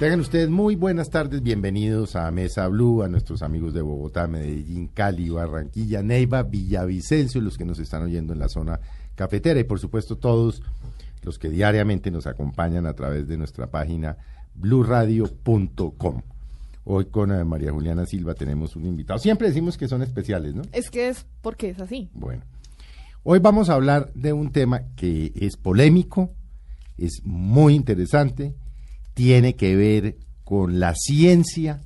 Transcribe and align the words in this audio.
Tengan 0.00 0.20
ustedes 0.20 0.48
muy 0.48 0.76
buenas 0.76 1.10
tardes, 1.10 1.42
bienvenidos 1.42 2.16
a 2.16 2.30
Mesa 2.30 2.66
Blue, 2.68 3.02
a 3.02 3.08
nuestros 3.08 3.42
amigos 3.42 3.74
de 3.74 3.82
Bogotá, 3.82 4.26
Medellín, 4.26 4.88
Cali, 4.88 5.28
Barranquilla, 5.28 6.02
Neiva, 6.02 6.42
Villavicencio, 6.42 7.42
los 7.42 7.58
que 7.58 7.66
nos 7.66 7.78
están 7.78 8.04
oyendo 8.04 8.32
en 8.32 8.38
la 8.38 8.48
zona 8.48 8.80
cafetera 9.14 9.60
y 9.60 9.64
por 9.64 9.78
supuesto 9.78 10.16
todos 10.16 10.62
los 11.20 11.38
que 11.38 11.50
diariamente 11.50 12.10
nos 12.10 12.26
acompañan 12.26 12.86
a 12.86 12.94
través 12.94 13.28
de 13.28 13.36
nuestra 13.36 13.66
página 13.66 14.16
bluradio.com. 14.54 16.22
Hoy 16.84 17.04
con 17.04 17.30
eh, 17.32 17.44
María 17.44 17.70
Juliana 17.70 18.06
Silva 18.06 18.32
tenemos 18.32 18.76
un 18.76 18.86
invitado. 18.86 19.18
Siempre 19.18 19.48
decimos 19.48 19.76
que 19.76 19.86
son 19.86 20.00
especiales, 20.00 20.54
¿no? 20.54 20.62
Es 20.72 20.90
que 20.90 21.10
es 21.10 21.26
porque 21.42 21.68
es 21.68 21.78
así. 21.78 22.08
Bueno, 22.14 22.42
hoy 23.22 23.38
vamos 23.38 23.68
a 23.68 23.74
hablar 23.74 24.10
de 24.14 24.32
un 24.32 24.50
tema 24.50 24.80
que 24.96 25.30
es 25.34 25.58
polémico, 25.58 26.30
es 26.96 27.20
muy 27.22 27.74
interesante, 27.74 28.54
tiene 29.14 29.54
que 29.56 29.76
ver 29.76 30.16
con 30.44 30.80
la 30.80 30.94
ciencia, 30.94 31.80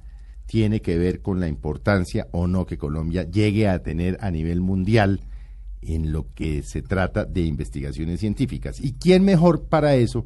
tiene 0.46 0.80
que 0.80 0.98
ver 0.98 1.20
con 1.20 1.40
la 1.40 1.48
importancia 1.48 2.28
o 2.32 2.46
no 2.46 2.66
que 2.66 2.78
Colombia 2.78 3.24
llegue 3.24 3.68
a 3.68 3.82
tener 3.82 4.18
a 4.20 4.30
nivel 4.30 4.60
mundial 4.60 5.20
en 5.82 6.12
lo 6.12 6.32
que 6.34 6.62
se 6.62 6.82
trata 6.82 7.24
de 7.24 7.42
investigaciones 7.42 8.20
científicas. 8.20 8.80
¿Y 8.80 8.94
quién 8.94 9.24
mejor 9.24 9.64
para 9.64 9.96
eso 9.96 10.24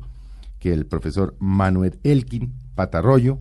que 0.59 0.73
el 0.73 0.87
profesor 0.87 1.37
Manuel 1.39 1.99
Elkin 2.05 2.53
Patarroyo? 2.75 3.39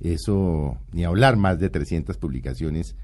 Eso, 0.00 0.78
ni 0.92 1.04
hablar, 1.04 1.36
más 1.36 1.58
de 1.58 1.70
300 1.70 2.18
publicaciones 2.18 2.96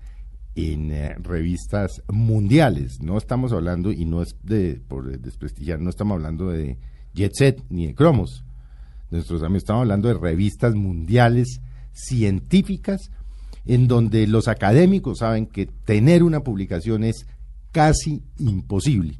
en 0.55 0.91
eh, 0.91 1.15
revistas 1.19 2.03
mundiales. 2.09 3.01
No 3.01 3.17
estamos 3.17 3.53
hablando, 3.53 3.92
y 3.92 4.05
no 4.05 4.23
es 4.23 4.37
de 4.42 4.81
por 4.87 5.19
desprestigiar, 5.19 5.81
no 5.81 5.91
estamos 5.91 6.15
hablando 6.15 6.51
de 6.51 6.78
Jet 7.15 7.33
Set 7.34 7.65
ni 7.69 7.87
de 7.87 7.95
Cromos. 7.95 8.45
Nuestros 9.10 9.42
amigos 9.42 9.62
estamos 9.62 9.82
hablando 9.82 10.09
de 10.09 10.14
revistas 10.14 10.74
mundiales 10.74 11.60
científicas 11.92 13.10
en 13.66 13.88
donde 13.88 14.27
los 14.27 14.48
académicos 14.48 15.19
saben 15.19 15.47
que 15.47 15.67
tener 15.67 16.22
una 16.22 16.41
publicación 16.41 17.05
es 17.05 17.27
casi 17.72 18.22
imposible. 18.39 19.19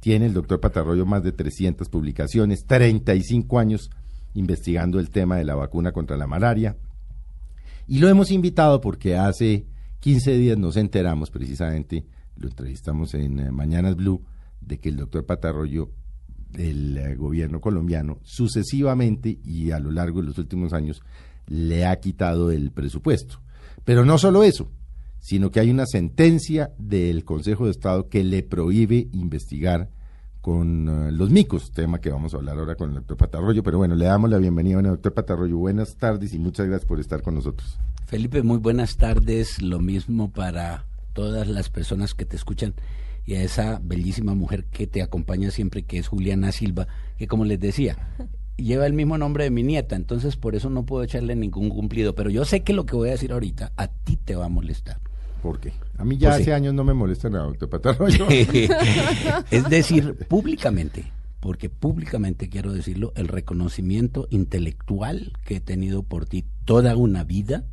Tiene 0.00 0.26
el 0.26 0.34
doctor 0.34 0.60
Patarroyo 0.60 1.06
más 1.06 1.22
de 1.22 1.32
300 1.32 1.88
publicaciones, 1.88 2.64
35 2.66 3.58
años 3.58 3.90
investigando 4.34 4.98
el 4.98 5.10
tema 5.10 5.36
de 5.36 5.44
la 5.44 5.54
vacuna 5.54 5.92
contra 5.92 6.16
la 6.16 6.26
malaria. 6.26 6.76
Y 7.86 7.98
lo 7.98 8.08
hemos 8.08 8.30
invitado 8.30 8.80
porque 8.80 9.16
hace 9.16 9.66
15 10.00 10.36
días 10.38 10.58
nos 10.58 10.76
enteramos 10.76 11.30
precisamente, 11.30 12.04
lo 12.36 12.48
entrevistamos 12.48 13.14
en 13.14 13.38
eh, 13.38 13.50
Mañanas 13.50 13.96
Blue, 13.96 14.24
de 14.60 14.78
que 14.78 14.88
el 14.88 14.96
doctor 14.96 15.26
Patarroyo, 15.26 15.90
del 16.52 16.98
eh, 16.98 17.14
gobierno 17.16 17.60
colombiano, 17.60 18.18
sucesivamente 18.22 19.38
y 19.44 19.70
a 19.70 19.78
lo 19.78 19.90
largo 19.90 20.20
de 20.20 20.28
los 20.28 20.38
últimos 20.38 20.72
años, 20.72 21.02
le 21.46 21.86
ha 21.86 21.98
quitado 22.00 22.50
el 22.50 22.70
presupuesto. 22.70 23.40
Pero 23.84 24.04
no 24.04 24.18
solo 24.18 24.44
eso, 24.44 24.68
sino 25.18 25.50
que 25.50 25.60
hay 25.60 25.70
una 25.70 25.86
sentencia 25.86 26.72
del 26.78 27.24
Consejo 27.24 27.64
de 27.64 27.70
Estado 27.70 28.08
que 28.08 28.24
le 28.24 28.42
prohíbe 28.42 29.08
investigar 29.12 29.90
con 30.40 30.88
eh, 30.88 31.12
los 31.12 31.30
micos, 31.30 31.70
tema 31.70 32.00
que 32.00 32.10
vamos 32.10 32.34
a 32.34 32.38
hablar 32.38 32.58
ahora 32.58 32.74
con 32.74 32.90
el 32.90 32.96
doctor 32.96 33.16
Patarroyo. 33.16 33.62
Pero 33.62 33.78
bueno, 33.78 33.94
le 33.94 34.04
damos 34.06 34.28
la 34.28 34.38
bienvenida 34.38 34.78
al 34.78 34.84
doctor 34.84 35.14
Patarroyo. 35.14 35.56
Buenas 35.56 35.96
tardes 35.96 36.34
y 36.34 36.38
muchas 36.38 36.66
gracias 36.66 36.86
por 36.86 37.00
estar 37.00 37.22
con 37.22 37.36
nosotros. 37.36 37.78
Felipe, 38.06 38.42
muy 38.42 38.58
buenas 38.58 38.96
tardes. 38.96 39.62
Lo 39.62 39.78
mismo 39.78 40.30
para 40.30 40.84
todas 41.12 41.46
las 41.46 41.70
personas 41.70 42.14
que 42.14 42.24
te 42.24 42.36
escuchan 42.36 42.74
y 43.24 43.34
a 43.34 43.42
esa 43.42 43.80
bellísima 43.82 44.34
mujer 44.34 44.64
que 44.64 44.86
te 44.86 45.02
acompaña 45.02 45.50
siempre, 45.50 45.82
que 45.84 45.98
es 45.98 46.08
Juliana 46.08 46.52
Silva, 46.52 46.88
que 47.18 47.26
como 47.26 47.44
les 47.44 47.60
decía, 47.60 47.96
lleva 48.56 48.86
el 48.86 48.92
mismo 48.92 49.18
nombre 49.18 49.44
de 49.44 49.50
mi 49.50 49.62
nieta, 49.62 49.96
entonces 49.96 50.36
por 50.36 50.54
eso 50.54 50.70
no 50.70 50.84
puedo 50.84 51.04
echarle 51.04 51.36
ningún 51.36 51.68
cumplido. 51.68 52.14
Pero 52.14 52.30
yo 52.30 52.44
sé 52.44 52.60
que 52.62 52.72
lo 52.72 52.86
que 52.86 52.96
voy 52.96 53.08
a 53.08 53.12
decir 53.12 53.32
ahorita 53.32 53.72
a 53.76 53.88
ti 53.88 54.16
te 54.16 54.34
va 54.36 54.46
a 54.46 54.48
molestar. 54.48 54.98
¿Por 55.42 55.58
qué? 55.58 55.72
A 55.98 56.04
mí 56.04 56.18
ya 56.18 56.28
Pues 56.28 56.36
sí. 56.38 56.42
hace 56.42 56.54
años 56.54 56.72
no 56.74 56.84
me 56.84 56.94
molesta 56.94 57.28
nada, 57.28 57.46
doctor 57.46 57.68
Patarroyo. 57.68 58.26
es 59.50 59.68
decir, 59.68 60.14
públicamente, 60.28 61.10
porque 61.40 61.68
públicamente 61.68 62.48
quiero 62.48 62.72
decirlo, 62.72 63.12
el 63.16 63.26
reconocimiento 63.28 64.28
intelectual 64.30 65.32
que 65.44 65.56
he 65.56 65.60
tenido 65.60 66.02
por 66.04 66.26
ti 66.26 66.44
toda 66.64 66.96
una 66.96 67.24
vida, 67.24 67.64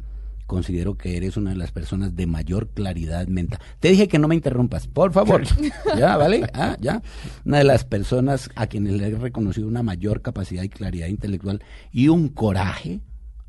considero 0.49 0.97
que 0.97 1.15
eres 1.15 1.37
una 1.37 1.51
de 1.51 1.55
las 1.55 1.71
personas 1.71 2.15
de 2.15 2.25
mayor 2.25 2.69
claridad 2.69 3.27
mental. 3.27 3.59
Te 3.79 3.89
dije 3.89 4.07
que 4.07 4.17
no 4.17 4.27
me 4.27 4.33
interrumpas, 4.33 4.87
por 4.87 5.13
favor. 5.13 5.43
ya, 5.97 6.17
¿vale? 6.17 6.49
Ah, 6.55 6.75
ya. 6.81 7.03
Una 7.45 7.59
de 7.59 7.63
las 7.63 7.85
personas 7.85 8.49
a 8.55 8.65
quienes 8.65 8.93
le 8.93 9.07
he 9.07 9.11
reconocido 9.11 9.67
una 9.67 9.83
mayor 9.83 10.23
capacidad 10.23 10.63
y 10.63 10.69
claridad 10.69 11.07
intelectual 11.07 11.63
y 11.91 12.07
un 12.07 12.29
coraje 12.29 12.99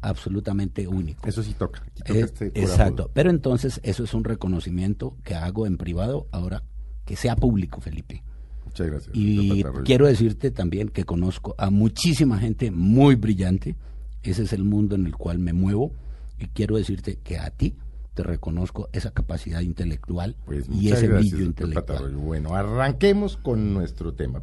absolutamente 0.02 0.86
único. 0.86 1.26
Eso 1.26 1.42
sí 1.42 1.54
toca. 1.54 1.82
Eh, 2.04 2.20
este 2.20 2.46
exacto. 2.48 3.10
Pero 3.14 3.30
entonces 3.30 3.80
eso 3.82 4.04
es 4.04 4.12
un 4.12 4.22
reconocimiento 4.22 5.16
que 5.24 5.34
hago 5.34 5.66
en 5.66 5.78
privado 5.78 6.28
ahora 6.32 6.62
que 7.06 7.16
sea 7.16 7.34
público, 7.34 7.80
Felipe. 7.80 8.22
Muchas 8.66 8.86
gracias. 8.86 9.16
Y 9.16 9.64
quiero 9.84 10.06
decirte 10.06 10.50
también 10.50 10.90
que 10.90 11.04
conozco 11.04 11.54
a 11.56 11.70
muchísima 11.70 12.38
gente 12.38 12.70
muy 12.70 13.14
brillante. 13.14 13.74
Ese 14.22 14.42
es 14.42 14.52
el 14.52 14.64
mundo 14.64 14.96
en 14.96 15.06
el 15.06 15.16
cual 15.16 15.38
me 15.38 15.54
muevo. 15.54 15.94
Y 16.40 16.48
quiero 16.48 16.76
decirte 16.76 17.18
que 17.22 17.38
a 17.38 17.50
ti 17.50 17.76
te 18.14 18.22
reconozco 18.22 18.88
esa 18.92 19.12
capacidad 19.12 19.60
intelectual 19.60 20.36
Pues 20.46 20.66
y 20.68 20.90
ese 20.90 21.06
gracias, 21.06 21.32
brillo 21.32 21.46
intelectual. 21.46 22.16
Bueno, 22.16 22.54
arranquemos 22.54 23.36
con 23.36 23.72
nuestro 23.72 24.14
tema. 24.14 24.42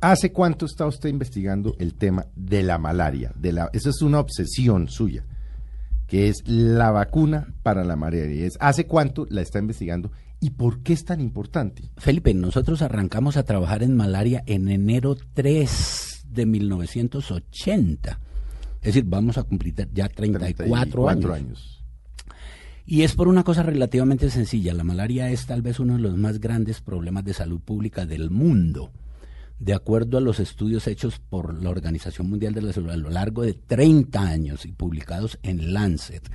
¿Hace 0.00 0.32
cuánto 0.32 0.66
está 0.66 0.86
usted 0.86 1.08
investigando 1.08 1.76
el 1.78 1.94
tema 1.94 2.26
de 2.34 2.62
la 2.62 2.78
malaria? 2.78 3.32
De 3.36 3.52
la, 3.52 3.70
esa 3.72 3.90
es 3.90 4.00
una 4.02 4.18
obsesión 4.18 4.88
suya, 4.88 5.24
que 6.06 6.28
es 6.28 6.42
la 6.46 6.90
vacuna 6.90 7.54
para 7.62 7.84
la 7.84 7.96
malaria. 7.96 8.46
Es, 8.46 8.56
¿Hace 8.60 8.86
cuánto 8.86 9.26
la 9.28 9.42
está 9.42 9.58
investigando 9.58 10.10
y 10.40 10.50
por 10.50 10.82
qué 10.82 10.94
es 10.94 11.04
tan 11.04 11.20
importante? 11.20 11.90
Felipe, 11.98 12.32
nosotros 12.32 12.80
arrancamos 12.80 13.36
a 13.36 13.44
trabajar 13.44 13.82
en 13.82 13.94
malaria 13.94 14.42
en 14.46 14.70
enero 14.70 15.16
3 15.34 16.24
de 16.28 16.46
1980. 16.46 18.20
Es 18.80 18.94
decir, 18.94 19.04
vamos 19.06 19.36
a 19.36 19.42
cumplir 19.42 19.74
ya 19.92 20.08
34, 20.08 20.38
34 20.38 21.08
años. 21.08 21.30
años. 21.30 21.84
Y 22.86 23.02
es 23.02 23.14
por 23.14 23.28
una 23.28 23.44
cosa 23.44 23.62
relativamente 23.62 24.30
sencilla. 24.30 24.74
La 24.74 24.84
malaria 24.84 25.30
es 25.30 25.46
tal 25.46 25.62
vez 25.62 25.78
uno 25.80 25.94
de 25.94 26.00
los 26.00 26.16
más 26.16 26.40
grandes 26.40 26.80
problemas 26.80 27.24
de 27.24 27.34
salud 27.34 27.60
pública 27.60 28.06
del 28.06 28.30
mundo. 28.30 28.90
De 29.58 29.74
acuerdo 29.74 30.16
a 30.16 30.22
los 30.22 30.40
estudios 30.40 30.86
hechos 30.86 31.20
por 31.20 31.62
la 31.62 31.68
Organización 31.68 32.30
Mundial 32.30 32.54
de 32.54 32.62
la 32.62 32.72
Salud 32.72 32.90
a 32.90 32.96
lo 32.96 33.10
largo 33.10 33.42
de 33.42 33.52
30 33.52 34.20
años 34.22 34.64
y 34.64 34.72
publicados 34.72 35.38
en 35.42 35.74
Lancet, 35.74 36.28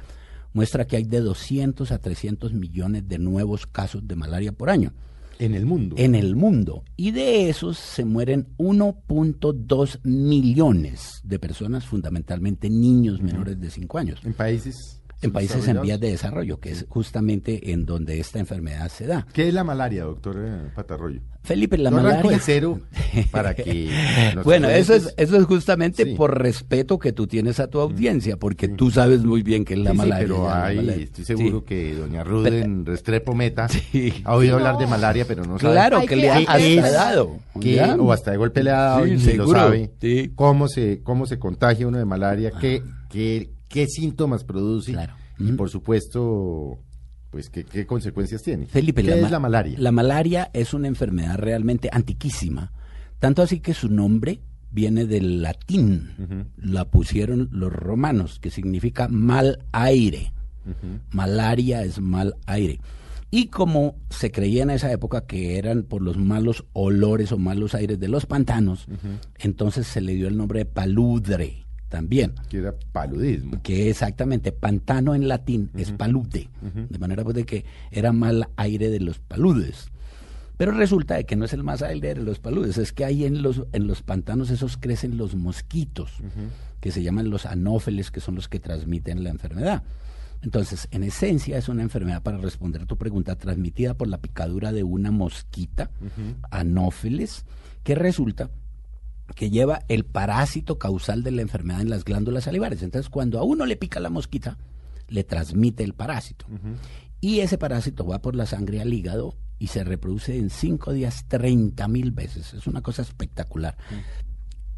muestra 0.53 0.85
que 0.85 0.97
hay 0.97 1.03
de 1.03 1.21
200 1.21 1.91
a 1.91 1.97
300 1.97 2.53
millones 2.53 3.07
de 3.07 3.17
nuevos 3.17 3.65
casos 3.65 4.07
de 4.07 4.15
malaria 4.15 4.51
por 4.51 4.69
año 4.69 4.93
En 5.39 5.53
el 5.53 5.65
mundo. 5.65 5.95
en 5.97 6.15
el 6.15 6.35
mundo. 6.35 6.83
Y 6.95 7.11
de 7.11 7.49
esos 7.49 7.77
se 7.77 8.05
mueren 8.05 8.47
1.2 8.57 9.99
millones 10.03 11.21
de 11.23 11.39
personas, 11.39 11.85
fundamentalmente 11.85 12.69
niños 12.69 13.21
menores 13.21 13.59
de 13.59 13.69
5 13.69 13.97
años, 13.97 14.21
En 14.23 14.33
países. 14.33 15.01
En 15.25 15.31
países 15.33 15.67
en 15.67 15.81
vías 15.81 15.99
de 15.99 16.09
desarrollo, 16.11 16.59
que 16.59 16.71
es 16.71 16.85
justamente 16.87 17.71
en 17.71 17.85
donde 17.85 18.19
esta 18.19 18.39
enfermedad 18.39 18.89
se 18.89 19.05
da. 19.07 19.25
¿Qué 19.33 19.47
es 19.49 19.53
la 19.53 19.63
malaria, 19.63 20.03
doctor 20.03 20.35
eh, 20.39 20.69
Patarroyo? 20.73 21.19
Felipe, 21.43 21.77
la 21.77 21.89
arranco 21.89 22.07
malaria... 22.07 22.31
de 22.31 22.39
cero 22.39 22.79
para 23.31 23.53
que... 23.53 23.91
Bueno, 24.43 24.67
eso 24.67 24.95
es, 24.95 25.13
eso 25.17 25.37
es 25.37 25.43
justamente 25.45 26.03
Sí. 26.03 26.15
por 26.15 26.39
respeto 26.41 26.97
que 26.97 27.11
tú 27.13 27.27
tienes 27.27 27.59
a 27.59 27.67
tu 27.67 27.79
audiencia, 27.79 28.37
porque 28.37 28.67
tú 28.67 28.89
sabes 28.89 29.23
muy 29.23 29.43
bien 29.43 29.63
que 29.63 29.73
es 29.75 29.79
la 29.79 29.91
Sí, 29.91 29.95
sí, 29.95 29.97
malaria. 29.97 30.27
pero 30.27 30.43
la 30.47 30.65
hay, 30.65 30.75
malaria. 30.77 31.03
estoy 31.03 31.25
seguro 31.25 31.59
Sí. 31.59 31.65
que 31.67 31.93
doña 31.95 32.23
Ruden 32.23 32.85
Restrepo 32.85 33.35
Meta 33.35 33.67
Sí. 33.91 34.11
ha 34.23 34.35
oído 34.35 34.53
No. 34.59 34.65
hablar 34.65 34.79
de 34.81 34.87
malaria, 34.87 35.25
pero 35.27 35.43
no 35.45 35.59
sabe 35.59 35.73
Claro 35.73 36.01
que 36.01 36.07
que- 36.07 36.15
le 36.15 36.31
ha 36.31 36.57
que- 36.57 36.81
dado. 36.81 37.37
¿ya? 37.59 37.95
o 37.95 38.11
hasta 38.11 38.31
de 38.31 38.37
golpe 38.37 38.63
le 38.63 38.71
ha 38.71 38.79
dado 38.81 39.05
Sí, 39.05 39.11
y 39.11 39.13
ni 39.13 39.19
lo 39.19 39.31
seguro, 39.31 39.59
sabe 39.59 39.91
sí. 40.01 40.31
cómo 40.35 40.67
se 40.67 41.01
cómo 41.03 41.25
se 41.27 41.37
contagia 41.37 41.87
uno 41.87 41.97
de 41.99 42.05
malaria, 42.05 42.51
qué, 42.59 42.81
qué, 43.09 43.49
qué 43.67 43.87
síntomas 43.87 44.43
produce 44.43 44.91
Claro. 44.93 45.13
y 45.39 45.51
por 45.53 45.69
supuesto 45.69 46.79
pues 47.29 47.49
qué, 47.49 47.65
qué 47.65 47.85
consecuencias 47.85 48.41
tiene. 48.43 48.65
Felipe, 48.65 49.03
¿qué 49.03 49.09
la, 49.09 49.15
es 49.17 49.31
la 49.31 49.39
malaria? 49.39 49.77
La 49.79 49.91
malaria 49.91 50.49
es 50.53 50.73
una 50.73 50.87
enfermedad 50.87 51.37
realmente 51.37 51.89
antiquísima, 51.91 52.71
tanto 53.19 53.41
así 53.41 53.59
que 53.59 53.73
su 53.73 53.89
nombre 53.89 54.39
viene 54.71 55.05
del 55.05 55.41
latín. 55.41 56.47
La 56.57 56.85
pusieron 56.85 57.49
los 57.51 57.71
romanos, 57.73 58.39
que 58.39 58.51
significa 58.51 59.07
mal 59.09 59.59
aire. 59.73 60.31
Malaria 61.11 61.83
es 61.83 61.99
mal 61.99 62.35
aire. 62.45 62.79
Y 63.31 63.47
como 63.47 63.95
se 64.09 64.31
creía 64.31 64.63
en 64.63 64.69
esa 64.69 64.91
época 64.91 65.25
que 65.25 65.57
eran 65.57 65.83
por 65.83 66.01
los 66.01 66.17
malos 66.17 66.65
olores 66.73 67.31
o 67.31 67.37
malos 67.37 67.75
aires 67.75 67.99
de 67.99 68.07
los 68.07 68.25
pantanos, 68.25 68.87
entonces 69.39 69.87
se 69.87 69.99
le 70.01 70.13
dio 70.13 70.27
el 70.27 70.37
nombre 70.37 70.59
de 70.59 70.65
paludre 70.65 71.64
también. 71.95 72.33
Que 72.49 72.57
era 72.57 72.75
paludismo. 72.91 73.61
que 73.63 73.89
exactamente 73.89 74.51
pantano 74.51 75.15
en 75.15 75.29
latín 75.29 75.69
es 75.77 75.93
palude, 75.93 76.49
de 76.89 76.99
manera 76.99 77.23
pues 77.23 77.37
de 77.37 77.45
que 77.45 77.63
era 77.89 78.11
mal 78.11 78.49
aire 78.57 78.89
de 78.89 78.99
los 78.99 79.19
paludes. 79.19 79.91
Pero 80.57 80.73
resulta 80.73 81.15
de 81.15 81.25
que 81.25 81.37
no 81.37 81.45
es 81.45 81.53
el 81.53 81.63
más 81.63 81.81
aire 81.81 82.13
de 82.13 82.21
los 82.21 82.39
paludes, 82.39 82.77
es 82.77 82.91
que 82.91 83.05
ahí 83.05 83.23
en 83.23 83.41
los, 83.41 83.63
en 83.71 83.87
los 83.87 84.01
pantanos 84.01 84.49
esos 84.49 84.75
crecen 84.75 85.15
los 85.15 85.35
mosquitos, 85.35 86.11
que 86.81 86.91
se 86.91 87.01
llaman 87.01 87.29
los 87.29 87.45
anófeles, 87.45 88.11
que 88.11 88.19
son 88.19 88.35
los 88.35 88.49
que 88.49 88.59
transmiten 88.59 89.23
la 89.23 89.29
enfermedad. 89.29 89.83
Entonces, 90.41 90.89
en 90.91 91.03
esencia 91.03 91.57
es 91.57 91.69
una 91.69 91.81
enfermedad, 91.81 92.23
para 92.23 92.39
responder 92.39 92.81
a 92.81 92.85
tu 92.85 92.97
pregunta, 92.97 93.37
transmitida 93.37 93.93
por 93.93 94.09
la 94.09 94.17
picadura 94.17 94.73
de 94.73 94.83
una 94.83 95.11
mosquita, 95.11 95.91
anófeles, 96.51 97.45
que 97.83 97.95
resulta 97.95 98.49
que 99.33 99.49
lleva 99.49 99.81
el 99.87 100.05
parásito 100.05 100.77
causal 100.77 101.23
de 101.23 101.31
la 101.31 101.41
enfermedad 101.41 101.81
en 101.81 101.89
las 101.89 102.05
glándulas 102.05 102.43
salivares. 102.43 102.83
Entonces, 102.83 103.09
cuando 103.09 103.39
a 103.39 103.43
uno 103.43 103.65
le 103.65 103.75
pica 103.75 103.99
la 103.99 104.09
mosquita, 104.09 104.57
le 105.07 105.23
transmite 105.23 105.83
el 105.83 105.93
parásito. 105.93 106.45
Y 107.21 107.39
ese 107.39 107.57
parásito 107.57 108.05
va 108.05 108.21
por 108.21 108.35
la 108.35 108.45
sangre 108.45 108.81
al 108.81 108.93
hígado 108.93 109.35
y 109.57 109.67
se 109.67 109.83
reproduce 109.83 110.37
en 110.37 110.49
cinco 110.49 110.93
días 110.93 111.25
30 111.27 111.87
mil 111.87 112.11
veces. 112.11 112.53
Es 112.53 112.67
una 112.67 112.81
cosa 112.81 113.01
espectacular. 113.01 113.77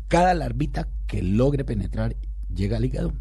Cada 0.07 0.33
larvita 0.33 0.87
que 1.07 1.21
logre 1.21 1.65
penetrar 1.65 2.15
llega 2.53 2.77
al 2.77 2.85
hígado. 2.85 3.13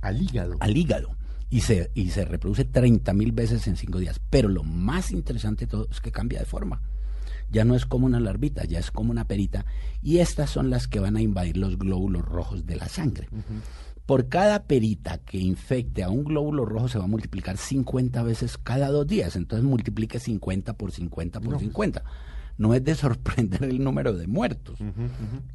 Al 0.00 0.22
hígado. 0.22 0.56
Al 0.60 0.76
hígado. 0.76 1.16
Y 1.50 1.60
se, 1.60 1.90
y 1.94 2.10
se 2.10 2.24
reproduce 2.24 2.64
30 2.64 3.12
mil 3.12 3.32
veces 3.32 3.66
en 3.66 3.76
cinco 3.76 3.98
días. 3.98 4.20
Pero 4.30 4.48
lo 4.48 4.64
más 4.64 5.12
interesante 5.12 5.66
de 5.66 5.70
todo 5.70 5.88
es 5.90 6.00
que 6.00 6.10
cambia 6.10 6.40
de 6.40 6.46
forma. 6.46 6.82
Ya 7.50 7.64
no 7.64 7.74
es 7.74 7.86
como 7.86 8.06
una 8.06 8.20
larvita, 8.20 8.64
ya 8.64 8.78
es 8.78 8.90
como 8.90 9.10
una 9.10 9.26
perita. 9.26 9.64
Y 10.02 10.18
estas 10.18 10.50
son 10.50 10.70
las 10.70 10.88
que 10.88 11.00
van 11.00 11.16
a 11.16 11.22
invadir 11.22 11.56
los 11.56 11.78
glóbulos 11.78 12.24
rojos 12.24 12.66
de 12.66 12.76
la 12.76 12.88
sangre. 12.88 13.28
Por 14.06 14.28
cada 14.28 14.64
perita 14.64 15.18
que 15.18 15.38
infecte 15.38 16.02
a 16.02 16.10
un 16.10 16.24
glóbulo 16.24 16.66
rojo 16.66 16.88
se 16.88 16.98
va 16.98 17.04
a 17.04 17.08
multiplicar 17.08 17.56
50 17.56 18.22
veces 18.22 18.58
cada 18.58 18.88
dos 18.88 19.06
días. 19.06 19.34
Entonces 19.36 19.64
multiplique 19.66 20.18
50 20.18 20.74
por 20.74 20.92
50 20.92 21.40
por 21.40 21.58
50. 21.58 22.02
No 22.58 22.74
es 22.74 22.84
de 22.84 22.94
sorprender 22.94 23.64
el 23.64 23.82
número 23.82 24.12
de 24.12 24.26
muertos. 24.26 24.78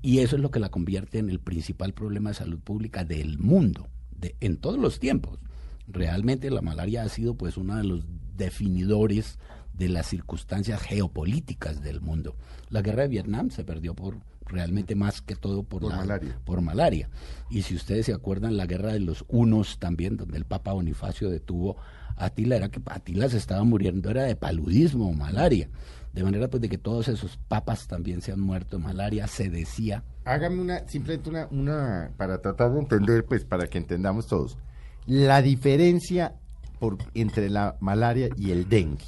Y 0.01 0.19
eso 0.19 0.35
es 0.35 0.41
lo 0.41 0.49
que 0.49 0.59
la 0.59 0.69
convierte 0.69 1.19
en 1.19 1.29
el 1.29 1.39
principal 1.39 1.93
problema 1.93 2.31
de 2.31 2.35
salud 2.35 2.59
pública 2.59 3.05
del 3.05 3.37
mundo, 3.37 3.87
de, 4.17 4.35
en 4.39 4.57
todos 4.57 4.79
los 4.79 4.99
tiempos. 4.99 5.39
Realmente 5.87 6.49
la 6.49 6.61
malaria 6.61 7.03
ha 7.03 7.09
sido 7.09 7.35
pues 7.35 7.55
uno 7.55 7.75
de 7.75 7.83
los 7.83 8.05
definidores 8.35 9.37
de 9.79 9.89
las 9.89 10.07
circunstancias 10.07 10.81
geopolíticas 10.81 11.81
del 11.81 12.01
mundo. 12.01 12.35
La 12.69 12.81
guerra 12.81 13.03
de 13.03 13.07
Vietnam 13.07 13.49
se 13.49 13.63
perdió 13.63 13.95
por 13.95 14.17
realmente 14.45 14.93
más 14.95 15.21
que 15.21 15.35
todo 15.35 15.63
por, 15.63 15.83
malaria. 15.83 16.37
por 16.43 16.61
malaria. 16.61 17.09
Y 17.49 17.61
si 17.61 17.75
ustedes 17.75 18.07
se 18.07 18.13
acuerdan, 18.13 18.57
la 18.57 18.65
guerra 18.65 18.91
de 18.91 18.99
los 18.99 19.23
unos 19.29 19.79
también, 19.79 20.17
donde 20.17 20.37
el 20.37 20.45
Papa 20.45 20.73
Bonifacio 20.73 21.29
detuvo 21.29 21.77
a 22.17 22.25
Atila, 22.25 22.57
era 22.57 22.69
que 22.69 22.81
Atila 22.85 23.29
se 23.29 23.37
estaba 23.37 23.63
muriendo, 23.63 24.09
era 24.09 24.23
de 24.23 24.35
paludismo 24.35 25.09
o 25.09 25.13
malaria. 25.13 25.69
De 26.13 26.23
manera 26.23 26.49
pues 26.49 26.61
de 26.61 26.69
que 26.69 26.77
todos 26.77 27.07
esos 27.07 27.37
papas 27.47 27.87
también 27.87 28.21
se 28.21 28.31
han 28.33 28.41
muerto 28.41 28.77
de 28.77 28.83
malaria, 28.83 29.27
se 29.27 29.49
decía. 29.49 30.03
Hágame 30.25 30.59
una, 30.59 30.87
simplemente 30.87 31.29
una, 31.29 31.47
una, 31.51 32.11
para 32.17 32.41
tratar 32.41 32.73
de 32.73 32.79
entender, 32.79 33.23
pues 33.25 33.45
para 33.45 33.67
que 33.67 33.77
entendamos 33.77 34.27
todos, 34.27 34.57
la 35.05 35.41
diferencia 35.41 36.33
por, 36.79 36.97
entre 37.13 37.49
la 37.49 37.77
malaria 37.79 38.29
y 38.35 38.51
el 38.51 38.67
dengue. 38.67 39.05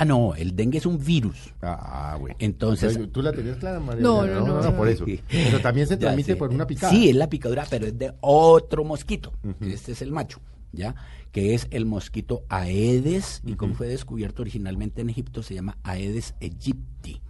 Ah, 0.00 0.04
no, 0.04 0.36
el 0.36 0.54
dengue 0.54 0.78
es 0.78 0.86
un 0.86 1.04
virus. 1.04 1.52
Ah, 1.60 2.16
bueno. 2.20 2.36
Entonces. 2.38 2.96
¿Tú 3.10 3.20
la 3.20 3.32
tenías 3.32 3.56
clara, 3.56 3.80
María? 3.80 4.00
No, 4.00 4.24
no, 4.24 4.62
no, 4.62 4.76
por 4.76 4.86
eso. 4.86 5.04
Pero 5.28 5.60
también 5.60 5.88
se 5.88 5.96
transmite 5.98 6.36
por 6.36 6.50
una 6.50 6.68
picada. 6.68 6.92
Sí, 6.92 7.08
es 7.10 7.16
la 7.16 7.28
picadura, 7.28 7.66
pero 7.68 7.88
es 7.88 7.98
de 7.98 8.14
otro 8.20 8.84
mosquito. 8.84 9.32
Este 9.60 9.90
es 9.90 10.00
el 10.02 10.12
macho, 10.12 10.40
¿ya? 10.70 10.94
Que 11.32 11.52
es 11.52 11.66
el 11.72 11.84
mosquito 11.84 12.44
Aedes, 12.48 13.42
y 13.44 13.54
como 13.54 13.74
fue 13.74 13.88
descubierto 13.88 14.42
originalmente 14.42 15.02
en 15.02 15.10
Egipto, 15.10 15.42
se 15.42 15.54
llama 15.54 15.78
Aedes 15.82 16.34
aegypti. 16.40 17.20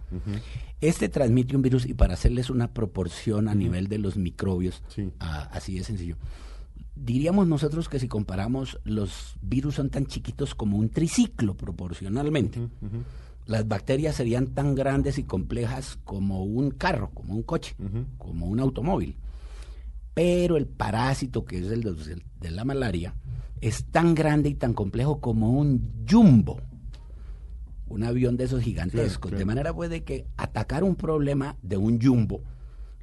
Este 0.79 1.09
transmite 1.09 1.55
un 1.55 1.63
virus, 1.63 1.87
y 1.87 1.95
para 1.95 2.13
hacerles 2.13 2.51
una 2.51 2.71
proporción 2.71 3.47
a 3.47 3.55
nivel 3.55 3.87
de 3.87 3.97
los 3.97 4.15
microbios, 4.15 4.83
así 5.17 5.75
de 5.75 5.83
sencillo 5.83 6.17
diríamos 6.99 7.47
nosotros 7.47 7.89
que 7.89 7.99
si 7.99 8.07
comparamos, 8.07 8.79
los 8.83 9.35
virus 9.41 9.75
son 9.75 9.89
tan 9.89 10.05
chiquitos 10.05 10.53
como 10.53 10.77
un 10.77 10.89
triciclo 10.89 11.55
proporcionalmente. 11.55 12.59
Las 13.45 13.67
bacterias 13.67 14.15
serían 14.15 14.47
tan 14.47 14.75
grandes 14.75 15.17
y 15.17 15.23
complejas 15.23 15.97
como 16.03 16.43
un 16.43 16.71
carro, 16.71 17.11
como 17.13 17.33
un 17.33 17.43
coche, 17.43 17.75
como 18.17 18.47
un 18.47 18.59
automóvil. 18.59 19.15
Pero 20.13 20.57
el 20.57 20.67
parásito, 20.67 21.45
que 21.45 21.59
es 21.59 21.71
el 21.71 21.81
de, 21.81 22.51
la 22.51 22.65
malaria, 22.65 23.15
es 23.61 23.85
tan 23.85 24.13
grande 24.13 24.49
y 24.49 24.55
tan 24.55 24.73
complejo 24.73 25.19
como 25.21 25.51
un 25.51 26.05
jumbo, 26.09 26.59
un 27.87 28.03
avión 28.03 28.37
de 28.37 28.43
esos 28.43 28.61
gigantescos. 28.61 29.31
De 29.31 29.45
manera 29.45 29.73
puede 29.73 30.03
que 30.03 30.27
atacar 30.37 30.83
un 30.83 30.95
problema 30.95 31.55
de 31.61 31.77
un 31.77 32.01
jumbo 32.01 32.43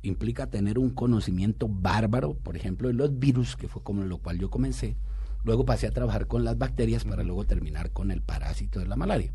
implica 0.06 0.48
tener 0.48 0.78
un 0.78 0.90
conocimiento 0.90 1.68
bárbaro, 1.68 2.34
por 2.34 2.56
ejemplo, 2.56 2.88
de 2.88 2.94
los 2.94 3.18
virus, 3.18 3.56
que 3.56 3.68
fue 3.68 3.82
como 3.82 4.02
lo 4.04 4.18
cual 4.18 4.38
yo 4.38 4.50
comencé. 4.50 4.96
Luego 5.44 5.64
pasé 5.64 5.86
a 5.86 5.92
trabajar 5.92 6.26
con 6.26 6.44
las 6.44 6.58
bacterias 6.58 7.04
para 7.04 7.22
luego 7.22 7.44
terminar 7.44 7.90
con 7.92 8.10
el 8.10 8.22
parásito 8.22 8.80
de 8.80 8.86
la 8.86 8.96
malaria. 8.96 9.32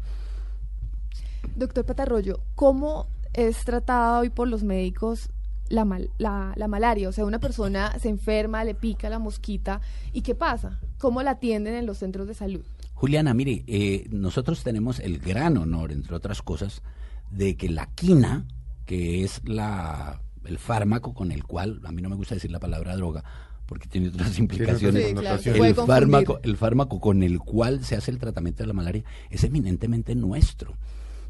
Doctor 1.55 1.85
Patarroyo, 1.85 2.41
¿cómo 2.55 3.07
es 3.33 3.63
tratada 3.63 4.19
hoy 4.19 4.29
por 4.29 4.47
los 4.47 4.63
médicos 4.63 5.29
la, 5.69 5.85
la, 6.17 6.67
malaria? 6.67 7.07
O 7.07 7.11
sea, 7.11 7.25
una 7.25 7.39
persona 7.39 7.97
se 7.99 8.09
enferma, 8.09 8.63
le 8.63 8.75
pica 8.75 9.09
la 9.09 9.19
mosquita, 9.19 9.81
¿y 10.11 10.21
qué 10.21 10.35
pasa? 10.35 10.79
¿Cómo 10.99 11.23
la 11.23 11.31
atienden 11.31 11.75
en 11.75 11.85
los 11.85 11.97
centros 11.97 12.27
de 12.27 12.33
salud? 12.33 12.63
Juliana, 12.93 13.33
mire, 13.33 13.63
eh, 13.67 14.07
nosotros 14.11 14.63
tenemos 14.63 14.99
el 14.99 15.17
gran 15.19 15.57
honor, 15.57 15.91
entre 15.91 16.15
otras 16.15 16.41
cosas, 16.41 16.83
de 17.31 17.55
que 17.55 17.69
la 17.69 17.87
quina, 17.87 18.45
que 18.85 19.23
es 19.23 19.41
la 19.45 20.21
el 20.45 20.57
fármaco 20.57 21.13
con 21.13 21.31
el 21.31 21.43
cual, 21.43 21.81
a 21.83 21.91
mí 21.91 22.01
no 22.01 22.09
me 22.09 22.15
gusta 22.15 22.35
decir 22.35 22.51
la 22.51 22.59
palabra 22.59 22.95
droga, 22.95 23.23
porque 23.65 23.87
tiene 23.87 24.09
otras 24.09 24.37
implicaciones. 24.37 25.13
el, 25.45 25.75
fármaco, 25.75 26.39
el 26.43 26.57
fármaco 26.57 26.99
con 26.99 27.23
el 27.23 27.39
cual 27.39 27.83
se 27.85 27.95
hace 27.95 28.11
el 28.11 28.19
tratamiento 28.19 28.63
de 28.63 28.67
la 28.67 28.73
malaria 28.73 29.03
es 29.29 29.43
eminentemente 29.43 30.15
nuestro. 30.15 30.75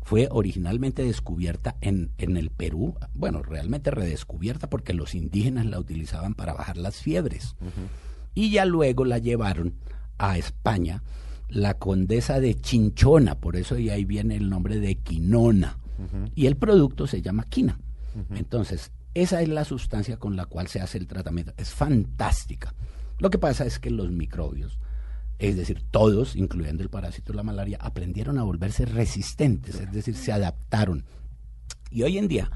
Fue 0.02 0.28
originalmente 0.32 1.04
descubierta 1.04 1.76
en, 1.82 2.12
en 2.18 2.38
el 2.38 2.50
Perú, 2.50 2.96
bueno, 3.14 3.44
realmente 3.44 3.92
redescubierta 3.92 4.70
porque 4.70 4.94
los 4.94 5.14
indígenas 5.14 5.68
la 5.68 5.80
utilizaban 5.80 6.34
para 6.34 6.54
bajar 6.54 6.78
las 6.78 6.96
fiebres. 6.98 7.56
Y 8.34 8.50
ya 8.50 8.66
luego 8.66 9.06
la 9.06 9.20
llevaron 9.20 9.76
a 10.18 10.38
España 10.38 11.04
la 11.52 11.76
condesa 11.76 12.40
de 12.40 12.56
Chinchona, 12.56 13.36
por 13.36 13.58
eso 13.58 13.78
y 13.78 13.90
ahí 13.90 14.06
viene 14.06 14.36
el 14.36 14.50
nombre 14.50 14.80
de 14.80 14.96
quinona. 14.96 15.78
Y 16.34 16.48
el 16.48 16.56
producto 16.56 17.06
se 17.06 17.22
llama 17.22 17.44
quina. 17.44 17.80
Entonces, 18.32 18.92
esa 19.14 19.42
es 19.42 19.50
la 19.50 19.66
sustancia 19.66 20.18
con 20.18 20.36
la 20.36 20.46
cual 20.46 20.68
se 20.68 20.80
hace 20.80 20.98
el 20.98 21.08
tratamiento. 21.08 21.54
Es 21.58 21.72
fantástica. 21.72 22.74
Lo 23.20 23.30
que 23.30 23.38
pasa 23.38 23.66
es 23.66 23.78
que 23.78 23.90
los 23.90 24.10
microbios, 24.10 24.80
es 25.38 25.58
decir, 25.58 25.84
todos, 25.92 26.36
incluyendo 26.36 26.82
el 26.82 26.90
parásito 26.90 27.34
de 27.34 27.38
la 27.38 27.44
malaria, 27.44 27.78
aprendieron 27.82 28.38
a 28.38 28.44
volverse 28.44 28.86
resistentes, 28.86 29.76
es 29.76 29.92
decir, 29.92 30.16
se 30.16 30.32
adaptaron. 30.32 31.06
Y 31.90 32.04
hoy 32.04 32.18
en 32.18 32.30
día, 32.30 32.50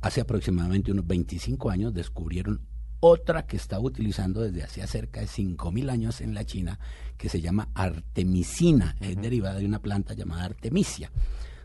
hace 0.00 0.20
aproximadamente 0.20 0.92
unos 0.92 1.06
25 1.06 1.70
años, 1.70 1.94
descubrieron 1.94 2.60
otra 3.00 3.46
que 3.46 3.56
estaba 3.56 3.82
utilizando 3.82 4.42
desde 4.42 4.62
hacía 4.62 4.86
cerca 4.86 5.20
de 5.20 5.26
5.000 5.26 5.90
años 5.90 6.20
en 6.20 6.34
la 6.34 6.44
China, 6.44 6.78
que 7.16 7.30
se 7.30 7.40
llama 7.40 7.70
artemisina, 7.74 8.96
es 9.00 9.16
derivada 9.16 9.58
de 9.58 9.66
una 9.66 9.80
planta 9.80 10.14
llamada 10.14 10.44
artemisia. 10.44 11.10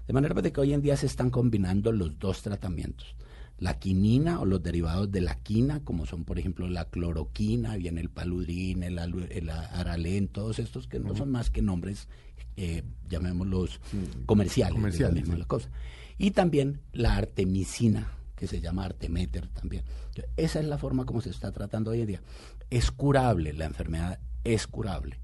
De 0.07 0.13
manera 0.13 0.41
que 0.41 0.61
hoy 0.61 0.73
en 0.73 0.81
día 0.81 0.95
se 0.95 1.05
están 1.05 1.29
combinando 1.29 1.91
los 1.91 2.17
dos 2.17 2.41
tratamientos 2.41 3.15
la 3.57 3.79
quinina 3.79 4.39
o 4.39 4.45
los 4.45 4.61
derivados 4.61 5.11
de 5.11 5.21
la 5.21 5.35
quina, 5.35 5.83
como 5.83 6.05
son 6.05 6.25
por 6.25 6.37
ejemplo 6.37 6.67
la 6.67 6.85
cloroquina, 6.85 7.75
viene 7.75 8.01
el 8.01 8.09
paludrin, 8.09 8.83
el, 8.83 8.99
el 8.99 9.49
aralén, 9.49 10.27
todos 10.27 10.59
estos 10.59 10.87
que 10.87 10.99
no 10.99 11.15
son 11.15 11.31
más 11.31 11.49
que 11.49 11.61
nombres, 11.61 12.07
eh, 12.55 12.83
llamémoslos 13.09 13.79
comerciales, 14.25 14.75
comerciales 14.75 15.27
la 15.27 15.45
cosa. 15.45 15.69
Y 16.17 16.31
también 16.31 16.81
la 16.93 17.15
artemisina, 17.15 18.11
que 18.35 18.47
se 18.47 18.61
llama 18.61 18.85
artemeter 18.85 19.47
también. 19.47 19.83
Esa 20.35 20.59
es 20.59 20.65
la 20.65 20.77
forma 20.77 21.05
como 21.05 21.21
se 21.21 21.31
está 21.31 21.51
tratando 21.51 21.91
hoy 21.91 22.01
en 22.01 22.07
día. 22.07 22.21
Es 22.69 22.91
curable, 22.91 23.53
la 23.53 23.65
enfermedad 23.65 24.19
es 24.43 24.67
curable. 24.67 25.19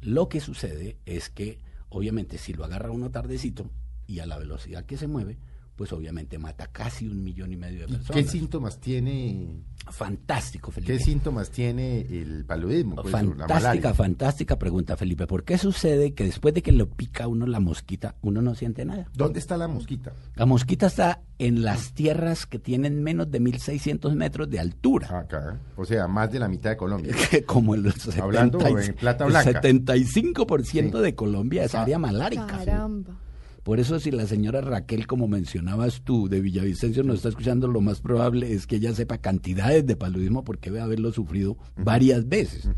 Lo 0.00 0.28
que 0.28 0.40
sucede 0.40 0.98
es 1.06 1.30
que, 1.30 1.58
obviamente, 1.88 2.38
si 2.38 2.52
lo 2.52 2.64
agarra 2.64 2.90
uno 2.90 3.10
tardecito 3.10 3.70
y 4.06 4.18
a 4.18 4.26
la 4.26 4.38
velocidad 4.38 4.84
que 4.84 4.96
se 4.96 5.06
mueve, 5.06 5.38
pues 5.76 5.92
obviamente 5.92 6.38
mata 6.38 6.68
casi 6.68 7.08
un 7.08 7.22
millón 7.22 7.52
y 7.52 7.56
medio 7.56 7.80
de 7.80 7.88
personas. 7.88 8.10
¿Qué 8.10 8.28
síntomas 8.28 8.78
tiene? 8.78 9.64
Fantástico, 9.90 10.70
Felipe. 10.70 10.92
¿Qué 10.92 10.98
síntomas 10.98 11.50
tiene 11.50 12.00
el 12.00 12.44
paludismo? 12.44 12.96
Pues, 12.96 13.10
fantástica, 13.10 13.92
fantástica 13.92 14.58
pregunta, 14.58 14.96
Felipe. 14.96 15.26
¿Por 15.26 15.44
qué 15.44 15.58
sucede 15.58 16.14
que 16.14 16.24
después 16.24 16.54
de 16.54 16.62
que 16.62 16.72
lo 16.72 16.88
pica 16.88 17.26
uno 17.26 17.46
la 17.46 17.60
mosquita, 17.60 18.14
uno 18.22 18.40
no 18.40 18.54
siente 18.54 18.84
nada? 18.84 19.08
¿Dónde 19.14 19.40
está 19.40 19.56
la 19.56 19.68
mosquita? 19.68 20.12
La 20.36 20.46
mosquita 20.46 20.86
está 20.86 21.22
en 21.38 21.64
las 21.64 21.92
tierras 21.92 22.46
que 22.46 22.58
tienen 22.58 23.02
menos 23.02 23.30
de 23.30 23.40
1.600 23.40 24.14
metros 24.14 24.48
de 24.48 24.60
altura. 24.60 25.18
Acá, 25.18 25.60
o 25.76 25.84
sea, 25.84 26.06
más 26.06 26.30
de 26.30 26.38
la 26.38 26.48
mitad 26.48 26.70
de 26.70 26.76
Colombia. 26.76 27.14
Como 27.46 27.74
el 27.74 27.92
Hablando 28.20 28.64
en 28.66 28.94
plata 28.94 29.26
blanca. 29.26 29.50
El 29.50 29.80
75% 29.82 31.00
de 31.00 31.14
Colombia 31.14 31.64
es 31.64 31.74
área 31.74 31.98
malárica. 31.98 32.46
Caramba. 32.46 33.23
Por 33.64 33.80
eso 33.80 33.98
si 33.98 34.10
la 34.10 34.26
señora 34.26 34.60
Raquel, 34.60 35.06
como 35.06 35.26
mencionabas 35.26 36.02
tú, 36.02 36.28
de 36.28 36.42
Villavicencio 36.42 37.02
nos 37.02 37.16
está 37.16 37.30
escuchando, 37.30 37.66
lo 37.66 37.80
más 37.80 38.02
probable 38.02 38.52
es 38.52 38.66
que 38.66 38.76
ella 38.76 38.94
sepa 38.94 39.18
cantidades 39.18 39.86
de 39.86 39.96
paludismo 39.96 40.44
porque 40.44 40.70
debe 40.70 40.82
haberlo 40.82 41.12
sufrido 41.12 41.56
varias 41.74 42.28
veces. 42.28 42.68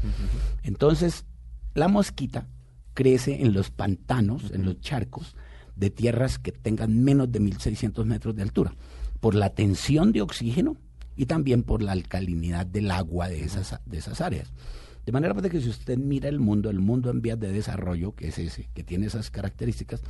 Entonces, 0.63 1.25
la 1.75 1.89
mosquita 1.89 2.47
crece 2.95 3.43
en 3.43 3.53
los 3.53 3.71
pantanos, 3.71 4.53
en 4.53 4.65
los 4.65 4.81
charcos 4.81 5.35
de 5.75 5.91
tierras 5.91 6.39
que 6.39 6.53
tengan 6.53 7.03
menos 7.03 7.33
de 7.33 7.41
1600 7.41 8.07
metros 8.07 8.37
de 8.37 8.43
altura, 8.43 8.77
por 9.19 9.35
la 9.35 9.51
tensión 9.51 10.13
de 10.13 10.23
oxígeno 10.23 10.77
y 11.17 11.27
también 11.27 11.65
por 11.65 11.83
la 11.83 11.93
alcalinidad 11.93 12.65
del 12.65 12.93
agua 12.93 13.29
de 13.29 13.43
esas, 13.43 13.81
de 13.87 13.99
esas 13.99 14.21
áreas. 14.21 14.53
De 15.05 15.11
manera 15.11 15.35
pues, 15.35 15.51
que 15.51 15.61
si 15.61 15.69
usted 15.69 15.99
mira 15.99 16.29
el 16.29 16.39
mundo, 16.39 16.71
el 16.71 16.79
mundo 16.79 17.11
en 17.11 17.23
vías 17.23 17.41
de 17.41 17.51
desarrollo, 17.51 18.15
que 18.15 18.29
es 18.29 18.39
ese, 18.39 18.69
que 18.73 18.85
tiene 18.85 19.07
esas 19.07 19.31
características, 19.31 20.03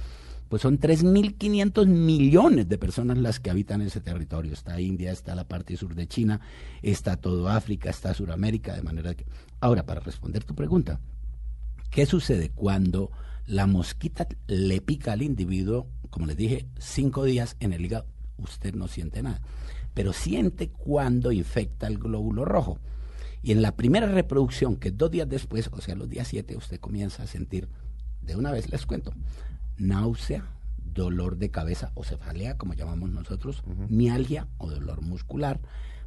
pues 0.48 0.62
son 0.62 0.78
3.500 0.78 1.86
millones 1.86 2.68
de 2.68 2.78
personas 2.78 3.18
las 3.18 3.40
que 3.40 3.50
habitan 3.50 3.82
ese 3.82 4.00
territorio. 4.00 4.52
Está 4.52 4.80
India, 4.80 5.12
está 5.12 5.34
la 5.34 5.48
parte 5.48 5.76
sur 5.76 5.94
de 5.94 6.06
China, 6.06 6.40
está 6.82 7.16
todo 7.16 7.48
África, 7.48 7.90
está 7.90 8.14
Sudamérica, 8.14 8.74
de 8.74 8.82
manera 8.82 9.14
que... 9.14 9.26
Ahora, 9.60 9.84
para 9.84 10.00
responder 10.00 10.44
tu 10.44 10.54
pregunta, 10.54 11.00
¿qué 11.90 12.06
sucede 12.06 12.50
cuando 12.50 13.10
la 13.46 13.66
mosquita 13.66 14.28
le 14.46 14.80
pica 14.80 15.12
al 15.12 15.22
individuo? 15.22 15.88
Como 16.10 16.26
les 16.26 16.36
dije, 16.36 16.68
cinco 16.78 17.24
días 17.24 17.56
en 17.60 17.72
el 17.72 17.84
hígado, 17.84 18.06
usted 18.38 18.74
no 18.74 18.86
siente 18.86 19.22
nada, 19.22 19.40
pero 19.94 20.12
siente 20.12 20.70
cuando 20.70 21.32
infecta 21.32 21.86
el 21.86 21.98
glóbulo 21.98 22.44
rojo. 22.44 22.78
Y 23.42 23.52
en 23.52 23.62
la 23.62 23.76
primera 23.76 24.06
reproducción, 24.06 24.76
que 24.76 24.90
dos 24.90 25.10
días 25.10 25.28
después, 25.28 25.68
o 25.72 25.80
sea, 25.80 25.94
los 25.94 26.08
días 26.08 26.28
siete, 26.28 26.56
usted 26.56 26.80
comienza 26.80 27.22
a 27.22 27.26
sentir, 27.26 27.68
de 28.20 28.36
una 28.36 28.50
vez 28.50 28.70
les 28.70 28.86
cuento, 28.86 29.12
náusea, 29.78 30.44
dolor 30.78 31.36
de 31.36 31.50
cabeza 31.50 31.92
o 31.94 32.04
cefalea, 32.04 32.56
como 32.56 32.74
llamamos 32.74 33.10
nosotros, 33.10 33.62
mialgia 33.88 34.48
o 34.58 34.70
dolor 34.70 35.02
muscular, 35.02 35.60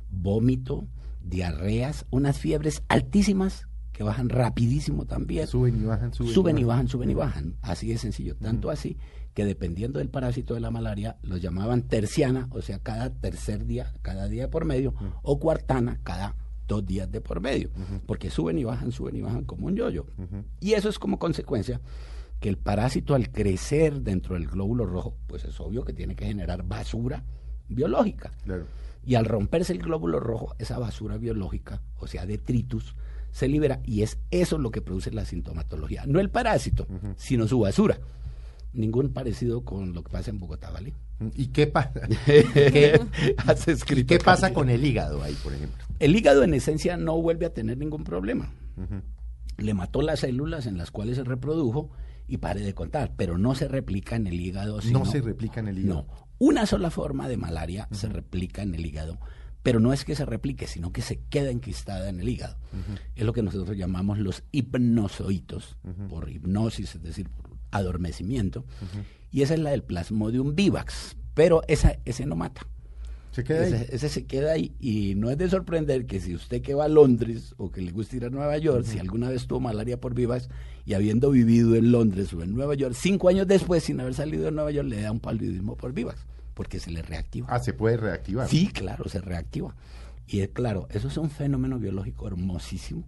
vómito, 0.10 0.88
diarreas, 1.22 2.06
unas 2.10 2.40
fiebres 2.40 2.84
altísimas 2.88 3.68
que 3.92 4.04
bajan 4.04 4.30
rapidísimo 4.30 5.06
también. 5.06 5.46
Suben 5.48 5.82
y 5.82 5.86
bajan, 5.86 6.14
suben, 6.14 6.34
suben 6.34 6.58
y 6.58 6.64
bajan, 6.64 6.88
suben 6.88 7.12
y 7.12 7.14
bajan. 7.14 7.56
Así 7.62 7.90
de 7.90 7.98
sencillo. 7.98 8.36
Tanto 8.38 8.70
así 8.70 8.98
que 9.34 9.46
dependiendo 9.46 10.00
del 10.00 10.10
parásito 10.10 10.54
de 10.54 10.60
la 10.60 10.72
malaria, 10.72 11.18
los 11.22 11.42
llamaban 11.42 11.84
terciana, 11.84 12.48
o 12.52 12.62
sea, 12.62 12.80
cada 12.80 13.10
tercer 13.10 13.66
día, 13.66 13.94
cada 14.02 14.28
día 14.28 14.50
por 14.50 14.66
medio, 14.66 14.94
o 15.22 15.40
cuartana, 15.40 16.00
cada 16.04 16.36
dos 16.68 16.86
días 16.86 17.12
de 17.12 17.22
por 17.22 17.42
medio, 17.42 17.70
porque 18.06 18.30
suben 18.30 18.58
y 18.58 18.64
bajan, 18.64 18.92
suben 18.92 19.16
y 19.16 19.22
bajan 19.22 19.44
como 19.44 19.68
un 19.68 19.76
yoyo. 19.76 20.06
Y 20.60 20.74
eso 20.74 20.90
es 20.90 20.98
como 21.00 21.20
consecuencia 21.20 21.82
que 22.40 22.50
el 22.50 22.58
parásito 22.58 23.16
al 23.16 23.32
crecer 23.32 24.02
dentro 24.02 24.36
del 24.36 24.48
glóbulo 24.48 24.86
rojo, 24.86 25.18
pues 25.28 25.44
es 25.46 25.60
obvio 25.60 25.84
que 25.84 25.94
tiene 25.94 26.16
que 26.16 26.26
generar 26.26 26.64
basura 26.64 27.24
biológica. 27.68 28.32
Y 29.06 29.16
al 29.16 29.26
romperse 29.26 29.74
el 29.74 29.80
glóbulo 29.80 30.20
rojo, 30.20 30.56
esa 30.60 30.80
basura 30.80 31.18
biológica, 31.18 31.82
o 31.98 32.08
sea, 32.08 32.26
detritus, 32.26 32.96
se 33.32 33.48
libera 33.48 33.82
y 33.86 34.02
es 34.02 34.18
eso 34.32 34.58
lo 34.58 34.72
que 34.72 34.82
produce 34.82 35.12
la 35.12 35.26
sintomatología. 35.26 36.06
No 36.06 36.20
el 36.20 36.30
parásito, 36.30 36.88
sino 37.18 37.48
su 37.48 37.60
basura. 37.60 38.00
Ningún 38.72 39.14
parecido 39.14 39.66
con 39.66 39.94
lo 39.94 40.04
que 40.04 40.12
pasa 40.12 40.30
en 40.30 40.40
Bogotá, 40.40 40.70
¿vale? 40.70 40.94
¿Y 41.36 41.48
qué 41.48 41.68
pasa? 41.68 41.92
¿Qué, 42.26 43.02
¿Qué 44.08 44.20
pasa 44.20 44.54
con 44.54 44.70
el 44.70 44.86
hígado 44.86 45.22
ahí, 45.24 45.36
por 45.44 45.54
ejemplo? 45.54 45.84
El 46.00 46.16
hígado 46.16 46.44
en 46.44 46.54
esencia 46.54 46.96
no 46.96 47.20
vuelve 47.22 47.46
a 47.48 47.54
tener 47.54 47.78
ningún 47.78 48.04
problema. 48.04 48.54
Le 49.58 49.74
mató 49.74 50.02
las 50.02 50.22
células 50.22 50.66
en 50.66 50.78
las 50.78 50.92
cuales 50.92 51.18
se 51.18 51.24
reprodujo 51.24 51.90
y 52.30 52.38
pare 52.38 52.62
de 52.62 52.74
contar, 52.74 53.14
pero 53.18 53.38
no 53.38 53.56
se 53.56 53.68
replica 53.68 54.16
en 54.16 54.28
el 54.28 54.40
hígado. 54.40 54.80
no 54.92 55.06
se 55.06 55.22
replica 55.22 55.60
en 55.60 55.68
el 55.68 55.80
hígado. 55.80 56.06
No, 56.08 56.28
una 56.38 56.66
sola 56.66 56.90
forma 56.92 57.28
de 57.28 57.38
malaria 57.38 57.88
se 57.92 58.08
replica 58.08 58.62
en 58.62 58.76
el 58.76 58.86
hígado, 58.86 59.20
pero 59.64 59.80
no 59.80 59.92
es 59.92 60.06
que 60.06 60.16
se 60.16 60.26
replique, 60.26 60.68
sino 60.68 60.94
que 60.94 61.02
se 61.02 61.20
queda 61.30 61.50
enquistada 61.50 62.08
en 62.08 62.20
el 62.20 62.30
hígado. 62.30 62.58
Es 63.16 63.26
lo 63.26 63.34
que 63.34 63.44
nosotros 63.44 63.76
llamamos 63.76 64.20
los 64.20 64.44
hipnozoitos, 64.52 65.78
por 66.10 66.30
hipnosis, 66.30 66.96
es 66.96 67.02
decir, 67.02 67.30
por 67.30 67.58
adormecimiento. 67.72 68.66
Y 69.32 69.42
esa 69.42 69.56
es 69.56 69.60
la 69.60 69.72
del 69.72 69.84
plasmodium 69.84 70.56
vivax, 70.56 71.18
pero 71.34 71.62
esa, 71.68 71.98
ese 72.06 72.26
no 72.26 72.36
mata. 72.36 72.62
Se 73.32 73.44
queda 73.44 73.66
ese, 73.66 73.96
ese, 73.96 74.10
se 74.10 74.26
queda 74.26 74.54
ahí 74.54 74.74
y 74.80 75.14
no 75.16 75.30
es 75.30 75.38
de 75.38 75.50
sorprender 75.50 76.08
que 76.08 76.20
si 76.20 76.34
usted 76.34 76.62
que 76.62 76.74
va 76.74 76.86
a 76.86 76.90
Londres 76.90 77.54
o 77.58 77.72
que 77.72 77.82
le 77.82 77.92
gusta 77.92 78.18
ir 78.18 78.26
a 78.26 78.30
Nueva 78.30 78.58
York, 78.58 78.86
si 78.86 78.98
alguna 78.98 79.30
vez 79.30 79.46
tuvo 79.46 79.60
malaria 79.60 80.00
por 80.00 80.16
vivas 80.16 80.50
y 80.86 80.94
habiendo 80.96 81.30
vivido 81.30 81.76
en 81.76 81.92
Londres 81.92 82.34
o 82.34 82.42
en 82.42 82.56
Nueva 82.56 82.74
York, 82.74 82.96
cinco 82.98 83.30
años 83.30 83.48
después 83.48 83.84
sin 83.84 84.00
haber 84.00 84.16
salido 84.16 84.46
de 84.46 84.52
Nueva 84.52 84.72
York 84.72 84.88
le 84.88 85.02
da 85.02 85.12
un 85.12 85.20
paludismo 85.20 85.76
por 85.76 85.94
vivas 85.94 86.26
porque 86.60 86.82
se 86.82 86.92
le 86.92 87.02
reactiva. 87.02 87.48
Ah, 87.50 87.60
se 87.60 87.72
puede 87.72 87.96
reactivar. 87.96 88.50
Sí, 88.50 88.68
claro, 88.68 89.08
se 89.08 89.22
reactiva. 89.22 89.74
Y 90.28 90.42
es 90.42 90.50
claro, 90.50 90.88
eso 90.92 91.08
es 91.08 91.16
un 91.16 91.30
fenómeno 91.30 91.80
biológico 91.80 92.28
hermosísimo. 92.28 93.06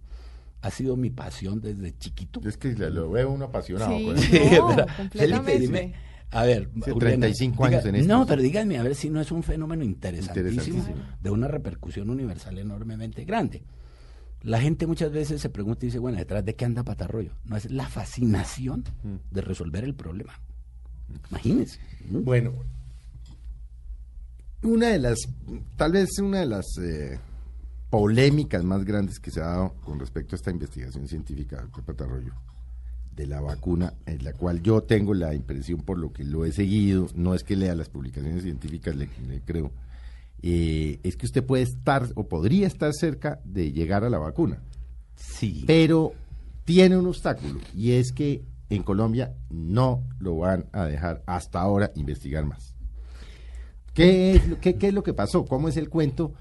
Ha 0.62 0.70
sido 0.70 0.96
mi 0.96 1.10
pasión 1.10 1.60
desde 1.60 1.94
chiquito. 1.98 2.40
Es 2.46 2.56
que 2.56 2.72
lo 2.72 3.10
veo 3.10 3.30
uno 3.30 3.44
apasionado. 3.44 3.92
Sí, 3.98 4.04
con 4.04 4.14
no, 4.14 4.22
eso. 4.72 4.86
completamente. 4.96 5.58
dime, 5.58 5.94
a 6.32 6.44
ver, 6.44 6.68
Juliana, 6.72 6.98
35 6.98 7.64
años 7.64 7.84
en 7.84 7.94
esto. 7.96 8.08
No, 8.08 8.26
pero 8.26 8.42
díganme 8.42 8.78
a 8.78 8.82
ver 8.82 8.94
si 8.94 9.08
no 9.10 9.20
es 9.20 9.30
un 9.30 9.42
fenómeno 9.42 9.84
interesantísimo, 9.84 10.50
Interesantísimo. 10.50 11.06
de 11.20 11.30
una 11.30 11.46
repercusión 11.48 12.10
universal 12.10 12.58
enormemente 12.58 13.24
grande. 13.24 13.62
La 14.42 14.60
gente 14.60 14.86
muchas 14.88 15.12
veces 15.12 15.40
se 15.40 15.50
pregunta 15.50 15.84
y 15.84 15.88
dice, 15.88 15.98
bueno, 16.00 16.18
¿detrás 16.18 16.44
de 16.44 16.56
qué 16.56 16.64
anda 16.64 16.82
Patarroyo? 16.82 17.30
No, 17.44 17.56
es 17.56 17.70
la 17.70 17.86
fascinación 17.88 18.82
Mm. 19.04 19.16
de 19.34 19.40
resolver 19.40 19.84
el 19.84 19.94
problema. 19.94 20.32
Imagínense. 21.30 21.78
¿no? 22.10 22.20
Bueno, 22.22 22.52
una 24.62 24.88
de 24.88 24.98
las, 24.98 25.18
tal 25.76 25.92
vez 25.92 26.18
una 26.18 26.40
de 26.40 26.46
las 26.46 26.66
eh, 26.78 27.18
polémicas 27.90 28.64
más 28.64 28.84
grandes 28.84 29.18
que 29.18 29.30
se 29.30 29.40
ha 29.40 29.46
dado 29.46 29.74
con 29.84 29.98
respecto 30.00 30.34
a 30.34 30.38
esta 30.38 30.50
investigación 30.50 31.06
científica, 31.08 31.60
doctor 31.62 31.84
Patarroyo, 31.84 32.32
de 33.14 33.26
la 33.26 33.40
vacuna, 33.40 33.94
en 34.06 34.24
la 34.24 34.32
cual 34.32 34.62
yo 34.62 34.82
tengo 34.82 35.12
la 35.14 35.34
impresión 35.34 35.80
por 35.82 35.98
lo 35.98 36.12
que 36.12 36.24
lo 36.24 36.44
he 36.44 36.52
seguido, 36.52 37.08
no 37.14 37.34
es 37.34 37.42
que 37.44 37.56
lea 37.56 37.74
las 37.74 37.88
publicaciones 37.88 38.42
científicas, 38.42 38.96
le, 38.96 39.08
le 39.28 39.40
creo, 39.42 39.70
eh, 40.42 40.98
es 41.02 41.16
que 41.16 41.26
usted 41.26 41.44
puede 41.44 41.62
estar 41.62 42.08
o 42.14 42.26
podría 42.28 42.66
estar 42.66 42.92
cerca 42.94 43.40
de 43.44 43.70
llegar 43.72 44.02
a 44.04 44.10
la 44.10 44.18
vacuna, 44.18 44.62
Sí. 45.14 45.64
pero 45.66 46.12
tiene 46.64 46.96
un 46.96 47.06
obstáculo 47.06 47.60
y 47.74 47.92
es 47.92 48.12
que 48.12 48.42
en 48.70 48.82
Colombia 48.82 49.34
no 49.50 50.02
lo 50.18 50.38
van 50.38 50.66
a 50.72 50.86
dejar 50.86 51.22
hasta 51.26 51.60
ahora 51.60 51.92
investigar 51.94 52.46
más. 52.46 52.74
¿Qué 53.94 54.32
es, 54.36 54.42
qué, 54.62 54.76
qué 54.76 54.88
es 54.88 54.94
lo 54.94 55.02
que 55.02 55.12
pasó? 55.12 55.44
¿Cómo 55.44 55.68
es 55.68 55.76
el 55.76 55.90
cuento? 55.90 56.32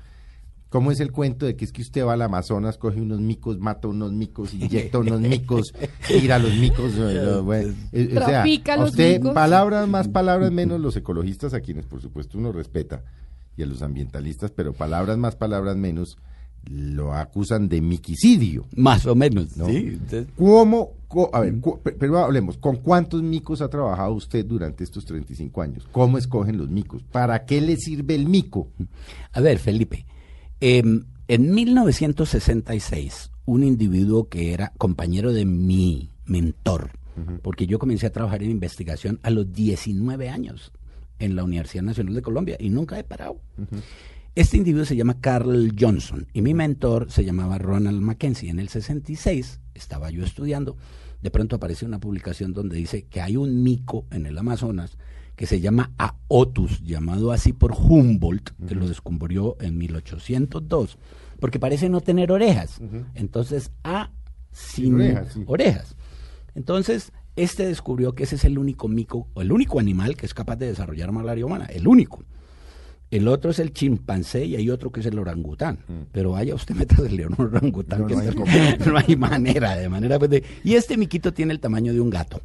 ¿Cómo 0.71 0.89
es 0.91 0.99
el 1.01 1.11
cuento 1.11 1.45
de 1.45 1.55
que 1.55 1.65
es 1.65 1.71
que 1.71 1.81
usted 1.83 2.03
va 2.05 2.13
al 2.13 2.21
Amazonas, 2.23 2.77
coge 2.79 2.99
unos 3.01 3.19
micos, 3.19 3.59
mata 3.59 3.87
unos 3.89 4.13
micos, 4.13 4.53
inyecta 4.53 4.97
unos 5.05 5.19
micos, 5.21 5.73
tira 6.07 6.39
los 6.39 6.55
micos? 6.55 6.93
eh, 6.97 7.39
bueno, 7.43 7.73
eh, 7.91 8.15
o 8.17 8.25
sea, 8.25 8.43
a 8.43 8.83
usted, 8.85 9.17
micos. 9.19 9.33
palabras 9.33 9.87
más, 9.89 10.07
palabras 10.09 10.49
menos, 10.51 10.79
los 10.79 10.95
ecologistas, 10.95 11.53
a 11.53 11.59
quienes 11.59 11.85
por 11.85 12.01
supuesto 12.01 12.37
uno 12.37 12.51
respeta, 12.53 13.03
y 13.57 13.63
a 13.63 13.65
los 13.65 13.81
ambientalistas, 13.81 14.51
pero 14.51 14.71
palabras 14.71 15.17
más, 15.17 15.35
palabras 15.35 15.75
menos, 15.75 16.17
lo 16.69 17.13
acusan 17.13 17.67
de 17.67 17.81
miquicidio. 17.81 18.65
Más 18.77 19.05
o 19.07 19.13
menos. 19.13 19.57
No. 19.57 19.65
Sí. 19.65 19.75
Entonces, 19.93 20.27
¿Cómo? 20.37 20.91
co- 21.09 21.29
a 21.33 21.41
ver, 21.41 21.55
pero 21.99 22.17
hablemos, 22.19 22.57
¿con 22.57 22.77
cuántos 22.77 23.21
micos 23.23 23.59
ha 23.61 23.67
trabajado 23.67 24.13
usted 24.13 24.45
durante 24.45 24.85
estos 24.85 25.03
35 25.03 25.61
años? 25.61 25.85
¿Cómo 25.91 26.17
escogen 26.17 26.57
los 26.57 26.69
micos? 26.69 27.03
¿Para 27.03 27.43
qué 27.45 27.59
le 27.59 27.75
sirve 27.75 28.15
el 28.15 28.29
mico? 28.29 28.69
A 29.33 29.41
ver, 29.41 29.59
Felipe, 29.59 30.05
em, 30.61 31.03
en 31.27 31.53
1966, 31.53 33.31
un 33.45 33.63
individuo 33.63 34.29
que 34.29 34.53
era 34.53 34.73
compañero 34.77 35.33
de 35.33 35.45
mi 35.45 36.09
mentor, 36.25 36.91
porque 37.41 37.67
yo 37.67 37.77
comencé 37.77 38.07
a 38.07 38.11
trabajar 38.11 38.41
en 38.41 38.51
investigación 38.51 39.19
a 39.21 39.29
los 39.29 39.51
19 39.51 40.29
años 40.29 40.71
en 41.19 41.35
la 41.35 41.43
Universidad 41.43 41.83
Nacional 41.83 42.15
de 42.15 42.21
Colombia 42.21 42.57
y 42.59 42.69
nunca 42.69 42.97
he 42.97 43.03
parado. 43.03 43.39
Este 44.33 44.57
individuo 44.57 44.85
se 44.85 44.95
llama 44.95 45.19
Carl 45.19 45.73
Johnson 45.77 46.27
y 46.33 46.41
mi 46.41 46.53
mentor 46.53 47.11
se 47.11 47.25
llamaba 47.25 47.57
Ronald 47.57 48.01
Mackenzie. 48.01 48.49
En 48.49 48.59
el 48.59 48.69
66 48.69 49.59
estaba 49.73 50.09
yo 50.09 50.23
estudiando, 50.23 50.77
de 51.21 51.31
pronto 51.31 51.57
aparece 51.57 51.85
una 51.85 51.99
publicación 51.99 52.53
donde 52.53 52.77
dice 52.77 53.03
que 53.03 53.21
hay 53.21 53.35
un 53.35 53.61
mico 53.61 54.05
en 54.09 54.25
el 54.25 54.37
Amazonas 54.37 54.97
que 55.41 55.48
se 55.48 55.60
llama 55.60 55.89
Aotus, 55.98 56.83
llamado 56.83 57.31
así 57.31 57.51
por 57.51 57.71
Humboldt, 57.71 58.51
que 58.67 58.75
lo 58.75 58.88
descubrió 58.88 59.57
en 59.60 59.75
1802, 59.75 61.00
porque 61.39 61.57
parece 61.57 61.89
no 61.89 62.00
tener 62.00 62.31
orejas. 62.31 62.79
Entonces, 63.15 63.71
A 63.83 64.12
sin, 64.51 64.93
orejas, 64.93 65.33
sí. 65.33 65.43
orejas. 65.48 65.95
Entonces, 66.53 67.12
este 67.36 67.65
descubrió 67.65 68.13
que 68.13 68.25
ese 68.25 68.36
es 68.36 68.45
el 68.45 68.60
único 68.60 68.88
mico, 68.88 69.29
o 69.33 69.41
el 69.41 69.51
único 69.51 69.79
animal 69.79 70.15
que 70.15 70.27
es 70.27 70.36
capaz 70.36 70.57
de 70.57 70.67
desarrollar 70.67 71.12
malaria 71.12 71.43
humana, 71.43 71.65
el 71.65 71.88
único. 71.88 72.24
El 73.10 73.27
otro 73.27 73.50
es 73.50 73.57
el 73.57 73.74
chimpancé 73.74 74.45
y 74.45 74.55
hay 74.55 74.69
otro 74.69 74.91
que 74.91 75.00
es 75.00 75.07
el 75.07 75.17
orangután. 75.17 75.79
Pero 76.12 76.33
vaya 76.33 76.53
usted 76.53 76.75
metas 76.75 77.00
el 77.00 77.15
león 77.17 77.33
orangután. 77.39 78.01
No, 78.01 78.05
que 78.07 78.13
no 78.13 78.19
hay 78.21 78.77
no 78.86 78.95
hay 78.98 79.15
manera, 79.15 79.75
de 79.75 79.89
manera. 79.89 80.19
pues, 80.19 80.29
de- 80.29 80.43
y 80.63 80.75
este 80.75 80.98
miquito 80.98 81.33
tiene 81.33 81.51
el 81.51 81.60
tamaño 81.60 81.93
de 81.93 82.00
un 82.00 82.12
gato. 82.12 82.39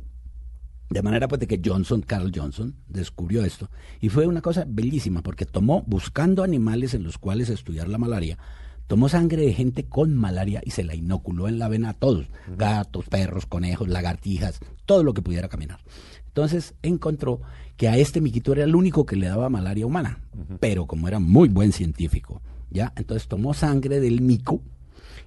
De 0.89 1.03
manera 1.03 1.27
pues 1.27 1.41
de 1.41 1.47
que 1.47 1.61
Johnson, 1.65 2.03
Carl 2.03 2.31
Johnson, 2.35 2.77
descubrió 2.89 3.45
esto. 3.45 3.71
Y 4.01 4.09
fue 4.09 4.27
una 4.27 4.41
cosa 4.41 4.65
bellísima 4.69 5.23
porque 5.23 5.45
tomó, 5.45 5.83
buscando 5.87 6.43
animales 6.43 6.95
en 6.95 7.03
los 7.03 7.19
cuales 7.19 7.49
estudiar 7.49 7.89
la 7.89 7.99
malaria, 7.99 8.39
tomó 8.87 9.09
sangre 9.09 9.43
de 9.43 9.53
gente 9.53 9.85
con 9.85 10.15
malaria 10.15 10.61
y 10.65 10.71
se 10.71 10.85
la 10.85 10.95
inoculó 10.95 11.49
en 11.49 11.59
la 11.59 11.69
vena 11.69 11.91
a 11.91 11.95
todos, 11.95 12.27
gatos, 12.57 13.07
perros, 13.09 13.47
conejos, 13.47 13.89
lagartijas, 13.89 14.61
todo 14.85 15.03
lo 15.03 15.13
que 15.13 15.23
pudiera 15.23 15.49
caminar. 15.49 15.81
Entonces 16.29 16.75
encontró 16.83 17.41
que 17.77 17.89
a 17.89 17.97
este 17.97 18.21
miquito 18.21 18.53
era 18.53 18.65
el 18.65 18.75
único 18.75 19.07
que 19.07 19.17
le 19.17 19.27
daba 19.27 19.49
malaria 19.49 19.87
humana, 19.87 20.21
pero 20.61 20.87
como 20.87 21.09
era 21.09 21.19
muy 21.19 21.49
buen 21.49 21.73
científico, 21.73 22.43
¿ya? 22.71 22.93
Entonces 22.97 23.27
tomó 23.27 23.55
sangre 23.55 24.01
del 24.01 24.21
mico 24.21 24.63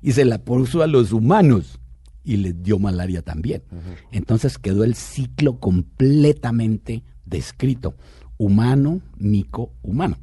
y 0.01 0.13
se 0.13 0.24
la 0.24 0.38
puso 0.38 0.82
a 0.82 0.88
los 0.88 1.12
humanos 1.12 1.80
y 2.24 2.38
les 2.38 2.62
dio 2.62 2.80
malaria 2.80 3.22
también. 3.22 3.64
Entonces 4.12 4.58
quedó 4.58 4.84
el 4.84 4.96
ciclo 4.96 5.60
completamente 5.60 7.04
descrito 7.26 7.96
humano, 8.38 9.02
mico, 9.18 9.74
humano. 9.84 10.18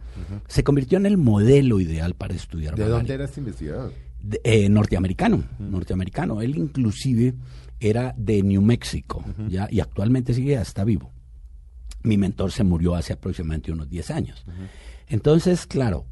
Se 0.49 0.65
convirtió 0.65 0.99
en 0.99 1.07
el 1.07 1.19
modelo 1.19 1.81
ideal 1.81 2.15
para 2.15 2.35
estudiar 2.35 2.75
¿De 2.75 2.88
dónde 2.88 3.15
era 3.15 3.26
este 3.26 3.41
investigador? 3.41 3.93
Eh, 4.43 4.69
norteamericano, 4.69 5.45
norteamericano. 5.59 6.41
Él 6.41 6.57
inclusive 6.57 7.35
era 7.79 8.15
de 8.17 8.43
New 8.43 8.62
Mexico, 8.62 9.25
¿ya? 9.49 9.69
y 9.71 9.81
actualmente 9.81 10.35
sigue, 10.35 10.55
está 10.55 10.83
vivo. 10.83 11.12
Mi 12.03 12.17
mentor 12.17 12.50
se 12.50 12.65
murió 12.65 12.95
hace 12.95 13.12
aproximadamente 13.12 13.71
unos 13.71 13.88
10 13.91 14.11
años. 14.11 14.47
Entonces, 15.09 15.67
claro, 15.67 16.07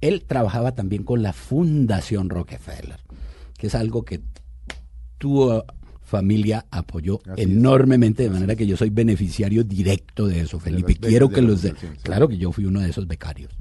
él 0.00 0.24
trabajaba 0.26 0.74
también 0.74 1.04
con 1.04 1.22
la 1.22 1.32
Fundación 1.32 2.28
Rockefeller, 2.28 3.00
que 3.56 3.68
es 3.68 3.74
algo 3.74 4.04
que 4.04 4.20
tuvo 5.20 5.66
familia 6.02 6.66
apoyó 6.70 7.20
enormemente, 7.36 8.24
de 8.24 8.30
manera 8.30 8.56
que 8.56 8.66
yo 8.66 8.76
soy 8.76 8.90
beneficiario 8.90 9.62
directo 9.62 10.26
de 10.26 10.40
eso, 10.40 10.58
Felipe. 10.58 10.96
Quiero 10.96 11.28
que 11.28 11.42
los 11.42 11.62
de, 11.62 11.74
claro 12.02 12.26
que 12.26 12.38
yo 12.38 12.50
fui 12.50 12.64
uno 12.64 12.80
de 12.80 12.88
esos 12.88 13.06
becarios. 13.06 13.52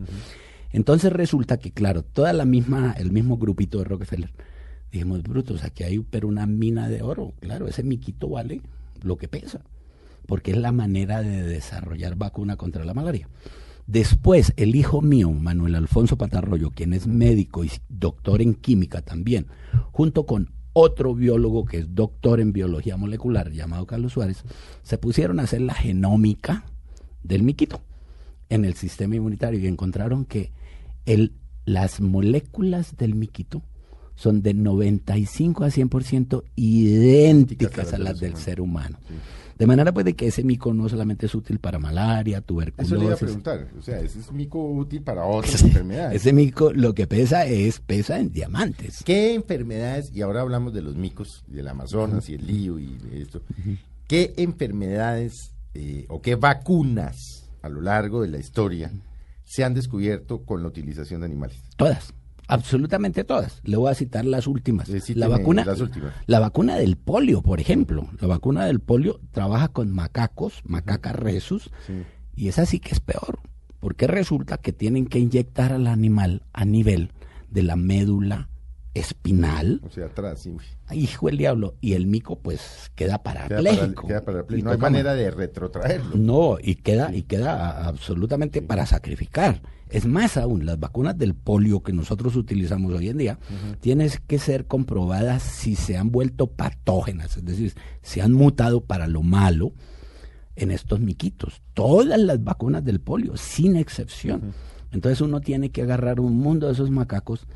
Entonces 0.72 1.12
resulta 1.12 1.58
que, 1.58 1.72
claro, 1.72 2.01
toda 2.01 2.32
la 2.32 2.46
misma, 2.46 2.94
el 2.98 3.12
mismo 3.12 3.38
grupito 3.38 3.78
de 3.78 3.84
Rockefeller, 3.84 4.32
dijimos, 4.92 5.22
brutos, 5.22 5.63
aquí 5.63 5.84
hay 5.84 6.00
pero 6.00 6.28
una 6.30 6.48
mina 6.48 6.88
de 6.88 7.04
oro, 7.04 7.34
claro, 7.42 7.68
ese 7.68 7.84
miquito 7.84 8.30
vale 8.30 8.62
lo 9.04 9.18
que 9.18 9.28
pesa, 9.28 9.62
porque 10.25 10.51
es 10.51 10.58
la 10.58 10.72
manera 10.72 11.22
de 11.22 11.44
desarrollar 11.44 12.16
vacuna 12.16 12.56
contra 12.56 12.86
la 12.86 12.94
malaria. 12.94 13.28
Después, 13.86 14.54
el 14.56 14.75
hijo 14.75 15.01
mío, 15.01 15.30
Manuel 15.32 15.75
Alfonso 15.75 16.18
Patarroyo, 16.18 16.72
quien 16.72 16.94
es 16.94 17.06
médico 17.06 17.66
y 17.66 17.72
doctor 17.89 18.42
en 18.42 18.54
química 18.54 19.01
también, 19.01 19.48
junto 19.92 20.25
con 20.25 20.51
otro 20.74 21.16
biólogo 21.16 21.66
que 21.66 21.80
es 21.80 21.96
doctor 21.96 22.40
en 22.40 22.54
biología 22.54 22.98
molecular 22.98 23.52
llamado 23.52 23.86
Carlos 23.86 24.14
Suárez, 24.14 24.44
se 24.84 24.98
pusieron 24.98 25.40
a 25.40 25.44
hacer 25.44 25.62
la 25.62 25.74
genómica 25.74 26.66
del 27.24 27.44
miquito 27.44 27.82
en 28.50 28.66
el 28.66 28.74
sistema 28.76 29.16
inmunitario 29.16 29.60
y 29.60 29.68
encontraron 29.68 30.26
que 30.26 30.52
el, 31.06 31.34
las 31.66 32.02
moléculas 32.02 32.98
del 32.98 33.16
miquito 33.16 33.64
son 34.16 34.42
de 34.42 34.54
95 34.54 35.64
a 35.64 35.68
100% 35.70 36.44
idénticas 36.56 37.94
a 37.94 37.98
las 37.98 38.20
del 38.20 38.36
ser 38.36 38.60
humano. 38.60 38.98
De 39.60 39.68
manera 39.68 39.94
pues 39.94 40.06
de 40.06 40.16
que 40.16 40.28
ese 40.28 40.42
mico 40.46 40.74
no 40.74 40.88
solamente 40.88 41.25
es 41.25 41.36
útil 41.36 41.60
para 41.60 41.80
malaria, 41.80 42.39
tuberculosis. 42.39 42.94
Eso 42.94 42.98
le 42.98 43.08
iba 43.08 43.13
a 43.13 43.18
preguntar, 43.18 43.68
o 43.78 43.82
sea, 43.82 44.00
ese 44.00 44.20
es 44.20 44.32
mico 44.32 44.63
útil 44.63 45.01
para 45.01 45.25
otras 45.25 45.62
enfermedades. 45.62 46.22
Ese 46.22 46.32
mico 46.32 46.72
lo 46.72 46.96
que 46.96 47.08
pesa 47.08 47.46
es, 47.46 47.82
pesa 47.82 48.20
en 48.20 48.32
diamantes. 48.32 49.04
¿Qué 49.04 49.34
enfermedades, 49.34 50.13
y 50.16 50.22
ahora 50.22 50.39
hablamos 50.42 50.74
de 50.74 50.82
los 50.82 50.96
micos, 50.96 51.44
del 51.48 51.68
Amazonas 51.68 52.30
y 52.30 52.36
el 52.36 52.48
lío 52.48 52.80
y 52.80 52.98
esto, 53.12 53.42
qué 54.08 54.34
enfermedades 54.38 55.51
eh, 55.74 56.06
o 56.08 56.22
qué 56.22 56.36
vacunas 56.36 57.50
a 57.62 57.68
lo 57.68 57.82
largo 57.82 58.22
de 58.22 58.30
la 58.30 58.38
historia 58.38 58.94
se 59.44 59.66
han 59.66 59.74
descubierto 59.74 60.46
con 60.46 60.62
la 60.62 60.70
utilización 60.70 61.20
de 61.20 61.25
animales? 61.25 61.62
Todas. 61.75 62.13
Absolutamente 62.50 63.24
todas. 63.24 63.62
Le 63.63 63.77
voy 63.77 63.91
a 63.91 63.96
citar 63.96 64.25
las 64.25 64.48
últimas. 64.48 64.89
la 65.15 65.27
vacuna, 65.27 65.65
la 66.25 66.39
vacuna 66.39 66.77
del 66.77 66.98
polio, 66.98 67.44
por 67.44 67.62
ejemplo. 67.62 68.09
La 68.20 68.27
vacuna 68.27 68.66
del 68.66 68.79
polio 68.79 69.20
trabaja 69.31 69.68
con 69.68 69.92
macacos, 69.92 70.62
macacas 70.66 71.16
resus, 71.16 71.70
y 72.35 72.48
esa 72.48 72.66
sí 72.66 72.79
que 72.79 72.94
es 72.94 73.00
peor, 73.00 73.40
porque 73.79 74.07
resulta 74.07 74.57
que 74.57 74.74
tienen 74.74 75.05
que 75.05 75.20
inyectar 75.20 75.72
al 75.72 75.85
animal 75.85 76.42
a 76.51 76.66
nivel 76.66 77.12
de 77.50 77.64
la 77.64 77.75
médula 77.75 78.49
espinal. 79.00 79.81
O 79.85 79.90
sea, 79.90 80.05
atrás, 80.05 80.40
sí. 80.40 80.55
Hijo 80.92 81.29
el 81.29 81.38
diablo. 81.38 81.75
Y 81.81 81.94
el 81.94 82.07
mico, 82.07 82.40
pues, 82.40 82.92
queda 82.96 83.24
parapléjico. 83.24 84.07
Queda, 84.07 84.24
No 84.62 84.72
hay 84.72 84.77
manera 84.77 85.14
de 85.16 85.31
retrotraerlo. 85.31 86.16
No, 86.16 86.57
y 86.62 86.75
queda, 86.75 87.14
y 87.16 87.24
queda 87.24 87.88
absolutamente 87.88 88.62
para 88.62 88.85
sacrificar. 88.85 89.62
Es 89.90 90.05
más 90.05 90.38
aún, 90.38 90.66
las 90.66 90.79
vacunas 90.79 91.18
del 91.18 91.33
polio 91.33 91.81
que 91.81 91.94
nosotros 91.94 92.35
utilizamos 92.35 92.94
hoy 92.94 93.09
en 93.09 93.18
día 93.18 93.40
tienen 93.79 94.12
que 94.27 94.38
ser 94.38 94.68
comprobadas 94.68 95.42
si 95.42 95.75
se 95.75 95.98
han 95.98 96.12
vuelto 96.12 96.46
patógenas, 96.46 97.38
es 97.38 97.46
decir, 97.46 97.74
se 98.03 98.22
han 98.22 98.33
mutado 98.33 98.81
para 98.81 99.07
lo 99.07 99.24
malo 99.24 99.74
en 100.55 100.70
estos 100.70 101.00
miquitos. 101.00 101.64
Todas 101.74 102.20
las 102.20 102.44
vacunas 102.44 102.85
del 102.85 103.00
polio, 103.00 103.35
sin 103.35 103.75
excepción. 103.77 104.53
Entonces 104.92 105.22
uno 105.22 105.42
tiene 105.42 105.72
que 105.72 105.81
agarrar 105.81 106.20
un 106.20 106.38
mundo 106.38 106.68
de 106.68 106.74
esos 106.74 106.92
macacos 106.92 107.48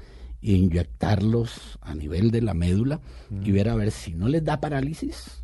e 0.44 0.52
inyectarlos 0.52 1.80
a 1.82 1.96
nivel 1.96 2.32
de 2.32 2.42
la 2.42 2.54
médula 2.54 3.00
y 3.44 3.52
ver 3.52 3.70
a 3.70 3.76
ver 3.76 3.92
si 3.92 4.14
no 4.14 4.28
les 4.28 4.44
da 4.44 4.60
parálisis 4.60 5.44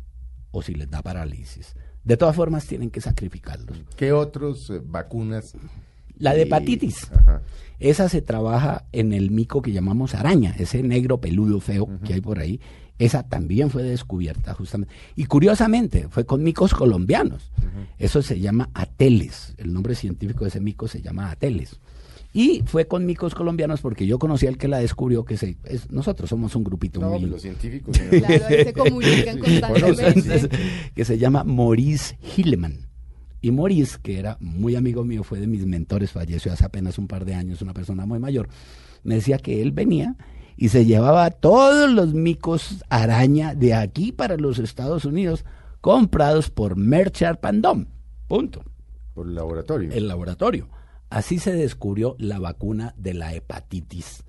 o 0.50 0.62
si 0.62 0.74
les 0.74 0.90
da 0.90 1.02
parálisis. 1.02 1.74
De 2.04 2.16
todas 2.16 2.36
formas 2.36 2.66
tienen 2.66 2.90
que 2.90 3.00
sacrificarlos. 3.00 3.78
¿Qué 3.96 4.12
otras 4.12 4.70
eh, 4.70 4.80
vacunas 4.82 5.54
la 6.20 6.34
de 6.34 6.42
hepatitis. 6.42 7.10
Esa 7.78 8.08
se 8.10 8.20
trabaja 8.20 8.84
en 8.92 9.12
el 9.12 9.30
mico 9.30 9.62
que 9.62 9.72
llamamos 9.72 10.14
araña, 10.14 10.54
ese 10.58 10.82
negro 10.82 11.18
peludo 11.18 11.60
feo 11.60 11.88
que 12.04 12.12
hay 12.12 12.20
por 12.20 12.38
ahí. 12.38 12.60
Esa 12.98 13.22
también 13.22 13.70
fue 13.70 13.82
descubierta 13.82 14.52
justamente. 14.52 14.94
Y 15.16 15.24
curiosamente, 15.24 16.08
fue 16.10 16.26
con 16.26 16.42
micos 16.42 16.74
colombianos. 16.74 17.50
Eso 17.98 18.20
se 18.20 18.38
llama 18.38 18.68
ateles. 18.74 19.54
El 19.56 19.72
nombre 19.72 19.94
científico 19.94 20.44
de 20.44 20.48
ese 20.48 20.60
mico 20.60 20.86
se 20.88 21.00
llama 21.00 21.30
ateles. 21.30 21.80
Y 22.32 22.62
fue 22.64 22.86
con 22.86 23.06
micos 23.06 23.34
colombianos 23.34 23.80
porque 23.80 24.06
yo 24.06 24.18
conocí 24.18 24.46
al 24.46 24.56
que 24.56 24.68
la 24.68 24.78
descubrió, 24.78 25.24
que 25.24 25.36
se, 25.36 25.56
nosotros 25.88 26.30
somos 26.30 26.54
un 26.54 26.62
grupito 26.62 27.00
no, 27.00 27.10
muy... 27.10 27.28
los 27.28 27.42
científicos... 27.42 27.98
claro, 28.10 28.44
se 28.48 28.72
comunican 28.72 29.38
constantemente. 29.38 30.48
que 30.94 31.04
se 31.04 31.18
llama 31.18 31.42
Maurice 31.42 32.16
Hilleman. 32.36 32.88
Y 33.40 33.50
Maurice, 33.50 33.98
que 34.02 34.18
era 34.18 34.36
muy 34.40 34.76
amigo 34.76 35.04
mío, 35.04 35.24
fue 35.24 35.40
de 35.40 35.46
mis 35.46 35.66
mentores, 35.66 36.12
falleció 36.12 36.52
hace 36.52 36.64
apenas 36.64 36.98
un 36.98 37.08
par 37.08 37.24
de 37.24 37.34
años, 37.34 37.62
una 37.62 37.72
persona 37.72 38.06
muy 38.06 38.18
mayor, 38.18 38.48
me 39.02 39.16
decía 39.16 39.38
que 39.38 39.62
él 39.62 39.72
venía 39.72 40.16
y 40.56 40.68
se 40.68 40.84
llevaba 40.84 41.30
todos 41.30 41.90
los 41.90 42.12
micos 42.12 42.84
araña 42.90 43.54
de 43.54 43.74
aquí 43.74 44.12
para 44.12 44.36
los 44.36 44.58
Estados 44.58 45.06
Unidos 45.06 45.44
comprados 45.80 46.50
por 46.50 46.76
Merchant 46.76 47.40
Pandom. 47.40 47.86
Punto. 48.28 48.62
Por 49.14 49.26
el 49.26 49.34
laboratorio. 49.34 49.90
El 49.90 50.06
laboratorio. 50.06 50.68
Así 51.10 51.40
se 51.40 51.52
descubrió 51.52 52.14
la 52.18 52.38
vacuna 52.38 52.94
de 52.96 53.14
la 53.14 53.34
hepatitis, 53.34 54.22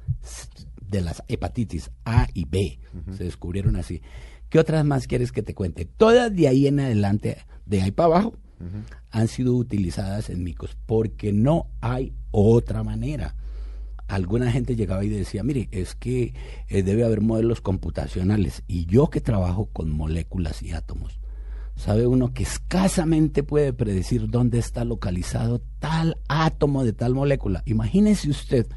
de 0.81 1.01
las 1.01 1.23
hepatitis 1.27 1.91
A 2.05 2.27
y 2.33 2.45
B. 2.45 2.79
Se 3.15 3.23
descubrieron 3.23 3.75
así. 3.75 4.01
¿Qué 4.49 4.59
otras 4.59 4.83
más 4.83 5.07
quieres 5.07 5.31
que 5.31 5.43
te 5.43 5.53
cuente? 5.53 5.85
Todas 5.85 6.35
de 6.35 6.47
ahí 6.47 6.67
en 6.67 6.79
adelante, 6.79 7.37
de 7.65 7.83
ahí 7.83 7.91
para 7.91 8.07
abajo, 8.07 8.33
han 9.11 9.27
sido 9.27 9.55
utilizadas 9.55 10.29
en 10.29 10.43
micos, 10.43 10.75
porque 10.85 11.31
no 11.31 11.67
hay 11.81 12.13
otra 12.31 12.83
manera. 12.83 13.35
Alguna 14.07 14.51
gente 14.51 14.75
llegaba 14.75 15.05
y 15.05 15.09
decía, 15.09 15.43
mire, 15.43 15.69
es 15.71 15.95
que 15.95 16.33
eh, 16.67 16.83
debe 16.83 17.05
haber 17.05 17.21
modelos 17.21 17.61
computacionales. 17.61 18.63
Y 18.67 18.85
yo 18.85 19.09
que 19.09 19.21
trabajo 19.21 19.67
con 19.67 19.89
moléculas 19.89 20.61
y 20.63 20.73
átomos, 20.73 21.20
sabe 21.81 22.05
uno 22.05 22.31
que 22.31 22.43
escasamente 22.43 23.41
puede 23.41 23.73
predecir 23.73 24.29
dónde 24.29 24.59
está 24.59 24.85
localizado 24.85 25.63
tal 25.79 26.17
átomo 26.27 26.83
de 26.83 26.93
tal 26.93 27.15
molécula. 27.15 27.63
Imagínese 27.65 28.29
usted 28.29 28.67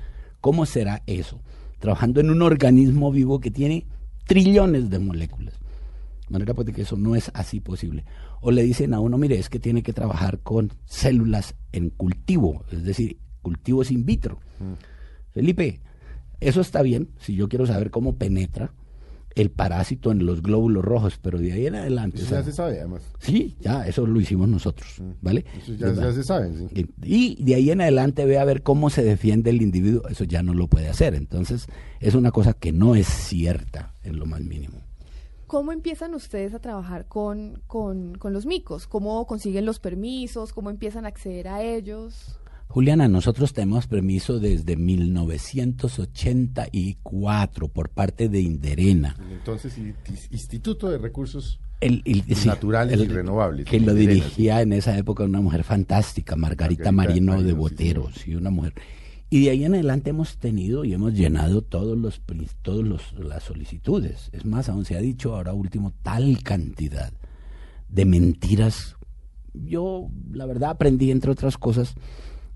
cómo 0.40 0.64
será 0.64 1.02
eso, 1.06 1.42
trabajando 1.80 2.20
en 2.20 2.30
un 2.30 2.40
organismo 2.40 3.12
vivo 3.12 3.40
que 3.40 3.50
tiene 3.50 3.86
trillones 4.26 4.88
de 4.88 5.00
moléculas. 5.00 5.52
De 6.26 6.32
manera 6.32 6.54
pues 6.54 6.64
de 6.64 6.72
que 6.72 6.80
eso 6.80 6.96
no 6.96 7.14
es 7.14 7.30
así 7.34 7.60
posible. 7.60 8.06
O 8.40 8.50
le 8.50 8.62
dicen 8.62 8.94
a 8.94 9.00
uno, 9.00 9.18
mire, 9.18 9.38
es 9.38 9.50
que 9.50 9.60
tiene 9.60 9.82
que 9.82 9.92
trabajar 9.92 10.38
con 10.38 10.72
células 10.86 11.56
en 11.72 11.90
cultivo, 11.90 12.64
es 12.72 12.84
decir, 12.84 13.18
cultivos 13.42 13.90
in 13.90 14.06
vitro. 14.06 14.40
Mm. 14.60 15.32
Felipe, 15.34 15.82
eso 16.40 16.62
está 16.62 16.80
bien, 16.80 17.10
si 17.20 17.34
yo 17.34 17.50
quiero 17.50 17.66
saber 17.66 17.90
cómo 17.90 18.16
penetra 18.16 18.72
el 19.34 19.50
parásito 19.50 20.12
en 20.12 20.24
los 20.24 20.42
glóbulos 20.42 20.84
rojos, 20.84 21.18
pero 21.20 21.38
de 21.38 21.52
ahí 21.52 21.66
en 21.66 21.74
adelante. 21.74 22.18
Eso 22.18 22.36
ya 22.36 22.42
se 22.42 22.52
sabe, 22.52 22.78
además. 22.78 23.02
Sí, 23.18 23.56
ya, 23.60 23.86
eso 23.86 24.06
lo 24.06 24.20
hicimos 24.20 24.48
nosotros, 24.48 25.00
mm. 25.00 25.10
¿vale? 25.20 25.44
Eso 25.60 25.74
ya, 25.74 26.12
se 26.12 26.22
sabe, 26.22 26.52
sí. 26.56 26.86
Y 27.02 27.42
de 27.42 27.54
ahí 27.56 27.70
en 27.70 27.80
adelante 27.80 28.24
ve 28.26 28.38
a 28.38 28.44
ver 28.44 28.62
cómo 28.62 28.90
se 28.90 29.02
defiende 29.02 29.50
el 29.50 29.62
individuo, 29.62 30.06
eso 30.08 30.24
ya 30.24 30.42
no 30.42 30.54
lo 30.54 30.68
puede 30.68 30.88
hacer. 30.88 31.14
Entonces, 31.14 31.66
es 32.00 32.14
una 32.14 32.30
cosa 32.30 32.52
que 32.52 32.72
no 32.72 32.94
es 32.94 33.08
cierta 33.08 33.94
en 34.02 34.18
lo 34.18 34.26
más 34.26 34.40
mínimo. 34.40 34.78
¿Cómo 35.46 35.72
empiezan 35.72 36.14
ustedes 36.14 36.54
a 36.54 36.58
trabajar 36.58 37.06
con, 37.06 37.62
con, 37.66 38.16
con 38.16 38.32
los 38.32 38.46
micos? 38.46 38.86
¿Cómo 38.86 39.26
consiguen 39.26 39.66
los 39.66 39.78
permisos? 39.78 40.52
¿Cómo 40.52 40.70
empiezan 40.70 41.04
a 41.04 41.08
acceder 41.08 41.48
a 41.48 41.62
ellos? 41.62 42.38
Juliana, 42.74 43.06
nosotros 43.06 43.52
tenemos 43.52 43.86
permiso 43.86 44.40
desde 44.40 44.74
1984 44.74 47.68
por 47.68 47.88
parte 47.88 48.28
de 48.28 48.40
Inderena. 48.40 49.14
Entonces, 49.30 49.78
Instituto 50.32 50.90
de 50.90 50.98
Recursos 50.98 51.60
el, 51.80 52.02
naturales 52.44 52.98
y 52.98 53.06
renovables. 53.06 53.66
Que 53.66 53.78
lo 53.78 53.94
dirigía 53.94 54.60
en 54.60 54.72
esa 54.72 54.98
época 54.98 55.22
una 55.22 55.40
mujer 55.40 55.62
fantástica, 55.62 56.34
Margarita, 56.34 56.90
Marino, 56.90 57.44
de 57.44 57.52
Boteros, 57.52 58.26
y 58.26 58.34
una 58.34 58.50
mujer. 58.50 58.74
Y 59.30 59.44
de 59.44 59.50
ahí 59.50 59.64
en 59.64 59.74
adelante 59.74 60.10
hemos 60.10 60.38
tenido 60.38 60.84
y 60.84 60.94
hemos 60.94 61.14
llenado 61.14 61.62
todos 61.62 61.96
los 61.96 62.20
todos 62.62 62.84
los, 62.84 63.12
las 63.12 63.44
solicitudes. 63.44 64.30
Es 64.32 64.44
más, 64.44 64.68
aún 64.68 64.84
se 64.84 64.96
ha 64.96 65.00
dicho 65.00 65.36
ahora 65.36 65.54
último 65.54 65.92
tal 66.02 66.42
cantidad 66.42 67.12
de 67.88 68.04
mentiras. 68.04 68.96
Yo, 69.52 70.08
la 70.32 70.46
verdad, 70.46 70.70
aprendí, 70.70 71.12
entre 71.12 71.30
otras 71.30 71.56
cosas, 71.56 71.94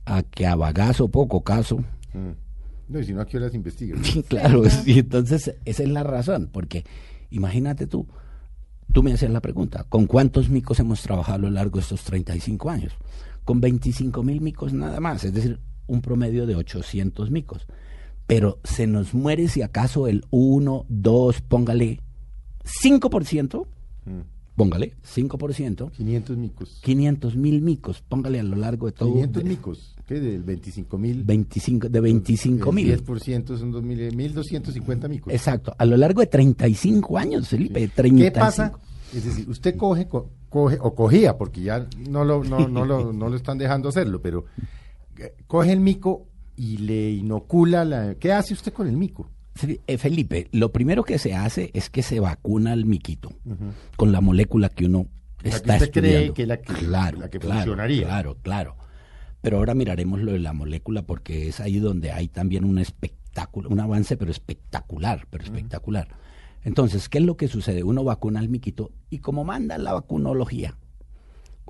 a 0.09 0.23
que 0.23 0.47
a 0.47 0.57
bagazo 0.57 1.09
poco 1.09 1.43
caso. 1.43 1.79
Mm. 2.15 2.33
No, 2.89 2.99
y 2.99 3.05
si 3.05 3.13
no, 3.13 3.21
¿a 3.21 3.27
qué 3.27 3.37
horas 3.37 3.55
investigan? 3.55 4.01
claro, 4.29 4.63
y 4.87 4.99
entonces 4.99 5.55
esa 5.65 5.83
es 5.83 5.89
la 5.89 6.03
razón, 6.03 6.49
porque 6.51 6.85
imagínate 7.31 7.87
tú, 7.87 8.07
tú 8.93 9.03
me 9.03 9.13
haces 9.13 9.31
la 9.31 9.41
pregunta, 9.41 9.85
¿con 9.89 10.07
cuántos 10.07 10.49
micos 10.49 10.81
hemos 10.81 11.03
trabajado 11.03 11.37
a 11.37 11.43
lo 11.43 11.51
largo 11.51 11.77
de 11.77 11.83
estos 11.83 12.03
35 12.05 12.71
años? 12.71 12.95
Con 13.45 13.61
25 13.61 14.23
mil 14.23 14.41
micos 14.41 14.73
nada 14.73 15.01
más, 15.01 15.25
es 15.25 15.35
decir, 15.35 15.61
un 15.87 16.01
promedio 16.01 16.47
de 16.47 16.57
800 16.57 17.31
micos. 17.31 17.67
Pero 18.27 18.59
se 18.65 18.87
nos 18.87 19.15
muere 19.15 19.49
si 19.49 19.63
acaso 19.63 20.07
el 20.07 20.25
1, 20.31 20.87
2, 20.89 21.41
póngale 21.43 22.01
5%, 22.65 23.67
póngale 24.59 24.93
5%. 25.15 25.93
500 25.93 26.37
micos. 26.37 26.81
500 26.83 27.37
mil 27.37 27.63
micos, 27.63 28.03
póngale 28.03 28.41
a 28.41 28.43
lo 28.43 28.57
largo 28.57 28.87
de 28.87 28.93
todo. 28.93 29.13
500 29.13 29.45
micos, 29.45 29.97
¿qué? 30.07 30.19
Del 30.19 30.43
25 30.43 30.99
mil. 30.99 31.23
25, 31.23 31.89
de 31.89 32.01
25 32.01 32.73
mil. 32.73 32.99
10% 32.99 33.57
son 33.57 33.73
1.250 33.73 35.09
micos. 35.09 35.33
Exacto, 35.33 35.75
a 35.79 35.85
lo 35.85 35.97
largo 35.97 36.21
de 36.21 36.27
35 36.27 37.17
años, 37.17 37.49
Felipe, 37.49 37.89
35. 37.89 38.35
¿Qué 38.35 38.39
pasa? 38.39 38.73
Es 39.15 39.25
decir, 39.25 39.49
usted 39.49 39.77
coge, 39.77 40.09
coge 40.51 40.79
o 40.81 40.95
cogía, 40.95 41.39
porque 41.39 41.63
ya 41.63 41.87
no 42.11 42.25
lo, 42.25 42.43
no, 42.43 42.69
no, 42.69 42.85
lo, 42.85 43.13
no 43.15 43.29
lo 43.29 43.37
están 43.37 43.59
dejando 43.59 43.89
hacerlo, 43.89 44.21
pero 44.21 44.45
coge 45.47 45.73
el 45.73 45.81
mico 45.81 46.27
y 46.57 46.79
le 46.79 47.13
inocula 47.13 47.85
la... 47.85 48.17
¿Qué 48.17 48.33
hace 48.33 48.55
usted 48.55 48.73
con 48.73 48.89
el 48.89 48.97
mico? 48.97 49.31
Eh, 49.87 49.99
Felipe, 49.99 50.49
lo 50.53 50.73
primero 50.73 51.05
que 51.05 51.19
se 51.19 51.35
hace 51.35 51.71
es 51.75 51.91
que 51.91 52.03
se 52.03 52.21
vacuna 52.21 52.73
al 52.73 52.85
miquito 52.85 53.33
con 53.97 54.13
la 54.13 54.21
molécula 54.21 54.69
que 54.69 54.87
uno 54.87 55.07
está 55.43 55.75
usted 55.75 55.87
estudiando. 55.87 56.19
cree 56.19 56.33
que 56.35 56.47
la 56.47 56.57
que, 56.59 56.73
claro, 56.73 57.21
la 57.21 57.31
que 57.31 57.41
funcionaría. 57.41 58.07
Claro, 58.07 58.37
claro. 58.43 58.77
Pero 59.41 59.59
ahora 59.59 59.75
miraremos 59.75 60.21
lo 60.21 60.33
de 60.33 60.41
la 60.41 60.53
molécula 60.53 61.03
porque 61.03 61.49
es 61.49 61.61
ahí 61.61 61.79
donde 61.79 62.11
hay 62.11 62.29
también 62.29 62.65
un 62.65 62.79
espectáculo, 62.79 63.69
un 63.69 63.81
avance 63.81 64.17
pero 64.17 64.31
espectacular, 64.31 65.27
pero 65.31 65.45
espectacular. 65.45 66.09
Entonces, 66.65 67.09
¿qué 67.09 67.19
es 67.19 67.25
lo 67.25 67.37
que 67.37 67.49
sucede? 67.49 67.83
Uno 67.85 68.05
vacuna 68.05 68.41
al 68.41 68.49
miquito 68.49 68.91
y 69.11 69.19
como 69.19 69.45
manda 69.45 69.79
la 69.79 69.93
vacunología, 69.93 70.77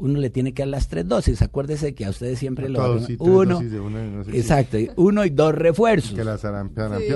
uno 0.01 0.19
le 0.19 0.31
tiene 0.31 0.55
que 0.55 0.63
dar 0.63 0.69
las 0.69 0.89
tres 0.89 1.07
dosis. 1.07 1.43
Acuérdese 1.43 1.95
que 1.95 2.05
a 2.05 2.11
ustedes 2.11 2.39
siempre 2.39 2.69
lo 2.69 2.79
todos, 2.79 3.09
uno, 3.19 3.61
exacto, 4.33 4.79
uno 4.97 5.25
y 5.25 5.31
dos 5.31 5.55
refuerzos. 5.55 6.15
Que 6.15 6.25
las 6.25 6.43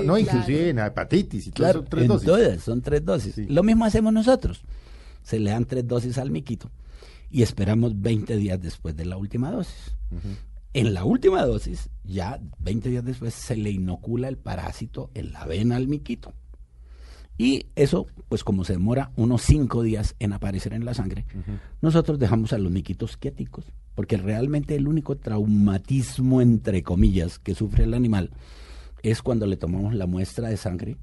no, 0.04 0.18
inclusive 0.18 0.70
en 0.70 0.78
hepatitis 0.78 1.48
y 1.48 1.50
claro, 1.52 1.80
son 1.80 1.88
tres 1.88 2.02
en 2.02 2.08
dosis. 2.08 2.26
Todas 2.26 2.62
son 2.62 2.82
tres 2.82 3.04
dosis. 3.04 3.38
Lo 3.50 3.62
mismo 3.62 3.84
hacemos 3.84 4.12
nosotros. 4.12 4.62
Se 5.22 5.38
le 5.38 5.50
dan 5.50 5.64
tres 5.64 5.86
dosis 5.86 6.18
al 6.18 6.30
miquito 6.30 6.70
y 7.30 7.42
esperamos 7.42 8.00
20 8.00 8.36
días 8.36 8.60
después 8.60 8.94
de 8.94 9.06
la 9.06 9.16
última 9.16 9.50
dosis. 9.50 9.94
En 10.74 10.94
la 10.94 11.04
última 11.04 11.44
dosis, 11.44 11.90
ya 12.04 12.40
20 12.58 12.90
días 12.90 13.04
después, 13.04 13.34
se 13.34 13.56
le 13.56 13.70
inocula 13.70 14.28
el 14.28 14.36
parásito 14.36 15.10
en 15.14 15.32
la 15.32 15.44
vena 15.46 15.76
al 15.76 15.88
miquito. 15.88 16.34
Y 17.38 17.66
eso, 17.74 18.06
pues 18.28 18.44
como 18.44 18.64
se 18.64 18.74
demora 18.74 19.10
unos 19.16 19.42
cinco 19.42 19.82
días 19.82 20.14
en 20.18 20.32
aparecer 20.32 20.74
en 20.74 20.84
la 20.84 20.94
sangre, 20.94 21.24
nosotros 21.80 22.18
dejamos 22.18 22.52
a 22.52 22.58
los 22.58 22.70
miquitos 22.70 23.16
quiéticos, 23.16 23.64
porque 23.94 24.16
realmente 24.16 24.76
el 24.76 24.86
único 24.86 25.16
traumatismo, 25.16 26.40
entre 26.40 26.82
comillas, 26.82 27.38
que 27.38 27.54
sufre 27.54 27.84
el 27.84 27.94
animal 27.94 28.30
es 29.02 29.22
cuando 29.22 29.46
le 29.46 29.56
tomamos 29.56 29.94
la 29.94 30.06
muestra 30.06 30.48
de 30.48 30.56
sangre 30.56 30.96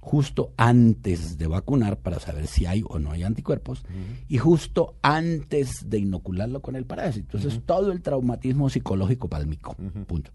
justo 0.00 0.52
antes 0.58 1.38
de 1.38 1.46
vacunar 1.46 1.96
para 1.96 2.20
saber 2.20 2.46
si 2.46 2.66
hay 2.66 2.84
o 2.86 2.98
no 2.98 3.12
hay 3.12 3.22
anticuerpos 3.22 3.82
y 4.28 4.36
justo 4.36 4.96
antes 5.00 5.88
de 5.88 5.98
inocularlo 5.98 6.60
con 6.60 6.76
el 6.76 6.84
parásito. 6.84 7.38
Entonces, 7.38 7.62
todo 7.64 7.90
el 7.90 8.02
traumatismo 8.02 8.68
psicológico 8.68 9.28
palmico. 9.28 9.74
Punto. 10.06 10.30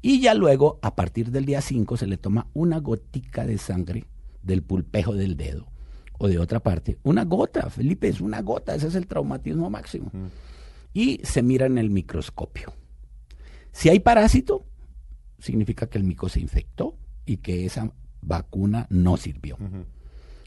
Y 0.00 0.20
ya 0.20 0.34
luego, 0.34 0.78
a 0.80 0.94
partir 0.94 1.32
del 1.32 1.44
día 1.44 1.60
5, 1.60 1.96
se 1.96 2.06
le 2.06 2.18
toma 2.18 2.46
una 2.54 2.78
gotica 2.78 3.44
de 3.44 3.58
sangre 3.58 4.04
del 4.42 4.62
pulpejo 4.62 5.14
del 5.14 5.36
dedo 5.36 5.70
o 6.18 6.28
de 6.28 6.38
otra 6.38 6.60
parte. 6.60 6.98
Una 7.02 7.24
gota, 7.24 7.70
Felipe, 7.70 8.08
es 8.08 8.20
una 8.20 8.42
gota, 8.42 8.74
ese 8.74 8.88
es 8.88 8.94
el 8.94 9.06
traumatismo 9.06 9.70
máximo. 9.70 10.10
Y 10.92 11.20
se 11.24 11.42
mira 11.42 11.66
en 11.66 11.78
el 11.78 11.90
microscopio. 11.90 12.74
Si 13.72 13.88
hay 13.88 14.00
parásito, 14.00 14.66
significa 15.38 15.88
que 15.88 15.98
el 15.98 16.04
mico 16.04 16.28
se 16.28 16.40
infectó 16.40 16.98
y 17.24 17.38
que 17.38 17.64
esa 17.64 17.92
vacuna 18.20 18.86
no 18.90 19.16
sirvió. 19.16 19.56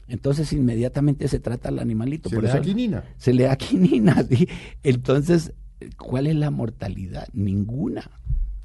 Entonces 0.06 0.52
inmediatamente 0.52 1.28
se 1.28 1.40
trata 1.40 1.70
al 1.70 1.78
animalito. 1.78 2.28
Se 2.28 2.40
le 2.40 2.48
da 2.48 2.60
quinina. 2.60 3.04
Se 3.16 3.32
le 3.32 3.42
da 3.44 3.56
quinina. 3.56 4.24
Entonces, 4.82 5.54
¿cuál 5.96 6.26
es 6.26 6.36
la 6.36 6.50
mortalidad? 6.50 7.28
Ninguna. 7.32 8.10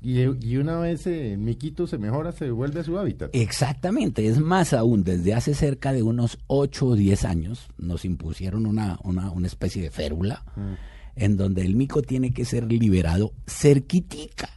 Y, 0.01 0.55
una 0.57 0.79
vez 0.79 1.07
el 1.07 1.38
miquito 1.38 1.85
se 1.85 1.97
mejora, 1.97 2.31
se 2.31 2.51
vuelve 2.51 2.79
a 2.79 2.83
su 2.83 2.97
hábitat. 2.97 3.29
Exactamente, 3.33 4.27
es 4.27 4.39
más 4.39 4.73
aún, 4.73 5.03
desde 5.03 5.33
hace 5.33 5.53
cerca 5.53 5.91
de 5.91 6.03
unos 6.03 6.38
8 6.47 6.85
o 6.85 6.95
10 6.95 7.25
años 7.25 7.67
nos 7.77 8.05
impusieron 8.05 8.65
una, 8.65 8.97
una, 9.03 9.29
una 9.31 9.47
especie 9.47 9.81
de 9.81 9.91
férula 9.91 10.43
mm. 10.55 11.21
en 11.21 11.38
donde 11.38 11.63
el 11.63 11.75
mico 11.75 12.01
tiene 12.01 12.31
que 12.31 12.45
ser 12.45 12.71
liberado 12.71 13.33
cerquitica 13.45 14.49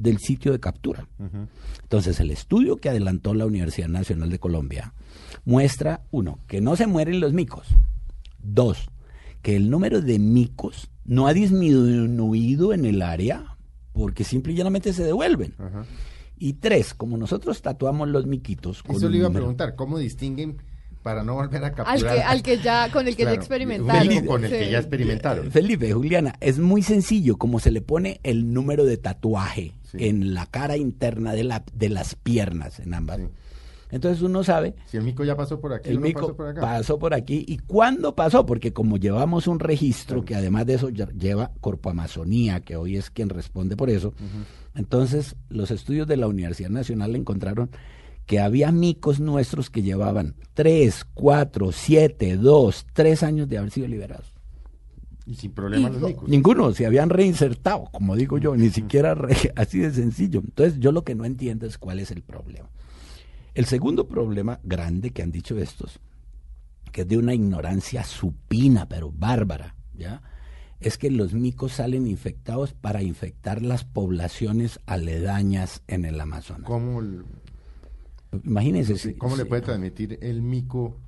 del 0.00 0.18
sitio 0.18 0.52
de 0.52 0.60
captura. 0.60 1.06
Entonces, 1.82 2.18
el 2.20 2.30
estudio 2.30 2.78
que 2.78 2.88
adelantó 2.88 3.34
la 3.34 3.46
Universidad 3.46 3.88
Nacional 3.88 4.30
de 4.30 4.38
Colombia 4.38 4.94
muestra, 5.44 6.02
uno, 6.10 6.38
que 6.46 6.60
no 6.60 6.74
se 6.74 6.86
mueren 6.86 7.20
los 7.20 7.34
micos. 7.34 7.68
Dos, 8.42 8.88
que 9.42 9.56
el 9.56 9.68
número 9.68 10.00
de 10.00 10.18
micos 10.18 10.90
no 11.04 11.26
ha 11.26 11.34
disminuido 11.34 12.72
en 12.72 12.86
el 12.86 13.02
área 13.02 13.49
porque 13.92 14.24
simple 14.24 14.52
y 14.52 14.56
llanamente 14.56 14.92
se 14.92 15.04
devuelven. 15.04 15.54
Y 16.38 16.54
tres, 16.54 16.94
como 16.94 17.16
nosotros 17.16 17.60
tatuamos 17.60 18.08
los 18.08 18.26
miquitos. 18.26 18.82
Eso 18.88 19.08
le 19.08 19.18
iba 19.18 19.28
a 19.28 19.32
preguntar, 19.32 19.74
¿cómo 19.74 19.98
distinguen 19.98 20.56
para 21.02 21.22
no 21.22 21.34
volver 21.34 21.64
a 21.64 21.72
capturar? 21.72 22.18
Al 22.26 22.42
que, 22.42 22.58
ya, 22.58 22.90
con 22.90 23.06
el 23.06 23.16
que 23.16 23.24
ya 23.24 23.32
experimentaron. 23.32 24.26
con 24.26 24.44
el 24.44 24.50
que 24.50 24.70
ya 24.70 24.78
experimentaron. 24.78 25.50
Felipe, 25.50 25.92
Juliana, 25.92 26.34
es 26.40 26.58
muy 26.58 26.82
sencillo, 26.82 27.36
como 27.36 27.58
se 27.60 27.70
le 27.70 27.80
pone 27.80 28.20
el 28.22 28.52
número 28.52 28.84
de 28.84 28.96
tatuaje 28.96 29.74
en 29.92 30.34
la 30.34 30.46
cara 30.46 30.76
interna 30.76 31.32
de, 31.32 31.44
la, 31.44 31.64
de 31.74 31.88
las 31.88 32.14
piernas, 32.14 32.80
en 32.80 32.94
ambas. 32.94 33.20
Entonces 33.90 34.22
uno 34.22 34.44
sabe. 34.44 34.74
Si 34.86 34.96
el 34.96 35.02
mico 35.02 35.24
ya 35.24 35.36
pasó 35.36 35.60
por 35.60 35.72
aquí, 35.72 35.90
el 35.90 36.00
mico 36.00 36.20
pasó 36.20 36.36
por 36.36 36.48
acá. 36.48 36.60
Pasó 36.60 36.98
por 36.98 37.14
aquí. 37.14 37.44
¿Y 37.46 37.58
cuándo 37.58 38.14
pasó? 38.14 38.46
Porque 38.46 38.72
como 38.72 38.96
llevamos 38.96 39.46
un 39.46 39.58
registro 39.58 40.24
que 40.24 40.34
además 40.34 40.66
de 40.66 40.74
eso 40.74 40.88
lleva 40.90 41.52
Corpo 41.60 41.90
Amazonía, 41.90 42.60
que 42.60 42.76
hoy 42.76 42.96
es 42.96 43.10
quien 43.10 43.28
responde 43.28 43.76
por 43.76 43.90
eso, 43.90 44.14
entonces 44.74 45.36
los 45.48 45.70
estudios 45.70 46.06
de 46.06 46.16
la 46.16 46.28
Universidad 46.28 46.70
Nacional 46.70 47.16
encontraron 47.16 47.70
que 48.26 48.38
había 48.38 48.70
micos 48.70 49.18
nuestros 49.18 49.70
que 49.70 49.82
llevaban 49.82 50.36
tres, 50.54 51.04
cuatro, 51.14 51.72
siete, 51.72 52.36
dos, 52.36 52.86
tres 52.92 53.24
años 53.24 53.48
de 53.48 53.58
haber 53.58 53.72
sido 53.72 53.88
liberados. 53.88 54.32
Y 55.26 55.34
sin 55.34 55.50
problemas 55.50 55.92
los 55.92 56.02
micos. 56.02 56.28
Ninguno, 56.28 56.72
se 56.72 56.86
habían 56.86 57.10
reinsertado, 57.10 57.86
como 57.92 58.14
digo 58.14 58.38
yo, 58.38 58.54
ni 58.54 58.70
siquiera 58.70 59.16
así 59.56 59.78
de 59.80 59.92
sencillo. 59.92 60.40
Entonces 60.44 60.78
yo 60.78 60.92
lo 60.92 61.02
que 61.02 61.16
no 61.16 61.24
entiendo 61.24 61.66
es 61.66 61.76
cuál 61.76 61.98
es 61.98 62.12
el 62.12 62.22
problema. 62.22 62.68
El 63.54 63.66
segundo 63.66 64.06
problema 64.08 64.60
grande 64.62 65.10
que 65.10 65.22
han 65.22 65.32
dicho 65.32 65.58
estos, 65.58 66.00
que 66.92 67.02
es 67.02 67.08
de 67.08 67.18
una 67.18 67.34
ignorancia 67.34 68.04
supina 68.04 68.88
pero 68.88 69.12
bárbara, 69.12 69.74
¿ya? 69.94 70.22
es 70.80 70.96
que 70.96 71.10
los 71.10 71.34
micos 71.34 71.72
salen 71.72 72.06
infectados 72.06 72.72
para 72.72 73.02
infectar 73.02 73.62
las 73.62 73.84
poblaciones 73.84 74.80
aledañas 74.86 75.82
en 75.88 76.04
el 76.04 76.20
Amazonas. 76.20 76.66
¿Cómo, 76.66 77.02
Imagínense. 78.44 79.16
¿Cómo 79.16 79.36
le 79.36 79.44
puede 79.44 79.62
transmitir 79.62 80.18
el 80.22 80.40
mico 80.40 80.98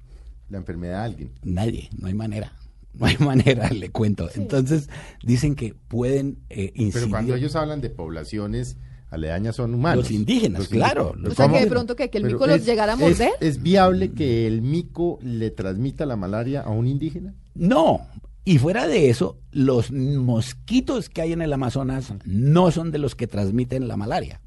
la 0.50 0.58
enfermedad 0.58 1.00
a 1.00 1.04
alguien? 1.04 1.30
Nadie, 1.42 1.88
no 1.96 2.08
hay 2.08 2.14
manera. 2.14 2.52
No 2.92 3.06
hay 3.06 3.16
manera, 3.20 3.70
le 3.70 3.90
cuento. 3.90 4.28
Entonces, 4.34 4.90
dicen 5.22 5.54
que 5.54 5.74
pueden 5.74 6.38
eh, 6.50 6.72
Pero 6.92 7.08
cuando 7.08 7.34
ellos 7.34 7.56
hablan 7.56 7.80
de 7.80 7.88
poblaciones 7.88 8.76
aledañas 9.12 9.54
son 9.56 9.74
humanos. 9.74 10.04
Los 10.04 10.10
indígenas, 10.10 10.66
claro. 10.68 11.12
indígenas. 11.16 11.32
O 11.32 11.34
sea, 11.36 11.48
que 11.48 11.60
de 11.64 11.66
pronto 11.70 11.94
que, 11.94 12.10
que 12.10 12.18
el 12.18 12.24
mico 12.24 12.46
los 12.46 12.56
es- 12.56 12.66
llegara 12.66 12.92
a 12.92 12.96
es- 12.96 13.00
morder. 13.00 13.30
¿Es, 13.40 13.62
viable 13.62 14.12
que 14.12 14.46
el 14.46 14.62
mico 14.62 15.18
le 15.22 15.50
transmita 15.50 16.06
la 16.06 16.16
malaria 16.16 16.62
a 16.62 16.70
un 16.70 16.86
indígena? 16.86 17.34
No. 17.54 18.00
Y 18.44 18.58
fuera 18.58 18.88
de 18.88 19.08
eso, 19.10 19.38
los 19.52 19.92
mosquitos 19.92 21.08
que 21.08 21.22
hay 21.22 21.32
en 21.32 21.42
el 21.42 21.52
Amazonas 21.52 22.12
no 22.24 22.70
son 22.72 22.90
de 22.90 22.98
los 22.98 23.14
que 23.14 23.28
transmiten 23.28 23.86
la 23.86 23.96
malaria. 23.96 24.40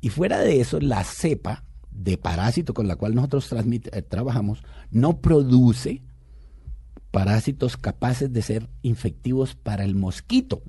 Y 0.00 0.10
fuera 0.10 0.38
de 0.38 0.60
eso, 0.60 0.78
la 0.78 1.02
cepa 1.02 1.64
de 1.90 2.16
parásito 2.16 2.74
con 2.74 2.86
la 2.86 2.94
cual 2.94 3.16
nosotros 3.16 3.50
eh, 3.52 4.02
trabajamos 4.02 4.62
no 4.92 5.20
produce 5.20 6.02
parásitos 7.10 7.76
capaces 7.76 8.32
de 8.32 8.42
ser 8.42 8.68
infectivos 8.82 9.54
para 9.56 9.82
el 9.84 9.94
mosquito. 9.96 10.62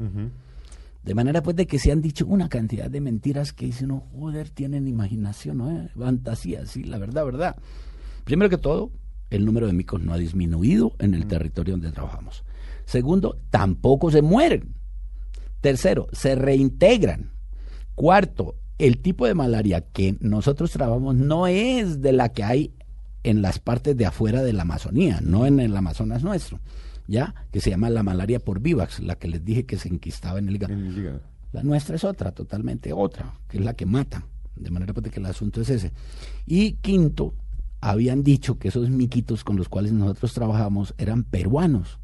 De 1.04 1.16
manera 1.16 1.42
pues 1.42 1.56
de 1.56 1.66
que 1.66 1.80
se 1.80 1.92
han 1.92 2.02
dicho 2.02 2.26
una 2.28 2.50
cantidad 2.50 2.90
de 2.90 3.02
mentiras 3.02 3.54
que 3.54 3.66
dicen, 3.66 3.88
no, 3.90 4.04
joder, 4.12 4.50
tienen 4.50 4.88
imaginación, 4.88 5.58
¿no? 5.58 5.72
Eh, 5.72 5.90
Fantasía, 5.98 6.66
sí, 6.66 6.84
la 6.84 6.98
verdad, 6.98 7.26
verdad. 7.26 7.56
Primero 8.26 8.50
que 8.50 8.58
todo, 8.58 8.92
el 9.30 9.46
número 9.46 9.68
de 9.68 9.74
micos 9.74 10.02
no 10.02 10.14
ha 10.14 10.18
disminuido 10.18 10.94
en 11.00 11.14
el 11.14 11.26
territorio 11.28 11.74
donde 11.74 11.92
trabajamos. 11.92 12.44
Segundo, 12.86 13.40
tampoco 13.50 14.12
se 14.12 14.22
mueren. 14.22 14.76
Tercero, 15.62 16.08
se 16.12 16.36
reintegran. 16.36 17.32
Cuarto, 17.96 18.56
el 18.78 19.00
tipo 19.00 19.26
de 19.26 19.36
malaria 19.36 19.82
que 19.82 20.18
nosotros 20.20 20.72
trabajamos 20.72 21.16
no 21.16 21.48
es 21.48 22.02
de 22.02 22.14
la 22.14 22.30
que 22.30 22.44
hay 22.44 22.74
en 23.24 23.42
las 23.42 23.60
partes 23.60 23.96
de 23.98 24.06
afuera 24.06 24.42
de 24.42 24.54
la 24.54 24.62
Amazonía, 24.62 25.20
no 25.22 25.46
en 25.46 25.60
el 25.60 25.76
Amazonas 25.76 26.24
nuestro, 26.24 26.60
¿ya? 27.10 27.34
Que 27.52 27.60
se 27.60 27.72
llama 27.72 27.90
la 27.90 28.04
malaria 28.04 28.40
por 28.40 28.62
vivax, 28.62 29.00
la 29.00 29.16
que 29.16 29.28
les 29.28 29.44
dije 29.44 29.66
que 29.66 29.78
se 29.78 29.90
enquistaba 29.90 30.38
en 30.40 30.48
el 30.48 30.56
hígado. 30.56 30.74
En 30.74 30.86
el 30.86 30.98
hígado. 30.98 31.22
La 31.52 31.64
nuestra 31.64 31.96
es 31.96 32.04
otra, 32.04 32.32
totalmente 32.32 32.94
otra, 32.94 33.34
que 33.48 33.58
es 33.58 33.66
la 33.66 33.74
que 33.74 33.88
mata. 33.88 34.28
De 34.56 34.70
manera 34.70 34.94
pues, 34.94 35.10
que 35.10 35.20
el 35.20 35.26
asunto 35.26 35.62
es 35.62 35.70
ese. 35.70 35.92
Y 36.46 36.74
quinto, 36.74 37.34
habían 37.82 38.22
dicho 38.24 38.60
que 38.60 38.68
esos 38.68 38.92
miquitos 38.92 39.44
con 39.44 39.56
los 39.56 39.70
cuales 39.70 39.92
nosotros 39.92 40.34
trabajamos 40.34 40.94
eran 41.00 41.24
peruanos. 41.24 41.98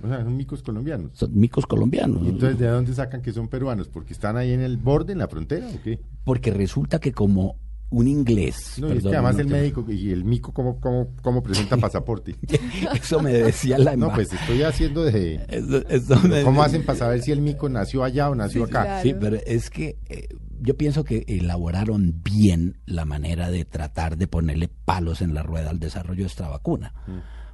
O 0.03 0.09
sea, 0.09 0.23
son 0.23 0.37
micos 0.37 0.63
colombianos. 0.63 1.13
Son 1.15 1.31
micos 1.35 1.67
colombianos. 1.67 2.23
¿Y 2.25 2.29
entonces 2.29 2.59
de 2.59 2.67
dónde 2.67 2.93
sacan 2.95 3.23
que 3.23 3.33
son 3.33 3.49
peruanos? 3.49 3.89
¿Porque 3.89 4.13
están 4.13 4.37
ahí 4.37 4.53
en 4.53 4.61
el 4.61 4.77
borde, 4.77 5.13
en 5.13 5.19
la 5.19 5.29
frontera 5.29 5.67
o 5.69 5.83
qué? 5.83 5.99
Porque 6.25 6.51
resulta 6.51 6.99
que 6.99 7.13
como 7.13 7.57
un 7.91 8.09
inglés... 8.09 8.75
No, 8.79 8.93
y 8.93 8.97
es 8.99 9.03
que 9.05 9.09
además 9.11 9.37
no 9.37 9.41
el 9.43 9.47
te- 9.47 9.53
médico 9.55 9.85
y 9.89 10.11
el 10.11 10.25
mico, 10.25 10.53
¿cómo, 10.53 10.79
cómo, 10.81 11.15
cómo 11.23 11.43
presenta 11.43 11.77
pasaporte? 11.79 12.35
Eso 12.95 13.21
me 13.21 13.33
decía 13.33 13.79
la 13.79 13.97
No, 13.97 14.13
pues 14.13 14.31
estoy 14.33 14.63
haciendo 14.63 15.05
de... 15.05 15.41
Eso- 15.49 15.89
eso 15.89 16.21
me- 16.29 16.43
¿Cómo 16.43 16.63
hacen 16.63 16.85
para 16.85 16.99
saber 16.99 17.23
si 17.23 17.33
el 17.33 17.41
mico 17.41 17.69
nació 17.71 18.05
allá 18.05 18.29
o 18.31 18.35
nació 18.35 18.67
Sí, 18.67 18.71
acá? 18.71 18.83
claro. 18.85 19.03
Sí, 19.03 19.15
pero 19.19 19.37
es 19.47 19.71
que 19.71 19.97
eh, 20.09 20.29
yo 20.65 20.77
pienso 20.77 21.05
que 21.05 21.25
elaboraron 21.29 22.21
bien 22.25 22.79
la 22.87 23.05
manera 23.05 23.51
de 23.51 23.65
tratar 23.65 24.17
de 24.17 24.27
ponerle 24.27 24.69
palos 24.69 25.21
en 25.23 25.35
la 25.35 25.43
rueda 25.43 25.71
al 25.71 25.79
desarrollo 25.79 26.23
de 26.23 26.29
esta 26.29 26.49
vacuna. 26.49 26.95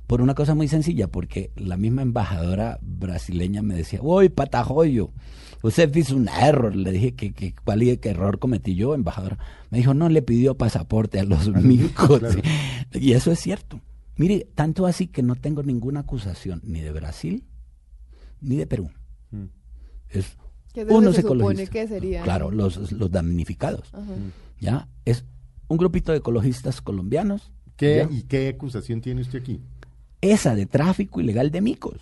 Por 0.07 0.23
una 0.23 0.35
cosa 0.35 0.55
muy 0.55 0.67
sencilla, 0.69 1.09
porque 1.09 1.53
la 1.57 1.77
misma 1.77 2.03
embajadora 2.03 2.79
brasileña 2.83 3.63
me 3.63 3.75
decía, 3.75 4.01
uy, 4.03 4.29
patajoyo, 4.29 5.13
usted 5.63 5.95
hizo 5.95 6.17
un 6.17 6.29
error. 6.29 6.75
Le 6.75 6.91
dije, 6.91 7.15
que, 7.15 7.33
que, 7.33 7.55
¿cuál 7.65 7.83
y- 7.85 7.97
qué 7.99 8.11
error 8.11 8.39
cometí 8.41 8.75
yo, 8.75 8.95
embajadora? 8.95 9.39
Me 9.71 9.79
dijo, 9.79 9.95
no 9.95 10.09
le 10.09 10.23
pidió 10.23 10.57
pasaporte 10.57 11.21
a 11.21 11.25
los 11.25 11.49
micos. 11.63 12.19
claro. 12.19 12.41
Y 12.93 13.13
eso 13.13 13.31
es 13.31 13.39
cierto. 13.39 13.81
Mire, 14.17 14.49
tanto 14.55 14.87
así 14.87 15.07
que 15.07 15.23
no 15.23 15.37
tengo 15.37 15.63
ninguna 15.63 16.01
acusación 16.01 16.61
ni 16.65 16.81
de 16.81 16.91
Brasil 16.93 17.45
ni 18.41 18.57
de 18.57 18.67
Perú. 18.67 18.91
Mm. 19.31 19.45
Es 20.09 20.37
Que 20.73 20.85
unos 20.85 21.17
se 21.17 21.23
supone 21.23 21.41
ecologistas. 21.43 21.69
que 21.71 21.89
serían. 21.89 22.25
Claro, 22.25 22.51
los, 22.51 22.93
los 22.93 23.11
damnificados. 23.11 23.89
Ajá. 23.93 24.05
¿Ya? 24.61 24.89
Es 25.05 25.25
un 25.69 25.77
grupito 25.79 26.13
de 26.13 26.19
ecologistas 26.19 26.81
colombianos. 26.81 27.51
¿Qué. 27.77 28.07
¿Y 28.11 28.23
qué 28.25 28.49
acusación 28.49 29.01
tiene 29.01 29.23
usted 29.23 29.41
aquí? 29.41 29.61
Esa 30.21 30.55
de 30.55 30.67
tráfico 30.67 31.21
ilegal 31.21 31.51
de 31.51 31.61
micos. 31.61 31.97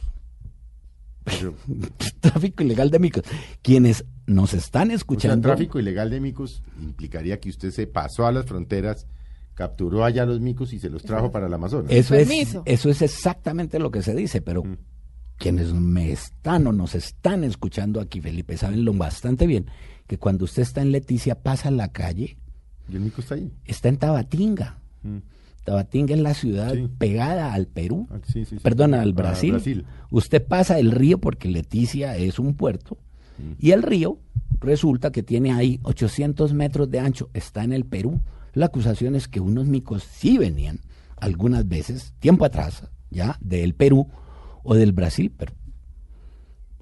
Pero, 1.24 1.54
tráfico 2.20 2.62
ilegal 2.62 2.90
de 2.90 2.98
micos. 2.98 3.22
Quienes 3.62 4.04
nos 4.26 4.54
están 4.54 4.88
o 4.88 4.90
sea, 4.90 4.96
escuchando. 4.96 5.48
tráfico 5.48 5.78
ilegal 5.78 6.10
de 6.10 6.20
micos 6.20 6.62
implicaría 6.80 7.38
que 7.40 7.48
usted 7.48 7.70
se 7.70 7.86
pasó 7.86 8.26
a 8.26 8.32
las 8.32 8.46
fronteras, 8.46 9.06
capturó 9.54 10.04
allá 10.04 10.26
los 10.26 10.40
micos 10.40 10.72
y 10.72 10.78
se 10.78 10.90
los 10.90 11.02
trajo 11.02 11.30
para 11.30 11.46
el 11.46 11.54
Amazonas. 11.54 11.90
Eso 11.90 12.14
es, 12.14 12.28
eso 12.64 12.90
es 12.90 13.02
exactamente 13.02 13.78
lo 13.78 13.90
que 13.90 14.02
se 14.02 14.14
dice, 14.14 14.40
pero 14.42 14.64
Mm. 14.64 14.76
Quienes 15.38 15.72
me 15.72 16.10
están 16.12 16.66
o 16.66 16.72
nos 16.72 16.94
están 16.94 17.44
escuchando 17.44 18.00
aquí, 18.00 18.20
Felipe, 18.20 18.56
saben 18.56 18.84
lo 18.84 18.92
bastante 18.92 19.46
bien 19.46 19.66
que 20.06 20.18
cuando 20.18 20.44
usted 20.44 20.62
está 20.62 20.82
en 20.82 20.90
Leticia, 20.92 21.34
pasa 21.42 21.68
a 21.68 21.72
la 21.72 21.88
calle, 21.92 22.36
Y 22.88 22.96
el 22.96 23.00
mico 23.02 23.20
está 23.20 23.34
ahí. 23.36 23.52
está 23.64 23.88
en 23.88 23.98
Tabatinga. 23.98 24.78
Mm. 25.02 25.18
Tabatinga 25.64 26.14
es 26.14 26.20
la 26.20 26.34
ciudad 26.34 26.72
Sí. 26.74 26.88
pegada 26.98 27.52
al 27.52 27.66
Perú. 27.66 28.06
Ah, 28.10 28.18
sí, 28.26 28.44
sí, 28.44 28.56
sí. 28.56 28.62
Perdona, 28.62 29.02
al 29.02 29.10
A 29.10 29.12
Brasil. 29.12 29.50
Brasil. 29.52 29.84
Usted 30.10 30.42
pasa 30.44 30.78
el 30.78 30.90
río 30.92 31.18
porque 31.18 31.48
Leticia 31.48 32.16
es 32.16 32.38
un 32.38 32.54
puerto 32.54 32.96
Mm. 33.38 33.52
y 33.58 33.70
el 33.72 33.82
río 33.82 34.18
resulta 34.60 35.12
que 35.12 35.22
tiene 35.22 35.52
ahí 35.52 35.78
800 35.82 36.52
metros 36.54 36.90
de 36.90 37.00
ancho, 37.00 37.28
está 37.34 37.62
en 37.64 37.72
el 37.74 37.84
Perú. 37.84 38.20
La 38.54 38.66
acusación 38.66 39.14
es 39.14 39.28
que 39.28 39.40
unos 39.40 39.66
micos 39.66 40.02
sí 40.02 40.38
venían 40.38 40.80
algunas 41.18 41.68
veces, 41.68 42.14
tiempo 42.18 42.44
atrás, 42.46 42.84
ya, 43.10 43.36
del 43.40 43.74
Perú 43.74 44.08
o 44.62 44.74
del 44.74 44.92
Brasil, 44.92 45.32
pero, 45.36 45.52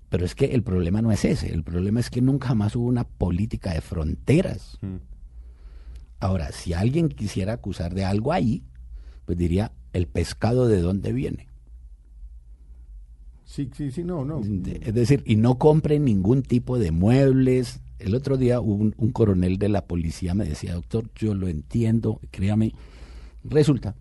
pero 0.08 0.24
es 0.24 0.34
que 0.34 0.46
el 0.46 0.62
problema 0.62 1.02
no 1.02 1.12
es 1.12 1.24
ese, 1.24 1.52
el 1.52 1.62
problema 1.62 2.00
es 2.00 2.10
que 2.10 2.20
nunca 2.20 2.48
jamás 2.48 2.76
hubo 2.76 2.86
una 2.86 3.04
política 3.04 3.72
de 3.72 3.80
fronteras. 3.80 4.78
Mm. 4.80 4.96
Ahora, 6.18 6.52
si 6.52 6.72
alguien 6.72 7.08
quisiera 7.08 7.54
acusar 7.54 7.94
de 7.94 8.04
algo 8.04 8.32
ahí, 8.32 8.62
pues 9.26 9.36
diría, 9.36 9.72
el 9.92 10.06
pescado 10.06 10.68
de 10.68 10.80
dónde 10.80 11.12
viene. 11.12 11.48
Sí, 13.44 13.70
sí, 13.74 13.90
sí, 13.90 14.02
no, 14.02 14.24
no. 14.24 14.40
Es 14.40 14.92
decir, 14.92 15.22
y 15.24 15.36
no 15.36 15.56
compren 15.56 16.04
ningún 16.04 16.42
tipo 16.42 16.78
de 16.78 16.90
muebles. 16.90 17.80
El 17.98 18.14
otro 18.14 18.36
día 18.36 18.60
un, 18.60 18.94
un 18.98 19.12
coronel 19.12 19.58
de 19.58 19.68
la 19.68 19.86
policía 19.86 20.34
me 20.34 20.44
decía, 20.44 20.74
doctor, 20.74 21.10
yo 21.14 21.34
lo 21.34 21.48
entiendo, 21.48 22.20
créame. 22.30 22.72
Resulta 23.44 23.94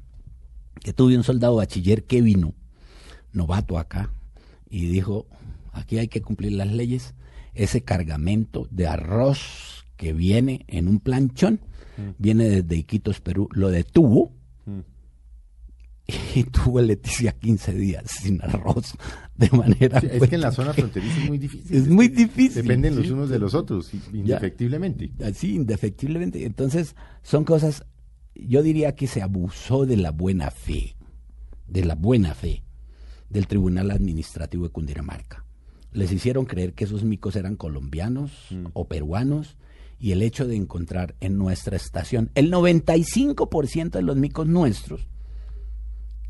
que 0.81 0.93
tuve 0.93 1.15
un 1.15 1.23
soldado 1.23 1.55
bachiller 1.55 2.03
que 2.03 2.21
vino, 2.21 2.53
novato 3.35 3.77
acá, 3.77 4.11
y 4.69 4.87
dijo, 4.87 5.27
aquí 5.71 5.97
hay 5.99 6.07
que 6.07 6.21
cumplir 6.21 6.53
las 6.53 6.71
leyes. 6.71 7.13
Ese 7.53 7.81
cargamento 7.83 8.67
de 8.71 8.87
arroz 8.87 9.85
que 9.95 10.11
viene 10.13 10.65
en 10.67 10.87
un 10.87 10.99
planchón, 10.99 11.61
viene 12.17 12.49
desde 12.49 12.75
Iquitos, 12.75 13.21
Perú, 13.21 13.47
lo 13.53 13.69
detuvo 13.69 14.33
Mm. 14.65 14.79
y 16.35 16.43
tuvo 16.51 16.81
Leticia 16.81 17.31
15 17.31 17.73
días 17.73 18.03
sin 18.09 18.41
arroz. 18.41 18.93
De 19.35 19.49
manera 19.51 20.01
Sí, 20.01 20.07
es 20.11 20.27
que 20.27 20.35
en 20.35 20.41
la 20.41 20.51
zona 20.51 20.73
fronteriza 20.73 21.21
es 21.21 21.27
muy 21.29 21.37
difícil. 21.37 21.77
es 21.77 21.87
muy 21.87 22.07
difícil. 22.07 22.63
Dependen 22.63 22.95
los 22.95 23.05
sí. 23.05 23.11
unos 23.11 23.29
de 23.29 23.37
los 23.39 23.53
otros, 23.53 23.91
indefectiblemente. 24.11 25.11
Así, 25.23 25.55
indefectiblemente. 25.55 26.45
Entonces, 26.45 26.95
son 27.21 27.43
cosas, 27.43 27.85
yo 28.33 28.63
diría 28.63 28.95
que 28.95 29.07
se 29.07 29.21
abusó 29.21 29.85
de 29.85 29.97
la 29.97 30.11
buena 30.11 30.49
fe, 30.51 30.95
de 31.67 31.85
la 31.85 31.95
buena 31.95 32.33
fe 32.33 32.63
del 33.29 33.47
Tribunal 33.47 33.91
Administrativo 33.91 34.65
de 34.65 34.71
Cundinamarca. 34.71 35.45
Les 35.91 36.11
hicieron 36.11 36.45
creer 36.45 36.73
que 36.73 36.83
esos 36.83 37.03
micos 37.03 37.35
eran 37.35 37.55
colombianos 37.55 38.31
Mm. 38.51 38.65
o 38.73 38.87
peruanos 38.87 39.57
y 39.97 40.11
el 40.11 40.21
hecho 40.21 40.45
de 40.47 40.55
encontrar 40.57 41.15
en 41.21 41.37
nuestra 41.37 41.77
estación 41.77 42.29
el 42.35 42.51
95% 42.51 43.91
de 43.97 44.01
los 44.03 44.17
micos 44.17 44.45
nuestros 44.47 45.07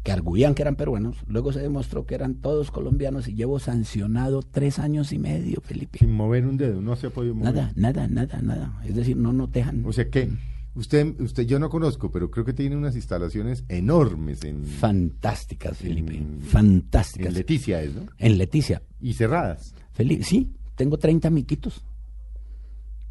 que 0.03 0.11
arguían 0.11 0.53
que 0.53 0.61
eran 0.61 0.75
peruanos, 0.75 1.17
luego 1.25 1.51
se 1.51 1.59
demostró 1.61 2.05
que 2.05 2.13
eran 2.13 2.35
todos 2.35 2.69
colombianos 2.69 3.27
y 3.27 3.33
llevo 3.33 3.57
sancionado 3.57 4.43
tres 4.43 4.77
años 4.77 5.11
y 5.11 5.17
medio, 5.17 5.61
Felipe. 5.63 5.97
Sin 5.97 6.11
mover 6.13 6.45
un 6.45 6.57
dedo, 6.57 6.79
no 6.79 6.95
se 6.95 7.07
ha 7.07 7.09
podido 7.09 7.33
mover. 7.33 7.55
Nada, 7.55 7.71
nada, 7.75 8.07
nada, 8.07 8.39
nada. 8.39 8.79
Es 8.85 8.93
decir, 8.93 9.17
no 9.17 9.33
nos 9.33 9.51
dejan. 9.51 9.83
O 9.83 9.91
sea 9.91 10.07
que 10.11 10.29
usted, 10.75 11.19
usted 11.21 11.43
yo 11.45 11.59
no 11.59 11.69
conozco, 11.69 12.11
pero 12.11 12.29
creo 12.31 12.45
que 12.45 12.53
tiene 12.53 12.75
unas 12.75 12.95
instalaciones 12.95 13.63
enormes 13.69 14.43
en, 14.43 14.63
Fantásticas, 14.65 15.77
Felipe. 15.77 16.15
En- 16.17 16.41
Fantásticas. 16.41 17.27
en 17.27 17.33
Leticia, 17.33 17.81
¿es, 17.81 17.93
¿no? 17.95 18.03
En 18.17 18.37
Leticia. 18.37 18.81
Y 19.01 19.13
cerradas. 19.13 19.73
Felipe, 19.93 20.23
sí, 20.23 20.51
tengo 20.75 20.97
30 20.97 21.29
miquitos. 21.29 21.83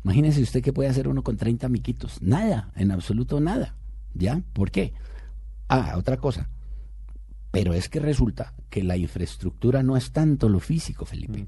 Imagínese 0.04 0.42
usted 0.42 0.62
qué 0.62 0.72
puede 0.72 0.90
hacer 0.90 1.08
uno 1.08 1.22
con 1.22 1.36
30 1.36 1.68
miquitos. 1.68 2.20
Nada, 2.20 2.70
en 2.76 2.90
absoluto 2.90 3.40
nada. 3.40 3.74
¿Ya? 4.14 4.42
¿Por 4.52 4.70
qué? 4.70 4.92
Ah, 5.68 5.94
otra 5.96 6.18
cosa. 6.18 6.48
Pero 7.50 7.72
es 7.72 7.88
que 7.88 8.00
resulta 8.00 8.52
que 8.68 8.82
la 8.84 8.96
infraestructura 8.96 9.82
no 9.82 9.96
es 9.96 10.10
tanto 10.12 10.48
lo 10.48 10.60
físico, 10.60 11.04
Felipe. 11.06 11.46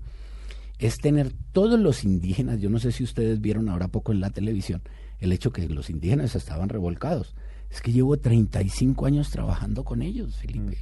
es 0.79 0.99
tener 0.99 1.33
todos 1.53 1.81
los 1.81 2.05
indígenas, 2.05 2.61
yo 2.61 2.69
no 2.71 2.79
sé 2.79 2.93
si 2.93 3.03
ustedes 3.03 3.41
vieron 3.41 3.69
ahora 3.71 3.89
poco 3.89 4.13
en 4.13 4.21
la 4.21 4.29
televisión, 4.31 4.83
el 5.19 5.33
hecho 5.33 5.53
que 5.53 5.69
los 5.69 5.91
indígenas 5.91 6.35
estaban 6.35 6.69
revolcados. 6.69 7.35
Es 7.71 7.81
que 7.81 7.93
llevo 7.93 8.17
35 8.17 9.07
años 9.07 9.31
trabajando 9.31 9.85
con 9.85 10.03
ellos, 10.03 10.37
Felipe. 10.37 10.79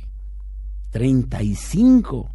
35. 0.90 2.30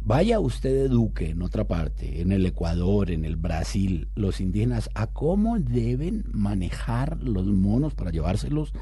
Vaya 0.00 0.40
usted 0.40 0.86
eduque 0.86 1.30
en 1.30 1.42
otra 1.42 1.66
parte, 1.66 2.22
en 2.22 2.32
el 2.32 2.46
Ecuador, 2.46 3.10
en 3.10 3.24
el 3.24 3.36
Brasil, 3.36 4.08
los 4.14 4.40
indígenas, 4.40 4.88
a 4.94 5.08
cómo 5.08 5.58
deben 5.58 6.24
manejar 6.32 7.22
los 7.22 7.46
monos 7.46 7.94
para 7.94 8.10
llevárselos 8.10 8.72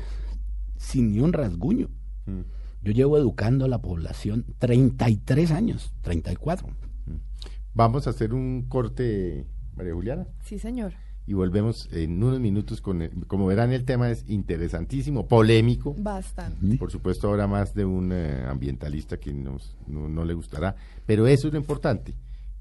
sin 0.76 1.12
ni 1.12 1.20
un 1.20 1.32
rasguño. 1.32 1.88
Mm. 2.26 2.40
Yo 2.82 2.92
llevo 2.92 3.18
educando 3.18 3.64
a 3.64 3.68
la 3.68 3.80
población 3.80 4.44
33 4.58 5.50
años, 5.50 5.92
34. 6.02 6.68
Mm. 6.68 7.14
Vamos 7.74 8.06
a 8.06 8.10
hacer 8.10 8.34
un 8.34 8.66
corte, 8.68 9.46
María 9.74 9.94
Juliana. 9.94 10.28
Sí, 10.44 10.58
señor 10.58 10.92
y 11.26 11.34
volvemos 11.34 11.88
en 11.92 12.22
unos 12.22 12.40
minutos 12.40 12.80
con, 12.80 13.08
como 13.26 13.46
verán 13.46 13.72
el 13.72 13.84
tema 13.84 14.10
es 14.10 14.24
interesantísimo, 14.28 15.26
polémico. 15.26 15.94
Bastante. 15.98 16.76
Por 16.76 16.90
supuesto 16.90 17.28
ahora 17.28 17.46
más 17.46 17.74
de 17.74 17.84
un 17.84 18.12
eh, 18.12 18.44
ambientalista 18.48 19.18
que 19.18 19.32
nos, 19.32 19.76
no, 19.86 20.24
le 20.24 20.34
gustará, 20.34 20.76
pero 21.04 21.26
eso 21.26 21.48
es 21.48 21.54
lo 21.54 21.58
importante, 21.58 22.14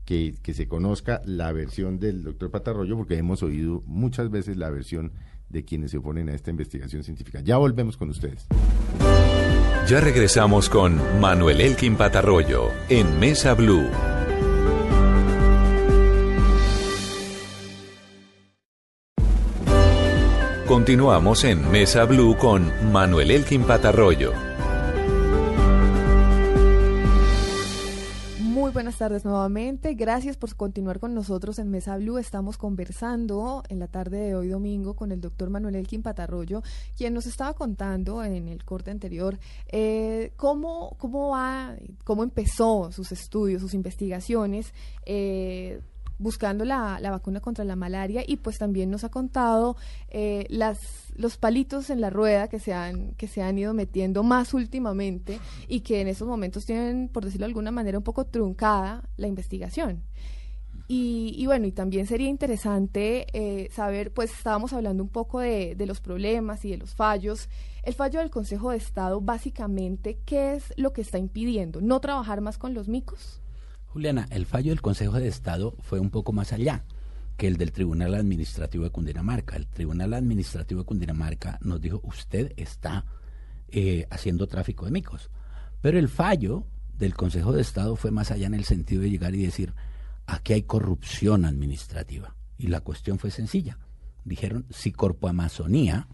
que, 0.03 0.35
que 0.41 0.53
se 0.53 0.67
conozca 0.67 1.21
la 1.25 1.51
versión 1.51 1.99
del 1.99 2.23
doctor 2.23 2.49
Patarroyo, 2.49 2.97
porque 2.97 3.17
hemos 3.17 3.43
oído 3.43 3.83
muchas 3.85 4.31
veces 4.31 4.57
la 4.57 4.69
versión 4.69 5.11
de 5.49 5.63
quienes 5.63 5.91
se 5.91 5.97
oponen 5.97 6.29
a 6.29 6.33
esta 6.33 6.49
investigación 6.49 7.03
científica. 7.03 7.41
Ya 7.41 7.57
volvemos 7.57 7.97
con 7.97 8.09
ustedes. 8.09 8.47
Ya 9.87 10.01
regresamos 10.01 10.67
con 10.67 10.99
Manuel 11.21 11.61
Elkin 11.61 11.95
Patarroyo 11.95 12.71
en 12.89 13.19
Mesa 13.19 13.53
Blue. 13.53 14.14
Continuamos 20.75 21.45
en 21.45 21.71
Mesa 21.71 22.03
Blue 22.03 22.35
con 22.35 22.69
Manuel 22.91 23.31
Elkin 23.31 23.63
Patarroyo. 23.63 24.33
Muy 28.41 28.71
buenas 28.71 28.97
tardes 28.97 29.23
nuevamente. 29.23 29.93
Gracias 29.93 30.35
por 30.35 30.53
continuar 30.57 30.99
con 30.99 31.15
nosotros 31.15 31.59
en 31.59 31.71
Mesa 31.71 31.95
Blue. 31.95 32.17
Estamos 32.17 32.57
conversando 32.57 33.63
en 33.69 33.79
la 33.79 33.87
tarde 33.87 34.17
de 34.17 34.35
hoy 34.35 34.49
domingo 34.49 34.97
con 34.97 35.13
el 35.13 35.21
doctor 35.21 35.49
Manuel 35.49 35.75
Elkin 35.75 36.03
Patarroyo, 36.03 36.61
quien 36.97 37.13
nos 37.13 37.25
estaba 37.25 37.53
contando 37.53 38.21
en 38.21 38.49
el 38.49 38.65
corte 38.65 38.91
anterior 38.91 39.39
eh, 39.69 40.33
cómo, 40.35 40.97
cómo 40.99 41.29
va, 41.29 41.73
cómo 42.03 42.21
empezó 42.21 42.91
sus 42.91 43.13
estudios, 43.13 43.61
sus 43.61 43.73
investigaciones. 43.73 44.73
Eh, 45.05 45.79
buscando 46.17 46.65
la, 46.65 46.99
la, 46.99 47.11
vacuna 47.11 47.39
contra 47.39 47.65
la 47.65 47.75
malaria 47.75 48.23
y 48.25 48.37
pues 48.37 48.57
también 48.57 48.89
nos 48.89 49.03
ha 49.03 49.09
contado 49.09 49.75
eh, 50.09 50.45
las, 50.49 50.79
los 51.15 51.37
palitos 51.37 51.89
en 51.89 52.01
la 52.01 52.09
rueda 52.09 52.47
que 52.47 52.59
se, 52.59 52.73
han, 52.73 53.13
que 53.15 53.27
se 53.27 53.41
han 53.41 53.57
ido 53.57 53.73
metiendo 53.73 54.23
más 54.23 54.53
últimamente 54.53 55.39
y 55.67 55.81
que 55.81 56.01
en 56.01 56.07
estos 56.07 56.27
momentos 56.27 56.65
tienen, 56.65 57.09
por 57.09 57.25
decirlo 57.25 57.45
de 57.45 57.51
alguna 57.51 57.71
manera, 57.71 57.97
un 57.97 58.03
poco 58.03 58.25
truncada 58.25 59.03
la 59.17 59.27
investigación. 59.27 60.03
Y, 60.87 61.33
y, 61.35 61.47
bueno, 61.47 61.65
y 61.65 61.71
también 61.71 62.05
sería 62.05 62.29
interesante 62.29 63.25
eh, 63.33 63.69
saber, 63.71 64.13
pues 64.13 64.31
estábamos 64.31 64.71
hablando 64.71 65.01
un 65.01 65.09
poco 65.09 65.39
de, 65.39 65.73
de, 65.75 65.85
los 65.87 65.99
problemas 65.99 66.63
y 66.63 66.69
de 66.69 66.77
los 66.77 66.93
fallos. 66.93 67.49
El 67.81 67.95
fallo 67.95 68.19
del 68.19 68.29
Consejo 68.29 68.69
de 68.69 68.77
Estado, 68.77 69.19
básicamente, 69.19 70.19
¿qué 70.25 70.53
es 70.53 70.73
lo 70.77 70.93
que 70.93 71.01
está 71.01 71.17
impidiendo? 71.17 71.81
¿No 71.81 71.99
trabajar 72.01 72.39
más 72.41 72.59
con 72.59 72.75
los 72.75 72.87
micos? 72.87 73.41
Juliana, 73.95 74.27
el 74.29 74.45
fallo 74.45 74.71
del 74.71 74.81
Consejo 74.81 75.13
de 75.13 75.29
Estado 75.29 75.73
fue 75.79 76.01
un 76.01 76.09
poco 76.09 76.33
más 76.33 76.51
allá 76.51 76.83
que 77.37 77.47
el 77.47 77.55
del 77.55 77.71
Tribunal 77.71 78.13
Administrativo 78.13 78.83
de 78.83 78.89
Cundinamarca. 78.89 79.55
El 79.55 79.67
Tribunal 79.67 80.13
Administrativo 80.13 80.81
de 80.81 80.85
Cundinamarca 80.85 81.59
nos 81.61 81.79
dijo, 81.79 82.01
usted 82.03 82.51
está 82.57 83.05
eh, 83.69 84.05
haciendo 84.09 84.47
tráfico 84.47 84.83
de 84.83 84.91
micos. 84.91 85.31
Pero 85.79 85.97
el 85.97 86.09
fallo 86.09 86.65
del 86.97 87.15
Consejo 87.15 87.53
de 87.53 87.61
Estado 87.61 87.95
fue 87.95 88.11
más 88.11 88.31
allá 88.31 88.47
en 88.47 88.55
el 88.55 88.65
sentido 88.65 89.01
de 89.01 89.09
llegar 89.09 89.33
y 89.33 89.45
decir, 89.45 89.73
aquí 90.25 90.51
hay 90.51 90.63
corrupción 90.63 91.45
administrativa. 91.45 92.35
Y 92.57 92.67
la 92.67 92.81
cuestión 92.81 93.17
fue 93.17 93.31
sencilla. 93.31 93.79
Dijeron, 94.25 94.65
si 94.71 94.91
Corpo 94.91 95.29
Amazonía, 95.29 96.09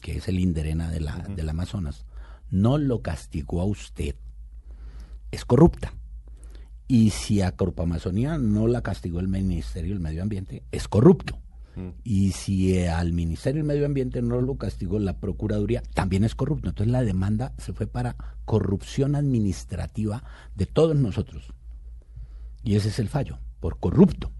que 0.00 0.16
es 0.16 0.28
el 0.28 0.38
Inderena 0.38 0.90
de 0.90 1.00
la, 1.00 1.18
del 1.18 1.50
Amazonas, 1.50 2.06
no 2.48 2.78
lo 2.78 3.02
castigó 3.02 3.60
a 3.60 3.66
usted, 3.66 4.16
es 5.30 5.44
corrupta. 5.44 5.92
Y 6.86 7.10
si 7.10 7.40
a 7.40 7.52
Corpo 7.52 7.82
Amazonía 7.82 8.38
no 8.38 8.66
la 8.66 8.82
castigó 8.82 9.20
el 9.20 9.28
Ministerio 9.28 9.94
del 9.94 10.00
Medio 10.00 10.22
Ambiente, 10.22 10.62
es 10.70 10.86
corrupto. 10.86 11.38
Mm. 11.76 11.88
Y 12.04 12.32
si 12.32 12.84
al 12.86 13.12
Ministerio 13.12 13.60
del 13.60 13.66
Medio 13.66 13.86
Ambiente 13.86 14.20
no 14.20 14.40
lo 14.40 14.56
castigó 14.56 14.98
la 14.98 15.18
Procuraduría, 15.18 15.82
también 15.94 16.24
es 16.24 16.34
corrupto. 16.34 16.68
Entonces 16.68 16.92
la 16.92 17.02
demanda 17.02 17.52
se 17.58 17.72
fue 17.72 17.86
para 17.86 18.16
corrupción 18.44 19.14
administrativa 19.14 20.24
de 20.54 20.66
todos 20.66 20.94
nosotros. 20.94 21.48
Y 22.62 22.76
ese 22.76 22.88
es 22.88 22.98
el 22.98 23.08
fallo, 23.08 23.38
por 23.60 23.78
corrupto. 23.78 24.30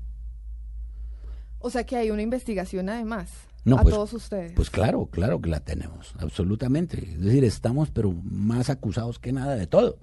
O 1.58 1.70
sea 1.70 1.84
que 1.84 1.96
hay 1.96 2.10
una 2.10 2.22
investigación 2.22 2.90
además. 2.90 3.30
a 3.66 3.82
pues, 3.82 3.94
todos 3.94 4.12
ustedes. 4.12 4.52
Pues 4.52 4.68
claro, 4.68 5.06
claro 5.06 5.40
que 5.40 5.48
la 5.48 5.60
tenemos, 5.60 6.14
absolutamente. 6.18 6.98
Es 6.98 7.20
decir, 7.22 7.44
estamos 7.44 7.90
pero 7.90 8.12
más 8.12 8.68
acusados 8.68 9.18
que 9.18 9.32
nada 9.32 9.56
de 9.56 9.66
todo 9.66 9.98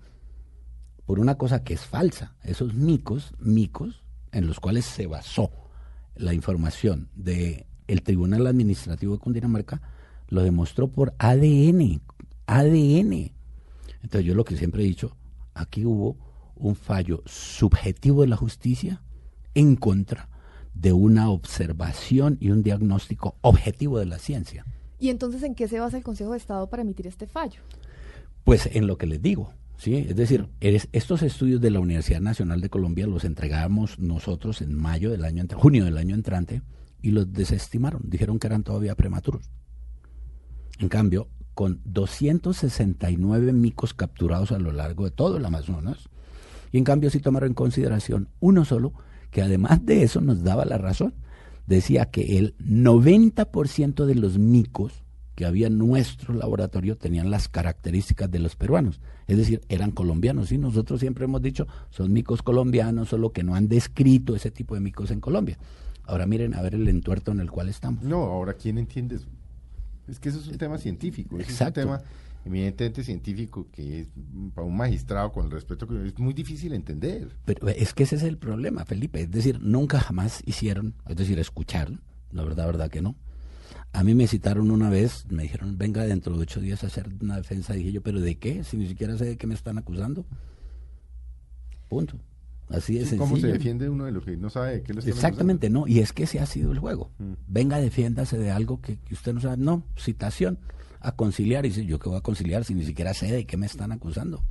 por 1.11 1.19
una 1.19 1.35
cosa 1.35 1.61
que 1.61 1.73
es 1.73 1.81
falsa. 1.81 2.37
Esos 2.41 2.73
micos, 2.73 3.33
micos, 3.37 4.01
en 4.31 4.47
los 4.47 4.61
cuales 4.61 4.85
se 4.85 5.07
basó 5.07 5.51
la 6.15 6.33
información 6.33 7.09
del 7.15 7.65
el 7.87 8.01
Tribunal 8.01 8.47
Administrativo 8.47 9.15
de 9.15 9.19
Cundinamarca, 9.19 9.81
lo 10.29 10.41
demostró 10.41 10.87
por 10.87 11.13
ADN, 11.17 12.01
ADN. 12.45 13.33
Entonces 14.01 14.23
yo 14.23 14.35
lo 14.35 14.45
que 14.45 14.55
siempre 14.55 14.83
he 14.83 14.85
dicho, 14.85 15.17
aquí 15.53 15.85
hubo 15.85 16.15
un 16.55 16.75
fallo 16.75 17.23
subjetivo 17.25 18.21
de 18.21 18.29
la 18.29 18.37
justicia 18.37 19.01
en 19.53 19.75
contra 19.75 20.29
de 20.73 20.93
una 20.93 21.29
observación 21.29 22.37
y 22.39 22.51
un 22.51 22.63
diagnóstico 22.63 23.35
objetivo 23.41 23.99
de 23.99 24.05
la 24.05 24.17
ciencia. 24.17 24.65
¿Y 24.97 25.09
entonces 25.09 25.43
en 25.43 25.55
qué 25.55 25.67
se 25.67 25.81
basa 25.81 25.97
el 25.97 26.03
Consejo 26.03 26.31
de 26.31 26.37
Estado 26.37 26.69
para 26.69 26.83
emitir 26.83 27.05
este 27.05 27.27
fallo? 27.27 27.59
Pues 28.45 28.69
en 28.71 28.87
lo 28.87 28.97
que 28.97 29.07
les 29.07 29.21
digo, 29.21 29.51
¿sí? 29.81 29.95
Es 29.95 30.15
decir, 30.15 30.47
estos 30.59 31.23
estudios 31.23 31.59
de 31.59 31.71
la 31.71 31.79
Universidad 31.79 32.21
Nacional 32.21 32.61
de 32.61 32.69
Colombia 32.69 33.07
los 33.07 33.25
entregamos 33.25 33.97
nosotros 33.97 34.61
en 34.61 34.75
mayo 34.75 35.09
del 35.09 35.25
año, 35.25 35.43
junio 35.55 35.85
del 35.85 35.97
año 35.97 36.13
entrante, 36.13 36.61
y 37.01 37.09
los 37.09 37.33
desestimaron, 37.33 38.03
dijeron 38.05 38.37
que 38.37 38.45
eran 38.45 38.61
todavía 38.61 38.93
prematuros. 38.93 39.49
En 40.77 40.87
cambio, 40.87 41.29
con 41.55 41.81
269 41.85 43.53
micos 43.53 43.95
capturados 43.95 44.51
a 44.51 44.59
lo 44.59 44.71
largo 44.71 45.05
de 45.05 45.11
todo 45.11 45.37
el 45.37 45.45
Amazonas, 45.45 46.09
y 46.71 46.77
en 46.77 46.83
cambio 46.83 47.09
sí 47.09 47.19
tomaron 47.19 47.49
en 47.49 47.55
consideración 47.55 48.29
uno 48.39 48.65
solo, 48.65 48.93
que 49.31 49.41
además 49.41 49.83
de 49.83 50.03
eso 50.03 50.21
nos 50.21 50.43
daba 50.43 50.63
la 50.63 50.77
razón. 50.77 51.15
Decía 51.65 52.05
que 52.11 52.37
el 52.37 52.55
90% 52.59 54.05
de 54.05 54.15
los 54.15 54.37
micos 54.37 55.03
que 55.35 55.45
había 55.45 55.67
en 55.67 55.77
nuestro 55.77 56.33
laboratorio 56.33 56.97
tenían 56.97 57.31
las 57.31 57.47
características 57.47 58.29
de 58.29 58.39
los 58.39 58.55
peruanos, 58.55 58.99
es 59.27 59.37
decir, 59.37 59.61
eran 59.69 59.91
colombianos. 59.91 60.51
Y 60.51 60.57
nosotros 60.57 60.99
siempre 60.99 61.25
hemos 61.25 61.41
dicho, 61.41 61.67
son 61.89 62.11
micos 62.13 62.41
colombianos, 62.41 63.09
solo 63.09 63.31
que 63.31 63.43
no 63.43 63.55
han 63.55 63.67
descrito 63.67 64.35
ese 64.35 64.51
tipo 64.51 64.75
de 64.75 64.81
micos 64.81 65.11
en 65.11 65.21
Colombia. 65.21 65.57
Ahora 66.03 66.25
miren 66.25 66.53
a 66.53 66.61
ver 66.61 66.75
el 66.75 66.87
entuerto 66.87 67.31
en 67.31 67.39
el 67.39 67.49
cual 67.49 67.69
estamos. 67.69 68.03
No, 68.03 68.17
ahora 68.23 68.53
¿quién 68.53 68.77
entiende 68.77 69.15
eso? 69.15 69.27
Es 70.07 70.19
que 70.19 70.29
eso 70.29 70.39
es 70.39 70.47
un 70.47 70.57
tema 70.57 70.77
científico, 70.77 71.39
es 71.39 71.61
un 71.61 71.71
tema 71.71 72.01
eminentemente 72.43 73.03
científico 73.03 73.67
que 73.71 74.01
es 74.01 74.07
para 74.53 74.65
un 74.65 74.75
magistrado 74.75 75.31
con 75.31 75.45
el 75.45 75.51
respeto 75.51 75.87
que 75.87 76.07
es 76.07 76.19
muy 76.19 76.33
difícil 76.33 76.73
entender. 76.73 77.29
Pero 77.45 77.69
es 77.69 77.93
que 77.93 78.03
ese 78.03 78.15
es 78.15 78.23
el 78.23 78.37
problema, 78.37 78.83
Felipe, 78.83 79.21
es 79.21 79.31
decir, 79.31 79.61
nunca 79.61 79.99
jamás 79.99 80.41
hicieron, 80.45 80.95
es 81.07 81.15
decir, 81.15 81.39
escucharon, 81.39 82.01
la 82.31 82.43
verdad, 82.43 82.65
verdad 82.65 82.89
que 82.89 83.01
no 83.01 83.15
a 83.93 84.03
mí 84.03 84.15
me 84.15 84.27
citaron 84.27 84.71
una 84.71 84.89
vez, 84.89 85.25
me 85.29 85.43
dijeron, 85.43 85.77
venga 85.77 86.03
dentro 86.05 86.35
de 86.35 86.43
ocho 86.43 86.61
días 86.61 86.83
a 86.83 86.87
hacer 86.87 87.09
una 87.21 87.37
defensa. 87.37 87.73
Dije 87.73 87.91
yo, 87.91 88.01
¿pero 88.01 88.21
de 88.21 88.35
qué? 88.35 88.63
Si 88.63 88.77
ni 88.77 88.87
siquiera 88.87 89.17
sé 89.17 89.25
de 89.25 89.37
qué 89.37 89.47
me 89.47 89.53
están 89.53 89.77
acusando. 89.77 90.25
Punto. 91.89 92.17
Así 92.69 92.97
es. 92.97 93.13
¿Cómo 93.15 93.35
se 93.35 93.47
defiende 93.47 93.89
uno 93.89 94.05
de 94.05 94.11
lo 94.13 94.21
que 94.21 94.37
no 94.37 94.49
sabe 94.49 94.75
de 94.75 94.83
qué 94.83 94.93
lo 94.93 95.01
Exactamente, 95.01 95.69
no. 95.69 95.87
Y 95.87 95.99
es 95.99 96.13
que 96.13 96.23
ese 96.23 96.39
ha 96.39 96.45
sido 96.45 96.71
el 96.71 96.79
juego. 96.79 97.11
Mm. 97.19 97.33
Venga, 97.47 97.79
defiéndase 97.79 98.37
de 98.37 98.49
algo 98.49 98.81
que, 98.81 98.97
usted 99.11 99.33
no 99.33 99.41
sabe. 99.41 99.57
No, 99.57 99.83
citación 99.97 100.57
a 101.01 101.13
conciliar. 101.13 101.65
Y 101.65 101.69
dice, 101.69 101.85
¿yo 101.85 101.99
qué 101.99 102.07
voy 102.07 102.17
a 102.17 102.21
conciliar 102.21 102.63
si 102.63 102.73
ni 102.73 102.85
siquiera 102.85 103.13
sé 103.13 103.31
de 103.31 103.45
qué 103.45 103.57
me 103.57 103.65
están 103.65 103.91
acusando? 103.91 104.41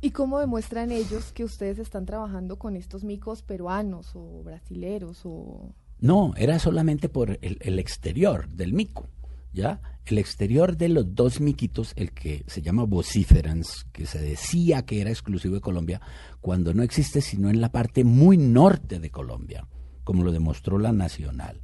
¿Y 0.00 0.10
cómo 0.10 0.38
demuestran 0.38 0.92
ellos 0.92 1.32
que 1.32 1.44
ustedes 1.44 1.78
están 1.78 2.06
trabajando 2.06 2.58
con 2.58 2.76
estos 2.76 3.04
micos 3.04 3.42
peruanos 3.42 4.12
o 4.14 4.42
brasileros 4.44 5.22
o 5.24 5.74
no, 6.04 6.34
era 6.36 6.58
solamente 6.58 7.08
por 7.08 7.38
el, 7.40 7.78
exterior 7.78 8.46
del 8.50 8.74
mico. 8.74 9.08
¿ya? 9.54 9.80
El 10.04 10.18
exterior 10.18 10.76
de 10.76 10.90
los 10.90 11.14
dos 11.14 11.40
miquitos, 11.40 11.94
el 11.96 12.12
que 12.12 12.44
se 12.46 12.60
llama 12.60 12.84
vociferans, 12.84 13.86
que 13.90 14.04
se 14.04 14.20
decía 14.20 14.84
que 14.84 15.00
era 15.00 15.08
exclusivo 15.08 15.54
de 15.54 15.62
Colombia, 15.62 16.02
cuando 16.42 16.74
no 16.74 16.82
existe 16.82 17.22
sino 17.22 17.48
en 17.48 17.62
la 17.62 17.72
parte 17.72 18.04
muy 18.04 18.36
norte 18.36 19.00
de 19.00 19.08
Colombia, 19.08 19.66
como 20.04 20.24
lo 20.24 20.30
demostró 20.30 20.78
la 20.78 20.92
Nacional, 20.92 21.62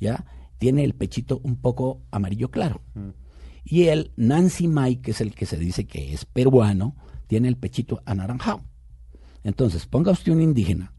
¿ya? 0.00 0.24
Tiene 0.58 0.82
el 0.82 0.96
pechito 0.96 1.40
un 1.44 1.54
poco 1.54 2.02
amarillo 2.10 2.50
claro. 2.50 2.82
Y 3.62 3.84
el 3.84 4.10
Nancy 4.16 4.66
Mike, 4.66 5.00
que 5.00 5.10
es 5.12 5.20
el 5.20 5.32
que 5.32 5.46
se 5.46 5.58
dice 5.58 5.86
que 5.86 6.12
es 6.12 6.24
peruano, 6.24 6.96
tiene 7.28 7.46
el 7.46 7.56
pechito 7.56 8.02
anaranjado. 8.04 8.64
Entonces, 9.44 9.86
ponga 9.86 10.10
usted 10.10 10.32
un 10.32 10.42
indígena 10.42 10.95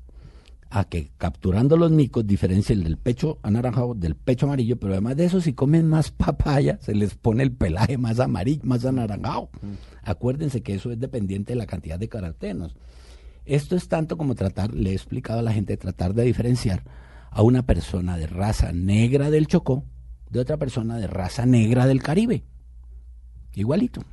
a 0.70 0.84
que 0.86 1.12
capturando 1.18 1.78
los 1.78 1.92
micos 1.92 2.28
diferencia 2.28 2.74
el 2.74 2.84
del 2.84 2.98
pecho 2.98 3.40
anaranjado 3.44 3.94
del 3.94 4.16
pecho 4.16 4.46
amarillo, 4.46 4.78
pero 4.78 4.94
además 4.94 5.16
de 5.16 5.26
eso, 5.26 5.42
si 5.42 5.54
comen 5.54 5.88
más 5.88 6.12
papaya, 6.12 6.78
se 6.82 6.94
les 6.94 7.16
pone 7.16 7.44
el 7.44 7.52
pelaje 7.52 7.98
más 7.98 8.20
amarillo, 8.20 8.62
más 8.64 8.86
anaranjado. 8.86 9.50
Acuérdense 10.04 10.62
que 10.62 10.76
eso 10.76 10.92
es 10.92 11.00
dependiente 11.00 11.54
de 11.54 11.60
la 11.60 11.66
cantidad 11.66 11.98
de 11.98 12.10
carotenos. 12.10 12.76
Esto 13.46 13.76
es 13.76 13.88
tanto 13.88 14.18
como 14.18 14.36
tratar, 14.36 14.74
le 14.74 14.92
he 14.92 14.94
explicado 14.94 15.40
a 15.40 15.44
la 15.44 15.54
gente, 15.54 15.78
tratar 15.78 16.14
de 16.14 16.24
diferenciar 16.24 16.84
a 17.32 17.42
una 17.44 17.66
persona 17.66 18.18
de 18.18 18.28
raza 18.28 18.74
negra 18.74 19.30
del 19.30 19.48
Chocó 19.48 19.86
de 20.30 20.40
otra 20.40 20.58
persona 20.58 20.98
de 20.98 21.08
raza 21.08 21.46
negra 21.46 21.86
del 21.88 22.04
Caribe. 22.04 22.44
Igualito. 23.54 24.04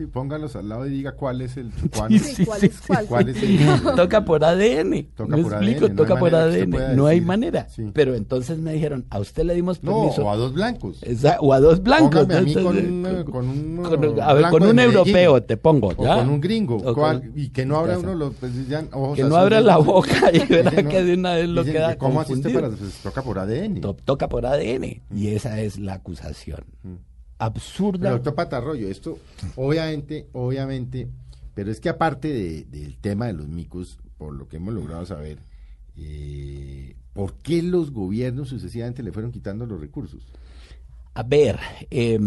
Sí, 0.00 0.06
póngalos 0.06 0.56
al 0.56 0.66
lado 0.66 0.86
y 0.86 0.88
diga 0.88 1.12
cuál 1.12 1.42
es 1.42 1.58
el 1.58 1.70
cuál, 1.94 2.18
sí, 2.18 2.46
¿cuál, 2.46 2.64
es, 2.64 2.80
cuál, 2.80 3.06
cuál 3.06 3.28
es 3.28 3.42
el 3.42 3.58
Toca 3.96 4.24
por 4.24 4.42
ADN. 4.42 5.08
Toca 5.14 5.36
por 5.36 5.52
explico? 5.52 5.84
ADN. 5.84 5.96
toca 5.96 6.18
por 6.18 6.34
ADN. 6.34 6.96
No 6.96 7.06
hay 7.06 7.20
manera. 7.20 7.68
Sí. 7.68 7.90
Pero 7.92 8.14
entonces 8.14 8.56
me 8.56 8.72
dijeron, 8.72 9.04
a 9.10 9.18
usted 9.18 9.44
le 9.44 9.52
dimos 9.54 9.78
permiso. 9.78 10.22
No, 10.22 10.28
o 10.28 10.30
a 10.30 10.36
dos 10.36 10.54
blancos. 10.54 11.02
o 11.40 11.52
a 11.52 11.60
dos 11.60 11.82
blancos. 11.82 12.26
Póngame 12.26 12.34
a 12.34 12.40
mí 12.40 12.54
con, 12.54 12.78
un, 12.78 13.24
con 13.24 13.46
un, 13.46 13.82
con, 13.82 14.20
a 14.22 14.32
ver, 14.32 14.46
con 14.48 14.62
un 14.62 14.78
europeo 14.78 15.42
te 15.42 15.58
pongo. 15.58 15.90
¿ya? 16.02 16.16
O 16.16 16.18
con 16.20 16.30
un 16.30 16.40
gringo. 16.40 16.94
Con, 16.94 17.32
y 17.36 17.50
que 17.50 17.66
no 17.66 17.76
abra 17.76 17.98
uno 17.98 18.14
los. 18.14 18.32
Pues, 18.36 18.68
ya, 18.68 18.82
ojos 18.92 19.16
que 19.16 19.24
no 19.24 19.36
abra 19.36 19.60
la 19.60 19.76
boca 19.76 20.32
y 20.32 20.46
verá 20.46 20.70
que 20.70 21.04
de 21.04 21.12
una 21.12 21.34
vez 21.34 21.46
lo 21.46 21.62
queda. 21.62 21.98
¿Cómo 21.98 22.22
asiste 22.22 22.48
para.? 22.48 22.70
Pues, 22.70 23.02
toca 23.02 23.20
por 23.20 23.38
ADN. 23.38 23.82
toca 23.82 24.30
por 24.30 24.46
ADN. 24.46 25.02
Y 25.14 25.28
esa 25.28 25.60
es 25.60 25.78
la 25.78 25.92
acusación. 25.92 26.64
Absurda. 27.40 28.02
Pero, 28.02 28.14
doctor 28.16 28.34
Patarroyo, 28.34 28.88
esto 28.88 29.18
obviamente, 29.56 30.28
obviamente, 30.32 31.08
pero 31.54 31.70
es 31.70 31.80
que 31.80 31.88
aparte 31.88 32.28
de, 32.28 32.64
del 32.64 32.96
tema 32.98 33.26
de 33.26 33.32
los 33.32 33.48
micos, 33.48 33.98
por 34.18 34.34
lo 34.34 34.48
que 34.48 34.58
hemos 34.58 34.74
logrado 34.74 35.04
saber, 35.06 35.38
eh, 35.96 36.94
¿por 37.12 37.34
qué 37.34 37.62
los 37.62 37.90
gobiernos 37.90 38.48
sucesivamente 38.48 39.02
le 39.02 39.12
fueron 39.12 39.32
quitando 39.32 39.66
los 39.66 39.80
recursos? 39.80 40.26
A 41.14 41.22
ver, 41.22 41.58
eh, 41.90 42.20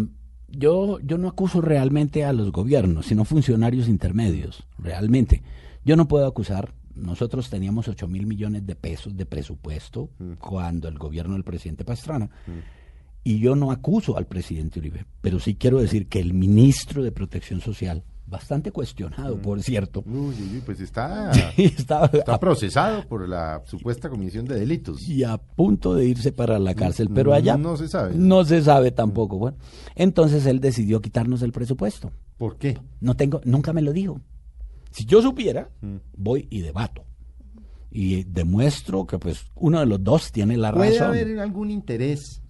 yo, 0.48 0.98
yo 1.00 1.18
no 1.18 1.28
acuso 1.28 1.60
realmente 1.60 2.24
a 2.24 2.32
los 2.32 2.52
gobiernos, 2.52 3.06
sino 3.06 3.24
funcionarios 3.24 3.88
intermedios, 3.88 4.66
realmente. 4.78 5.42
Yo 5.84 5.96
no 5.96 6.08
puedo 6.08 6.26
acusar 6.26 6.72
nosotros 6.94 7.50
teníamos 7.50 7.88
8 7.88 8.06
mil 8.08 8.26
millones 8.26 8.66
de 8.66 8.74
pesos 8.74 9.16
de 9.16 9.26
presupuesto 9.26 10.10
mm. 10.18 10.34
cuando 10.34 10.88
el 10.88 10.98
gobierno 10.98 11.34
del 11.34 11.44
presidente 11.44 11.84
Pastrana. 11.84 12.26
Mm. 12.26 12.83
Y 13.26 13.38
yo 13.38 13.56
no 13.56 13.70
acuso 13.70 14.18
al 14.18 14.26
presidente 14.26 14.78
Uribe, 14.78 15.06
pero 15.22 15.40
sí 15.40 15.54
quiero 15.54 15.80
decir 15.80 16.08
que 16.08 16.20
el 16.20 16.34
ministro 16.34 17.02
de 17.02 17.10
Protección 17.10 17.62
Social, 17.62 18.04
bastante 18.26 18.70
cuestionado, 18.70 19.38
por 19.38 19.62
cierto. 19.62 20.04
Uy, 20.06 20.62
pues 20.64 20.78
está, 20.80 21.30
está, 21.56 22.38
procesado 22.38 23.08
por 23.08 23.26
la 23.26 23.62
supuesta 23.64 24.10
comisión 24.10 24.44
de 24.44 24.60
delitos. 24.60 25.08
Y 25.08 25.24
a 25.24 25.38
punto 25.38 25.94
de 25.94 26.04
irse 26.04 26.32
para 26.32 26.58
la 26.58 26.74
cárcel, 26.74 27.08
pero 27.14 27.32
allá 27.32 27.56
no 27.56 27.78
se 27.78 27.88
sabe. 27.88 28.14
No 28.14 28.44
se 28.44 28.62
sabe 28.62 28.90
tampoco. 28.90 29.38
Bueno, 29.38 29.56
entonces 29.94 30.44
él 30.44 30.60
decidió 30.60 31.00
quitarnos 31.00 31.40
el 31.40 31.52
presupuesto. 31.52 32.12
¿Por 32.36 32.58
qué? 32.58 32.78
No 33.00 33.16
tengo, 33.16 33.40
nunca 33.44 33.72
me 33.72 33.80
lo 33.80 33.94
dijo. 33.94 34.20
Si 34.90 35.06
yo 35.06 35.22
supiera, 35.22 35.70
mm. 35.80 35.96
voy 36.16 36.46
y 36.50 36.60
debato 36.60 37.04
y 37.90 38.24
demuestro 38.24 39.06
que 39.06 39.18
pues 39.18 39.46
uno 39.54 39.78
de 39.78 39.86
los 39.86 40.02
dos 40.02 40.32
tiene 40.32 40.56
la 40.56 40.72
razón. 40.72 40.88
¿Puede 40.88 41.00
haber 41.00 41.38
algún 41.38 41.70
interés 41.70 42.42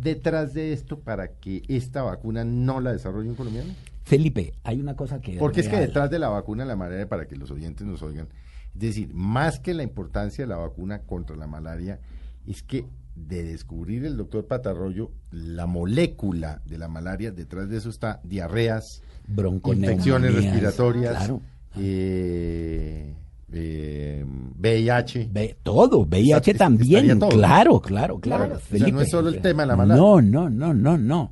detrás 0.00 0.54
de 0.54 0.72
esto 0.72 1.00
para 1.00 1.28
que 1.28 1.62
esta 1.68 2.02
vacuna 2.02 2.44
no 2.44 2.80
la 2.80 2.92
desarrolle 2.92 3.28
un 3.28 3.36
colombiano? 3.36 3.72
Felipe, 4.02 4.54
hay 4.64 4.80
una 4.80 4.96
cosa 4.96 5.20
que... 5.20 5.38
Porque 5.38 5.60
es, 5.60 5.68
que 5.68 5.76
detrás 5.76 6.10
de 6.10 6.18
la 6.18 6.28
vacuna, 6.28 6.64
la 6.64 6.76
manera 6.76 7.08
para 7.08 7.26
que 7.26 7.36
los 7.36 7.50
oyentes 7.50 7.86
nos 7.86 8.02
oigan, 8.02 8.28
es 8.74 8.80
decir, 8.80 9.14
más 9.14 9.60
que 9.60 9.72
la 9.72 9.82
importancia 9.82 10.44
de 10.44 10.48
la 10.48 10.56
vacuna 10.56 11.02
contra 11.02 11.36
la 11.36 11.46
malaria, 11.46 12.00
es 12.46 12.62
que 12.62 12.86
de 13.14 13.44
descubrir 13.44 14.04
el 14.04 14.16
doctor 14.16 14.46
Patarroyo 14.46 15.12
la 15.30 15.66
molécula 15.66 16.60
de 16.66 16.78
la 16.78 16.88
malaria, 16.88 17.30
detrás 17.30 17.68
de 17.68 17.78
eso 17.78 17.88
está 17.88 18.20
diarreas, 18.24 19.02
infecciones 19.28 20.34
respiratorias, 20.34 21.16
claro. 21.16 21.40
eh, 21.76 23.14
eh, 23.56 24.24
VIH. 24.58 25.30
todo, 25.62 26.00
VIH 26.00 26.54
también, 26.54 27.18
claro, 27.18 27.80
claro, 27.80 28.18
claro. 28.20 28.58
no 28.70 29.00
es 29.00 29.10
solo 29.10 29.28
el 29.28 29.40
tema 29.40 29.62
de 29.62 29.68
la 29.68 29.76
malaria. 29.76 30.02
No, 30.02 30.20
no, 30.20 30.50
no, 30.50 30.74
no, 30.74 30.98
no. 30.98 31.30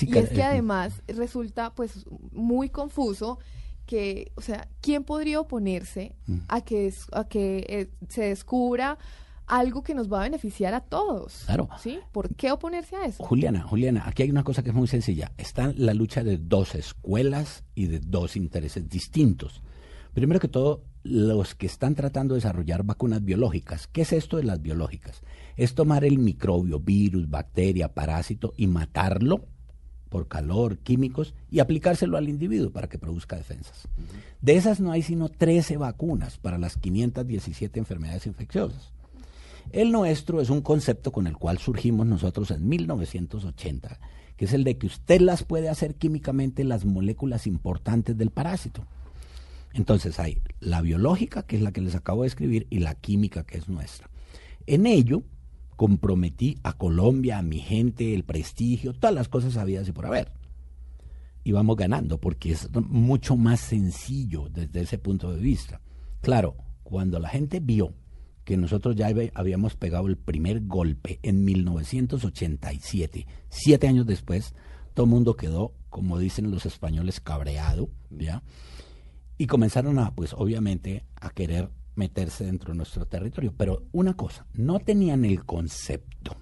y 0.00 0.16
es 0.16 0.30
que 0.30 0.42
además 0.42 1.02
resulta 1.08 1.74
pues 1.74 2.04
muy 2.32 2.68
confuso 2.68 3.38
que, 3.88 4.32
o 4.36 4.42
sea, 4.42 4.68
¿quién 4.82 5.02
podría 5.02 5.40
oponerse 5.40 6.14
mm. 6.26 6.38
a 6.48 6.60
que, 6.60 6.92
a 7.12 7.24
que 7.24 7.64
eh, 7.68 7.90
se 8.08 8.24
descubra 8.24 8.98
algo 9.46 9.82
que 9.82 9.94
nos 9.94 10.12
va 10.12 10.20
a 10.20 10.22
beneficiar 10.24 10.74
a 10.74 10.80
todos? 10.80 11.44
Claro. 11.46 11.70
¿Sí? 11.82 11.98
¿Por 12.12 12.34
qué 12.34 12.52
oponerse 12.52 12.96
a 12.96 13.06
eso? 13.06 13.24
Juliana, 13.24 13.62
Juliana, 13.62 14.02
aquí 14.06 14.24
hay 14.24 14.30
una 14.30 14.44
cosa 14.44 14.62
que 14.62 14.68
es 14.68 14.74
muy 14.74 14.88
sencilla. 14.88 15.32
Está 15.38 15.72
la 15.74 15.94
lucha 15.94 16.22
de 16.22 16.36
dos 16.36 16.74
escuelas 16.74 17.64
y 17.74 17.86
de 17.86 17.98
dos 18.00 18.36
intereses 18.36 18.86
distintos. 18.90 19.62
Primero 20.18 20.40
que 20.40 20.48
todo, 20.48 20.82
los 21.04 21.54
que 21.54 21.66
están 21.66 21.94
tratando 21.94 22.34
de 22.34 22.38
desarrollar 22.38 22.82
vacunas 22.82 23.24
biológicas. 23.24 23.86
¿Qué 23.86 24.00
es 24.00 24.12
esto 24.12 24.36
de 24.36 24.42
las 24.42 24.60
biológicas? 24.60 25.22
Es 25.56 25.76
tomar 25.76 26.04
el 26.04 26.18
microbio, 26.18 26.80
virus, 26.80 27.30
bacteria, 27.30 27.94
parásito 27.94 28.52
y 28.56 28.66
matarlo 28.66 29.44
por 30.08 30.26
calor, 30.26 30.78
químicos 30.78 31.34
y 31.52 31.60
aplicárselo 31.60 32.16
al 32.16 32.28
individuo 32.28 32.72
para 32.72 32.88
que 32.88 32.98
produzca 32.98 33.36
defensas. 33.36 33.86
De 34.42 34.56
esas 34.56 34.80
no 34.80 34.90
hay 34.90 35.02
sino 35.02 35.28
13 35.28 35.76
vacunas 35.76 36.36
para 36.36 36.58
las 36.58 36.76
517 36.78 37.78
enfermedades 37.78 38.26
infecciosas. 38.26 38.90
El 39.70 39.92
nuestro 39.92 40.40
es 40.40 40.50
un 40.50 40.62
concepto 40.62 41.12
con 41.12 41.28
el 41.28 41.36
cual 41.36 41.58
surgimos 41.58 42.08
nosotros 42.08 42.50
en 42.50 42.68
1980, 42.68 44.00
que 44.36 44.46
es 44.46 44.52
el 44.52 44.64
de 44.64 44.78
que 44.78 44.88
usted 44.88 45.20
las 45.20 45.44
puede 45.44 45.68
hacer 45.68 45.94
químicamente 45.94 46.64
las 46.64 46.84
moléculas 46.84 47.46
importantes 47.46 48.18
del 48.18 48.30
parásito. 48.30 48.84
Entonces 49.72 50.18
hay 50.18 50.40
la 50.60 50.80
biológica, 50.80 51.44
que 51.44 51.56
es 51.56 51.62
la 51.62 51.72
que 51.72 51.80
les 51.80 51.94
acabo 51.94 52.22
de 52.22 52.28
escribir, 52.28 52.66
y 52.70 52.78
la 52.80 52.94
química, 52.94 53.44
que 53.44 53.58
es 53.58 53.68
nuestra. 53.68 54.10
En 54.66 54.86
ello 54.86 55.22
comprometí 55.76 56.58
a 56.64 56.72
Colombia, 56.72 57.38
a 57.38 57.42
mi 57.42 57.60
gente, 57.60 58.14
el 58.14 58.24
prestigio, 58.24 58.92
todas 58.92 59.14
las 59.14 59.28
cosas 59.28 59.56
habidas 59.56 59.88
y 59.88 59.92
por 59.92 60.06
haber. 60.06 60.32
Y 61.44 61.52
vamos 61.52 61.76
ganando, 61.76 62.18
porque 62.18 62.52
es 62.52 62.68
mucho 62.74 63.36
más 63.36 63.60
sencillo 63.60 64.48
desde 64.50 64.80
ese 64.80 64.98
punto 64.98 65.32
de 65.32 65.40
vista. 65.40 65.80
Claro, 66.20 66.56
cuando 66.82 67.18
la 67.20 67.28
gente 67.28 67.60
vio 67.60 67.94
que 68.44 68.56
nosotros 68.56 68.96
ya 68.96 69.08
habíamos 69.34 69.76
pegado 69.76 70.06
el 70.06 70.16
primer 70.16 70.66
golpe 70.66 71.20
en 71.22 71.44
1987, 71.44 73.26
siete 73.50 73.86
años 73.86 74.06
después, 74.06 74.54
todo 74.94 75.04
el 75.04 75.10
mundo 75.10 75.36
quedó, 75.36 75.74
como 75.90 76.18
dicen 76.18 76.50
los 76.50 76.66
españoles, 76.66 77.20
cabreado, 77.20 77.90
¿ya? 78.10 78.42
Y 79.38 79.46
comenzaron 79.46 79.98
a, 80.00 80.14
pues 80.14 80.34
obviamente, 80.34 81.04
a 81.16 81.30
querer 81.30 81.70
meterse 81.94 82.44
dentro 82.44 82.72
de 82.72 82.76
nuestro 82.76 83.06
territorio. 83.06 83.54
Pero 83.56 83.84
una 83.92 84.14
cosa, 84.14 84.46
no 84.52 84.80
tenían 84.80 85.24
el 85.24 85.44
concepto, 85.44 86.36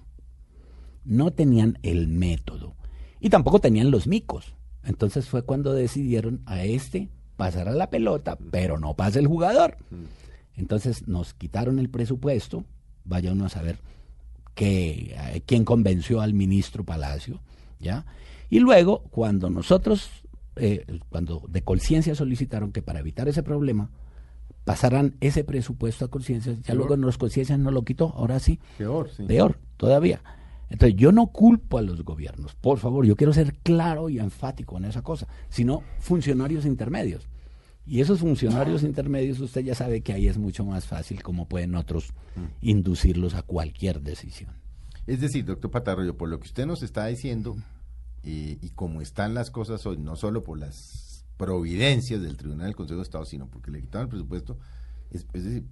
no 1.05 1.31
tenían 1.31 1.77
el 1.83 2.07
método 2.07 2.75
y 3.19 3.29
tampoco 3.29 3.59
tenían 3.59 3.91
los 3.91 4.07
micos. 4.07 4.55
Entonces 4.83 5.29
fue 5.29 5.43
cuando 5.43 5.73
decidieron 5.73 6.41
a 6.45 6.63
este 6.63 7.09
pasar 7.35 7.69
a 7.69 7.73
la 7.73 7.89
pelota, 7.89 8.37
pero 8.51 8.79
no 8.79 8.95
pasa 8.95 9.19
el 9.19 9.27
jugador. 9.27 9.77
Entonces 10.55 11.07
nos 11.07 11.33
quitaron 11.35 11.77
el 11.77 11.89
presupuesto, 11.89 12.65
vaya 13.05 13.31
uno 13.31 13.45
a 13.45 13.49
saber 13.49 13.77
que, 14.55 15.15
eh, 15.15 15.43
quién 15.45 15.65
convenció 15.65 16.19
al 16.19 16.33
ministro 16.33 16.83
Palacio, 16.83 17.41
¿ya? 17.79 18.05
Y 18.49 18.59
luego, 18.59 19.03
cuando 19.11 19.49
nosotros 19.49 20.09
eh, 20.59 20.85
cuando 21.09 21.43
de 21.47 21.63
conciencia 21.63 22.15
solicitaron 22.15 22.71
que 22.71 22.81
para 22.81 22.99
evitar 22.99 23.27
ese 23.27 23.43
problema 23.43 23.89
pasaran 24.63 25.15
ese 25.21 25.43
presupuesto 25.43 26.05
a 26.05 26.09
conciencia, 26.09 26.53
ya 26.61 26.73
luego 26.73 26.95
en 26.95 27.01
los 27.01 27.17
conciencias 27.17 27.57
no 27.57 27.71
lo 27.71 27.83
quitó, 27.83 28.13
ahora 28.15 28.39
sí. 28.39 28.59
Peor, 28.77 29.09
sí. 29.09 29.23
Peor, 29.23 29.59
todavía. 29.77 30.21
Entonces 30.69 30.97
yo 30.97 31.13
no 31.13 31.27
culpo 31.27 31.77
a 31.77 31.81
los 31.81 32.03
gobiernos, 32.03 32.53
por 32.55 32.77
favor, 32.77 33.05
yo 33.05 33.15
quiero 33.15 33.31
ser 33.31 33.53
claro 33.63 34.09
y 34.09 34.19
enfático 34.19 34.77
en 34.77 34.85
esa 34.85 35.01
cosa, 35.01 35.27
sino 35.49 35.83
funcionarios 35.99 36.65
intermedios. 36.65 37.29
Y 37.85 38.01
esos 38.01 38.19
funcionarios 38.19 38.83
intermedios, 38.83 39.39
usted 39.39 39.61
ya 39.61 39.73
sabe 39.73 40.01
que 40.01 40.11
ahí 40.11 40.27
es 40.27 40.37
mucho 40.37 40.65
más 40.65 40.85
fácil 40.85 41.23
como 41.23 41.47
pueden 41.47 41.73
otros 41.75 42.09
mm. 42.35 42.67
inducirlos 42.67 43.33
a 43.35 43.43
cualquier 43.43 44.01
decisión. 44.01 44.51
Es 45.05 45.21
decir, 45.21 45.45
doctor 45.45 45.71
Patarroyo, 45.71 46.17
por 46.17 46.27
lo 46.27 46.37
que 46.37 46.47
usted 46.47 46.65
nos 46.65 46.83
está 46.83 47.05
diciendo, 47.05 47.55
eh, 48.29 48.57
y 48.61 48.71
como 48.71 48.99
están 48.99 49.33
las 49.33 49.51
cosas 49.51 49.85
hoy, 49.85 49.97
no 49.97 50.17
solo 50.17 50.43
por 50.43 50.59
las 50.59 51.25
providencias 51.37 52.21
del 52.21 52.35
Tribunal 52.35 52.65
del 52.65 52.75
Consejo 52.75 52.97
de 52.97 53.03
Estado, 53.03 53.23
sino 53.23 53.49
porque 53.49 53.71
le 53.71 53.79
quitaron 53.79 54.07
el 54.07 54.09
presupuesto, 54.09 54.57
es, 55.11 55.25
es 55.31 55.43
decir, 55.45 55.65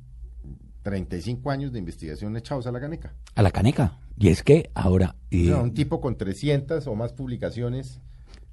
35 0.84 1.52
años 1.52 1.74
de 1.74 1.80
investigación 1.80 2.38
echados 2.38 2.66
a 2.66 2.72
la 2.72 2.80
caneca. 2.80 3.14
A 3.36 3.42
la 3.42 3.52
caneca. 3.52 4.00
Y 4.18 4.30
es 4.30 4.42
que 4.42 4.72
ahora... 4.74 5.18
O 5.20 5.26
eh, 5.32 5.48
sea, 5.48 5.58
un 5.58 5.74
tipo 5.74 6.00
con 6.00 6.16
300 6.16 6.88
o 6.88 6.96
más 6.96 7.12
publicaciones 7.12 8.00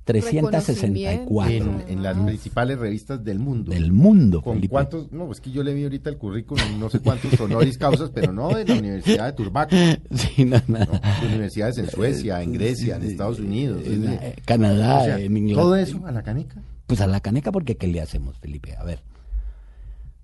364 0.05 1.51
en, 1.55 1.85
en 1.89 2.03
las 2.03 2.17
principales 2.19 2.79
revistas 2.79 3.23
del 3.23 3.39
mundo. 3.39 3.71
del 3.73 3.93
mundo, 3.93 4.43
¿Con 4.43 4.55
Felipe. 4.57 4.73
cuántos? 4.73 5.13
No, 5.13 5.31
es 5.31 5.41
que 5.41 5.51
yo 5.51 5.63
le 5.63 5.73
vi 5.75 5.85
ahorita 5.85 6.11
el 6.11 6.19
currículum, 6.19 6.79
no 6.79 6.91
sé 6.91 7.01
cuántos 7.01 7.39
honoris 7.41 7.79
causas, 7.79 8.11
pero 8.13 8.33
no 8.33 8.49
de 8.51 8.65
la 8.65 8.75
Universidad 8.75 9.27
de 9.27 9.33
Turbaco, 9.33 9.75
Sí, 10.15 10.45
no, 10.45 10.61
no. 10.67 10.79
¿no? 10.81 10.87
De 11.21 11.27
universidades 11.29 11.79
en 11.79 11.89
Suecia, 11.91 12.43
en 12.43 12.53
Grecia, 12.53 12.97
en 12.97 13.05
Estados 13.05 13.39
Unidos. 13.39 13.83
En 13.87 14.19
Canadá, 14.45 14.99
o 15.01 15.05
sea, 15.05 15.19
en 15.21 15.37
Inglaterra. 15.37 15.63
todo 15.63 15.77
eso 15.77 16.07
a 16.07 16.13
la 16.13 16.23
caneca. 16.23 16.61
Pues 16.87 17.01
a 17.01 17.07
la 17.07 17.21
caneca, 17.21 17.53
porque 17.53 17.77
¿qué 17.77 17.87
le 17.87 18.01
hacemos, 18.01 18.39
Felipe? 18.39 18.75
A 18.77 18.85
ver, 18.85 19.03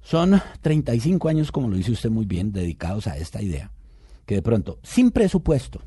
son 0.02 0.40
35 0.62 1.28
años, 1.28 1.52
como 1.52 1.68
lo 1.68 1.76
dice 1.76 1.92
usted 1.92 2.10
muy 2.10 2.26
bien, 2.26 2.52
dedicados 2.52 3.06
a 3.06 3.16
esta 3.16 3.40
idea, 3.42 3.70
que 4.26 4.34
de 4.36 4.42
pronto, 4.42 4.78
sin 4.82 5.10
presupuesto, 5.10 5.80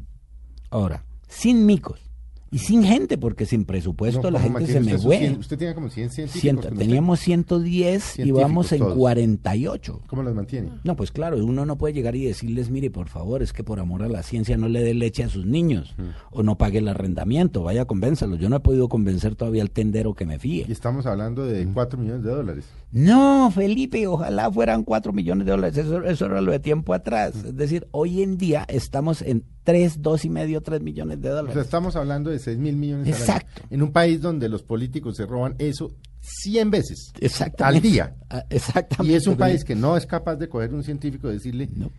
ahora, 0.70 1.04
sin 1.28 1.66
micos 1.66 2.11
y 2.52 2.58
sin 2.60 2.84
gente, 2.84 3.18
porque 3.18 3.46
sin 3.46 3.64
presupuesto 3.66 4.24
No, 4.24 4.32
la 4.32 4.42
¿cómo 4.44 4.58
gente 4.60 4.74
se 4.74 4.80
me 4.82 4.98
fue. 4.98 5.20
cien- 5.20 5.40
Usted 5.40 5.58
tiene 5.58 5.74
como 5.74 5.90
100 5.90 6.10
científicos. 6.10 6.42
Ciento- 6.42 6.62
con 6.64 6.74
usted. 6.74 6.86
teníamos 6.86 7.20
110 7.22 8.20
y 8.20 8.32
vamos 8.32 8.72
en 8.74 8.80
todos. 8.80 8.96
48. 8.98 10.02
¿Cómo 10.08 10.24
los 10.24 10.36
mantiene? 10.36 10.70
No, 10.84 10.96
pues 10.96 11.12
claro, 11.12 11.38
uno 11.44 11.66
no 11.66 11.78
puede 11.78 11.94
llegar 11.94 12.16
y 12.16 12.26
decirles, 12.26 12.70
mire, 12.70 12.90
por 12.92 13.08
favor, 13.08 13.42
es 13.42 13.54
que 13.54 13.64
por 13.64 13.80
amor 13.80 14.04
a 14.04 14.10
la 14.10 14.22
ciencia 14.24 14.58
no 14.58 14.68
le 14.68 14.84
dé 14.84 14.94
leche 14.94 15.24
a 15.24 15.30
sus 15.30 15.46
niños 15.46 15.96
o 16.32 16.44
no 16.44 16.58
pague 16.58 16.80
el 16.80 16.88
arrendamiento, 16.88 17.64
vaya, 17.64 17.86
convénzalos. 17.86 18.40
Yo 18.40 18.50
no 18.50 18.58
he 18.58 18.60
podido 18.60 18.90
convencer 18.90 19.36
todavía 19.36 19.62
al 19.62 19.72
tendero 19.72 20.14
que 20.14 20.26
me 20.26 20.38
fíe. 20.38 20.66
Y 20.68 20.72
estamos 20.72 21.06
hablando 21.06 21.46
de 21.46 21.66
4 21.74 21.98
millones 22.00 22.24
de 22.24 22.32
dólares. 22.32 22.66
No, 22.92 23.50
Felipe, 23.52 24.06
ojalá 24.08 24.52
fueran 24.52 24.84
4 24.84 25.14
millones 25.14 25.46
de 25.46 25.52
dólares, 25.52 25.78
eso, 25.78 26.04
eso 26.04 26.26
era 26.26 26.42
lo 26.42 26.52
de 26.52 26.60
tiempo 26.60 26.94
atrás. 26.94 27.34
Es 27.46 27.56
decir, 27.56 27.88
hoy 27.92 28.22
en 28.22 28.38
día 28.38 28.66
estamos 28.68 29.22
en 29.22 29.44
3, 29.64 30.02
2 30.02 30.26
y 30.26 30.30
medio, 30.30 30.62
3 30.62 30.82
millones 30.82 31.22
de 31.22 31.30
O 31.30 31.32
sea, 31.34 31.42
dólares. 31.42 31.64
estamos 31.64 31.96
hablando 31.96 32.30
de 32.32 32.40
6 32.40 32.58
mil 32.58 32.76
millones 32.76 33.08
al 33.08 33.14
año. 33.14 33.22
Exacto. 33.24 33.62
En 33.70 33.82
un 33.84 33.92
país 33.92 34.22
donde 34.22 34.50
los 34.50 34.64
políticos 34.64 35.16
se 35.18 35.26
roban 35.26 35.56
eso 35.60 35.92
100 36.20 36.72
veces 36.72 37.14
al 37.60 37.82
día. 37.82 38.16
Ah, 38.30 38.44
Exactamente. 38.50 39.14
Y 39.14 39.16
es 39.16 39.28
un 39.28 39.38
país 39.38 39.64
que 39.64 39.76
no 39.76 39.98
es 39.98 40.06
capaz 40.06 40.36
de 40.38 40.48
coger 40.50 40.74
un 40.74 40.84
científico 40.84 41.30
y 41.30 41.34
decirle, 41.34 41.70
No. 41.76 41.92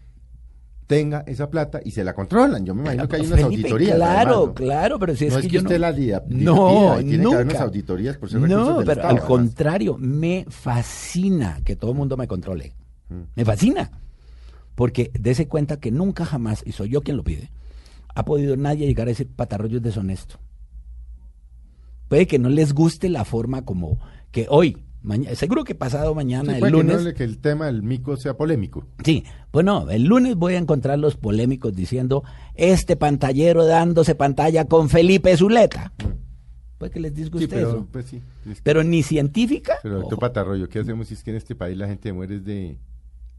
tenga 0.86 1.24
esa 1.26 1.48
plata 1.48 1.80
y 1.84 1.90
se 1.92 2.04
la 2.04 2.12
controlan. 2.14 2.66
Yo 2.66 2.74
me 2.74 2.82
imagino 2.82 3.08
que 3.08 3.16
hay 3.16 3.22
unas 3.26 3.40
Felipe, 3.40 3.54
auditorías. 3.62 3.96
Claro, 3.96 4.12
además, 4.30 4.46
¿no? 4.48 4.54
claro, 4.54 4.98
pero 4.98 5.16
si 5.16 5.24
es 5.26 5.32
no 5.32 5.40
que, 5.40 5.46
es 5.46 5.50
que 5.50 5.54
yo 5.56 5.62
usted 5.62 5.74
no... 5.76 5.80
la 5.80 5.92
diga, 5.92 6.22
No, 6.28 6.96
tiene 6.98 7.10
que 7.10 7.16
haber 7.16 7.28
unas 7.28 7.44
nunca. 7.46 7.62
auditorías 7.64 8.16
por 8.18 8.28
ser 8.30 8.40
No, 8.40 8.48
pero 8.48 8.80
Estado, 8.80 9.00
al 9.00 9.06
además. 9.06 9.24
contrario, 9.24 9.96
me 9.98 10.44
fascina 10.48 11.60
que 11.64 11.76
todo 11.76 11.92
el 11.92 11.96
mundo 11.96 12.16
me 12.16 12.26
controle. 12.26 12.74
Mm. 13.08 13.20
Me 13.36 13.44
fascina. 13.44 13.90
Porque 14.74 15.10
dése 15.18 15.48
cuenta 15.48 15.78
que 15.78 15.90
nunca 15.90 16.24
jamás, 16.24 16.62
y 16.66 16.72
soy 16.72 16.88
yo 16.90 17.02
quien 17.02 17.16
lo 17.16 17.24
pide, 17.24 17.50
ha 18.14 18.24
podido 18.24 18.56
nadie 18.56 18.86
llegar 18.86 19.06
a 19.06 19.10
decir 19.10 19.28
patarroyo 19.28 19.78
es 19.78 19.82
deshonesto. 19.82 20.36
Puede 22.08 22.26
que 22.26 22.38
no 22.38 22.48
les 22.48 22.72
guste 22.74 23.08
la 23.08 23.24
forma 23.24 23.64
como 23.64 23.98
que 24.30 24.46
hoy, 24.50 24.78
mañana, 25.02 25.34
seguro 25.34 25.64
que 25.64 25.74
pasado 25.74 26.14
mañana, 26.14 26.50
Sí, 26.50 26.54
el 26.56 26.60
puede 26.60 26.72
que 26.72 26.84
no 26.84 26.92
lunes. 26.98 27.14
que 27.14 27.24
el 27.24 27.38
tema 27.38 27.66
del 27.66 27.82
mico 27.82 28.16
sea 28.16 28.36
polémico. 28.36 28.86
Sí, 29.04 29.24
bueno, 29.52 29.88
el 29.90 30.04
lunes 30.04 30.36
voy 30.36 30.54
a 30.54 30.58
encontrar 30.58 30.98
los 30.98 31.16
polémicos 31.16 31.74
diciendo 31.74 32.22
este 32.54 32.96
pantallero 32.96 33.64
dándose 33.64 34.14
pantalla 34.14 34.66
con 34.66 34.88
Felipe 34.90 35.34
Zuleta. 35.36 35.92
Puede 36.78 36.92
que 36.92 37.00
les 37.00 37.14
disguste 37.14 37.46
Sí, 37.46 37.50
pero, 37.54 37.68
eso. 37.68 37.88
pues 37.90 38.06
sí. 38.06 38.20
es 38.50 38.56
que- 38.56 38.62
Pero 38.62 38.82
ni 38.84 39.02
científica. 39.02 39.74
pero 39.82 40.00
doctor. 40.00 40.18
Patarroyo, 40.18 40.68
¿qué 40.68 40.80
hacemos 40.80 41.08
si 41.08 41.14
es 41.14 41.22
que 41.22 41.30
en 41.30 41.36
este 41.36 41.54
país 41.54 41.78
la 41.78 41.86
gente 41.86 42.12
muere 42.12 42.40
de, 42.40 42.76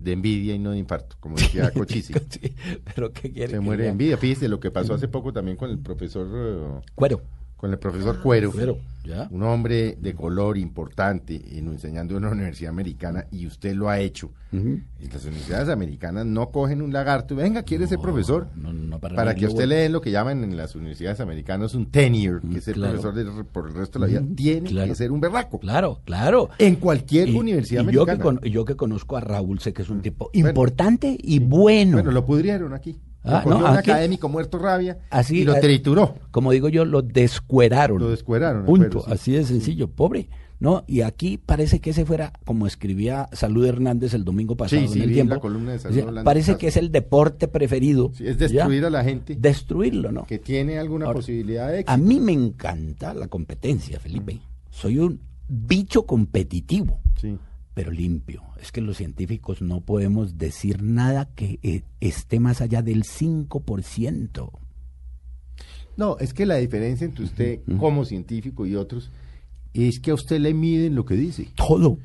de 0.03 0.11
envidia 0.11 0.53
y 0.53 0.59
no 0.59 0.71
de 0.71 0.77
infarto? 0.77 1.15
Como 1.19 1.37
decía 1.37 1.71
Cochise. 1.73 2.13
Sí, 2.29 2.53
pero 2.95 3.11
¿qué 3.13 3.31
quiere 3.31 3.47
Se 3.47 3.53
que 3.55 3.59
muere 3.59 3.83
de 3.83 3.89
envidia. 3.89 4.17
Fíjese 4.17 4.47
lo 4.47 4.59
que 4.59 4.71
pasó 4.71 4.93
hace 4.93 5.07
poco 5.07 5.33
también 5.33 5.57
con 5.57 5.69
el 5.69 5.79
profesor, 5.79 6.27
eh, 6.33 6.81
Cuero. 6.95 7.21
Con 7.63 7.71
el 7.71 7.79
profesor 7.79 8.19
Cuero. 8.21 8.51
Cuero, 8.51 8.77
ya. 9.05 9.29
Un 9.31 9.41
hombre 9.43 9.95
de 9.97 10.13
color 10.13 10.57
importante 10.57 11.41
en, 11.57 11.69
enseñando 11.69 12.17
en 12.17 12.25
una 12.25 12.33
universidad 12.33 12.71
americana 12.71 13.25
y 13.31 13.47
usted 13.47 13.73
lo 13.73 13.87
ha 13.89 13.99
hecho. 14.01 14.31
Y 14.51 15.07
las 15.07 15.23
universidades 15.23 15.69
americanas 15.69 16.25
no 16.25 16.49
cogen 16.51 16.81
un 16.81 16.91
lagarto 16.91 17.37
venga, 17.37 17.63
quiere 17.63 17.87
ser 17.87 17.99
profesor. 17.99 18.47
No, 18.57 18.73
no, 18.73 18.99
para 18.99 19.33
que 19.33 19.45
usted 19.47 19.65
le 19.65 19.75
den 19.75 19.93
lo 19.93 20.01
que 20.01 20.11
llaman 20.11 20.43
en 20.43 20.57
las 20.57 20.75
universidades 20.75 21.21
americanas 21.21 21.73
un 21.73 21.89
tenure, 21.89 22.41
que 22.51 22.57
es 22.57 22.67
el 22.67 22.73
claro. 22.73 22.99
profesor 22.99 23.35
de- 23.35 23.43
por 23.45 23.69
el 23.69 23.75
resto 23.75 23.97
de 23.97 24.01
la 24.01 24.07
vida, 24.19 24.35
tiene 24.35 24.69
claro. 24.69 24.89
que 24.89 24.95
ser 24.95 25.13
un 25.13 25.21
berraco. 25.21 25.57
Claro, 25.59 26.01
claro. 26.03 26.49
En 26.57 26.75
cualquier 26.75 27.29
Y- 27.29 27.37
universidad 27.37 27.83
y 27.87 27.93
yo 27.93 28.03
que, 28.03 28.11
americana. 28.11 28.39
con- 28.41 28.51
yo 28.51 28.65
que 28.65 28.75
conozco 28.75 29.15
a 29.15 29.21
Raúl, 29.21 29.59
sé 29.59 29.71
que 29.71 29.83
es 29.83 29.89
un 29.89 30.01
tipo 30.01 30.29
Bueno. 30.33 30.49
importante 30.49 31.17
y 31.17 31.39
bueno. 31.39 31.93
Bueno, 31.93 32.11
lo 32.11 32.25
pudrieron 32.25 32.73
aquí. 32.73 32.99
Ah, 33.25 33.43
no, 33.45 33.57
un 33.59 33.65
aquí- 33.65 33.91
académico 33.91 34.27
muerto 34.27 34.57
rabia 34.59 34.97
Así, 35.09 35.39
y 35.39 35.43
lo 35.45 35.55
trituró. 35.59 36.15
Como 36.31 36.51
digo 36.51 36.67
yo, 36.69 36.83
lo 36.85 37.01
descueraron. 37.01 37.99
Lo 37.99 38.09
descueraron. 38.09 38.65
Punto, 38.65 39.01
sí. 39.05 39.11
así 39.11 39.31
de 39.31 39.45
sencillo, 39.45 39.87
pobre. 39.89 40.27
No, 40.59 40.83
y 40.87 41.01
aquí 41.01 41.37
parece 41.37 41.81
que 41.81 41.89
ese 41.89 42.05
fuera, 42.05 42.31
como 42.45 42.67
escribía 42.67 43.27
Salud 43.33 43.65
Hernández 43.65 44.13
el 44.13 44.23
domingo 44.23 44.55
pasado 44.55 44.81
Sí, 44.81 44.87
sí, 44.87 44.99
en 44.99 45.09
el 45.09 45.13
tiempo, 45.13 45.33
la 45.35 45.41
columna 45.41 45.71
de 45.73 45.79
Salud 45.79 45.99
hablando 45.99 46.23
parece 46.23 46.55
que 46.57 46.67
es 46.67 46.77
el 46.77 46.89
deporte 46.91 47.49
preferido. 47.49 48.11
Sí, 48.15 48.27
es 48.27 48.37
destruir 48.37 48.81
¿ya? 48.81 48.87
a 48.87 48.89
la 48.89 49.03
gente 49.03 49.35
Destruirlo, 49.37 50.11
¿no? 50.13 50.23
que 50.25 50.39
tiene 50.39 50.79
alguna 50.79 51.05
Ahora, 51.07 51.17
posibilidad 51.17 51.67
de 51.67 51.79
éxito. 51.79 51.91
A 51.91 51.97
mí 51.97 52.19
me 52.19 52.31
encanta 52.31 53.13
la 53.13 53.27
competencia, 53.27 53.99
Felipe. 53.99 54.39
Soy 54.69 54.99
un 54.99 55.19
bicho 55.49 56.05
competitivo, 56.05 56.99
Sí. 57.19 57.37
Pero 57.73 57.91
limpio. 57.91 58.43
Es 58.61 58.71
que 58.71 58.81
los 58.81 58.97
científicos 58.97 59.61
no 59.61 59.81
podemos 59.81 60.37
decir 60.37 60.81
nada 60.81 61.29
que 61.35 61.59
eh, 61.63 61.83
esté 61.99 62.39
más 62.39 62.61
allá 62.61 62.81
del 62.81 63.03
5%. 63.03 64.51
No, 65.95 66.17
es 66.19 66.33
que 66.33 66.45
la 66.45 66.55
diferencia 66.55 67.05
entre 67.05 67.25
usted 67.25 67.59
como 67.79 68.05
científico 68.05 68.65
y 68.65 68.75
otros 68.75 69.11
es 69.73 69.99
que 69.99 70.11
a 70.11 70.15
usted 70.15 70.39
le 70.39 70.53
miden 70.53 70.95
lo 70.95 71.05
que 71.05 71.15
dice. 71.15 71.47
Todo. 71.55 71.97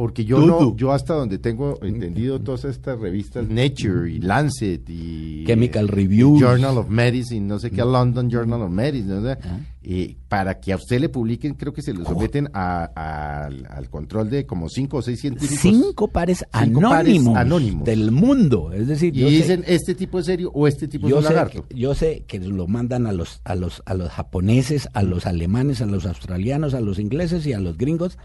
Porque 0.00 0.24
yo 0.24 0.38
no, 0.38 0.74
yo 0.76 0.92
hasta 0.92 1.12
donde 1.12 1.36
tengo 1.38 1.78
entendido 1.82 2.40
todas 2.40 2.64
estas 2.64 2.98
revistas, 2.98 3.46
Nature 3.46 4.10
y 4.10 4.18
Lancet 4.18 4.88
y 4.88 5.44
Chemical 5.44 5.88
eh, 5.88 5.92
Reviews. 5.92 6.40
Journal 6.40 6.78
of 6.78 6.88
Medicine, 6.88 7.46
no 7.46 7.58
sé 7.58 7.70
qué, 7.70 7.82
London 7.84 8.30
Journal 8.30 8.62
of 8.62 8.70
Medicine, 8.70 9.16
no 9.20 9.22
sé, 9.28 9.38
Ah. 9.44 9.58
eh, 9.82 10.16
para 10.26 10.58
que 10.58 10.72
a 10.72 10.76
usted 10.76 11.00
le 11.00 11.10
publiquen, 11.10 11.52
creo 11.52 11.74
que 11.74 11.82
se 11.82 11.92
lo 11.92 12.06
someten 12.06 12.48
a- 12.54 12.90
a- 12.96 13.44
al, 13.44 13.66
al 13.68 13.90
control 13.90 14.30
de 14.30 14.46
como 14.46 14.70
cinco 14.70 14.96
o 14.96 15.02
seis 15.02 15.20
científicos. 15.20 15.60
Cinco 15.60 16.08
pares 16.08 16.46
Cinco 16.64 16.80
pares 16.80 17.10
anónimos, 17.18 17.36
anónimos. 17.36 17.84
del 17.84 18.10
mundo. 18.10 18.72
Es 18.72 18.88
decir, 18.88 19.14
y 19.14 19.20
sé- 19.20 19.28
dicen, 19.28 19.64
este 19.66 19.94
tipo 19.94 20.18
es 20.18 20.24
serio 20.24 20.50
o 20.54 20.66
este 20.66 20.88
tipo 20.88 21.10
yo 21.10 21.18
es 21.18 21.26
un 21.26 21.34
lagarto. 21.34 21.66
que, 21.68 21.74
yo 21.74 21.94
sé 21.94 22.24
que 22.26 22.38
lo 22.40 22.66
mandan 22.66 23.06
a 23.06 23.12
los, 23.12 23.42
a 23.44 23.54
los, 23.54 23.82
a 23.84 23.92
los 23.92 24.08
japoneses, 24.08 24.88
a 24.94 25.02
los 25.02 25.26
alemanes, 25.26 25.82
a 25.82 25.86
los 25.86 26.06
australianos, 26.06 26.72
a 26.72 26.80
los 26.80 26.98
ingleses 26.98 27.46
y 27.46 27.52
a 27.52 27.60
los 27.60 27.76
gringos, 27.76 28.16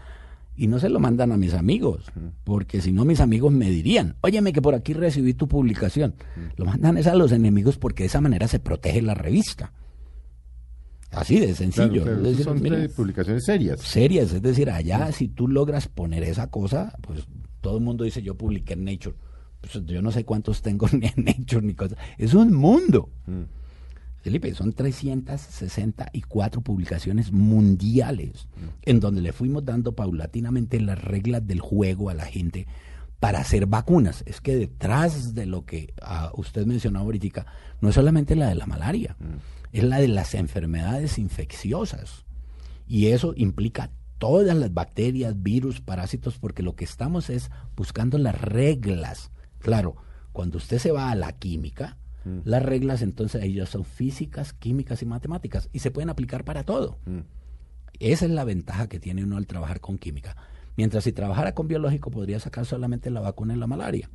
y 0.56 0.66
no 0.68 0.78
se 0.78 0.88
lo 0.88 1.00
mandan 1.00 1.32
a 1.32 1.36
mis 1.36 1.54
amigos, 1.54 2.10
porque 2.44 2.80
si 2.80 2.92
no 2.92 3.04
mis 3.04 3.20
amigos 3.20 3.52
me 3.52 3.70
dirían, 3.70 4.16
óyeme 4.22 4.52
que 4.52 4.62
por 4.62 4.74
aquí 4.74 4.92
recibí 4.92 5.34
tu 5.34 5.48
publicación. 5.48 6.14
Lo 6.56 6.64
mandan 6.64 6.96
es 6.96 7.06
a 7.06 7.14
los 7.14 7.32
enemigos 7.32 7.76
porque 7.78 8.04
de 8.04 8.08
esa 8.08 8.20
manera 8.20 8.48
se 8.48 8.58
protege 8.58 9.02
la 9.02 9.14
revista. 9.14 9.72
Así 11.10 11.38
de 11.38 11.54
sencillo. 11.54 12.02
Claro, 12.02 12.04
claro, 12.04 12.22
decir, 12.22 12.44
son 12.44 12.60
publicaciones 12.94 13.44
serias. 13.44 13.80
serias, 13.80 14.32
es 14.32 14.42
decir, 14.42 14.70
allá 14.70 15.12
si 15.12 15.28
tú 15.28 15.48
logras 15.48 15.88
poner 15.88 16.22
esa 16.24 16.50
cosa, 16.50 16.96
pues 17.00 17.26
todo 17.60 17.78
el 17.78 17.84
mundo 17.84 18.04
dice 18.04 18.22
yo 18.22 18.36
publiqué 18.36 18.74
en 18.74 18.84
Nature. 18.84 19.16
Pues 19.60 19.84
yo 19.86 20.02
no 20.02 20.12
sé 20.12 20.24
cuántos 20.24 20.62
tengo 20.62 20.86
ni 20.92 21.06
en 21.16 21.24
Nature 21.24 21.62
ni 21.66 21.74
cosas. 21.74 21.98
Es 22.18 22.34
un 22.34 22.52
mundo. 22.54 23.10
Mm. 23.26 23.42
Felipe, 24.26 24.52
son 24.56 24.72
364 24.72 26.60
publicaciones 26.60 27.30
mundiales 27.30 28.48
en 28.82 28.98
donde 28.98 29.20
le 29.20 29.32
fuimos 29.32 29.64
dando 29.64 29.94
paulatinamente 29.94 30.80
las 30.80 31.00
reglas 31.00 31.46
del 31.46 31.60
juego 31.60 32.10
a 32.10 32.14
la 32.14 32.24
gente 32.24 32.66
para 33.20 33.38
hacer 33.38 33.66
vacunas. 33.66 34.24
Es 34.26 34.40
que 34.40 34.56
detrás 34.56 35.36
de 35.36 35.46
lo 35.46 35.64
que 35.64 35.94
ah, 36.02 36.32
usted 36.34 36.66
mencionó 36.66 36.98
ahorita, 36.98 37.46
no 37.80 37.90
es 37.90 37.94
solamente 37.94 38.34
la 38.34 38.48
de 38.48 38.56
la 38.56 38.66
malaria, 38.66 39.16
es 39.70 39.84
la 39.84 40.00
de 40.00 40.08
las 40.08 40.34
enfermedades 40.34 41.18
infecciosas. 41.20 42.24
Y 42.88 43.06
eso 43.06 43.32
implica 43.36 43.92
todas 44.18 44.56
las 44.56 44.74
bacterias, 44.74 45.40
virus, 45.40 45.80
parásitos, 45.80 46.36
porque 46.38 46.64
lo 46.64 46.74
que 46.74 46.84
estamos 46.84 47.30
es 47.30 47.52
buscando 47.76 48.18
las 48.18 48.40
reglas. 48.40 49.30
Claro, 49.60 49.94
cuando 50.32 50.58
usted 50.58 50.80
se 50.80 50.90
va 50.90 51.12
a 51.12 51.14
la 51.14 51.30
química, 51.30 51.96
las 52.44 52.62
reglas 52.62 53.02
entonces 53.02 53.42
ellas 53.44 53.68
son 53.68 53.84
físicas, 53.84 54.52
químicas 54.52 55.02
y 55.02 55.06
matemáticas 55.06 55.68
y 55.72 55.78
se 55.78 55.90
pueden 55.90 56.10
aplicar 56.10 56.44
para 56.44 56.64
todo. 56.64 56.98
Mm. 57.06 57.20
Esa 58.00 58.24
es 58.24 58.30
la 58.30 58.44
ventaja 58.44 58.88
que 58.88 59.00
tiene 59.00 59.24
uno 59.24 59.36
al 59.36 59.46
trabajar 59.46 59.80
con 59.80 59.96
química. 59.96 60.36
Mientras 60.76 61.04
si 61.04 61.12
trabajara 61.12 61.54
con 61.54 61.68
biológico 61.68 62.10
podría 62.10 62.40
sacar 62.40 62.66
solamente 62.66 63.10
la 63.10 63.20
vacuna 63.20 63.54
de 63.54 63.60
la 63.60 63.66
malaria. 63.66 64.10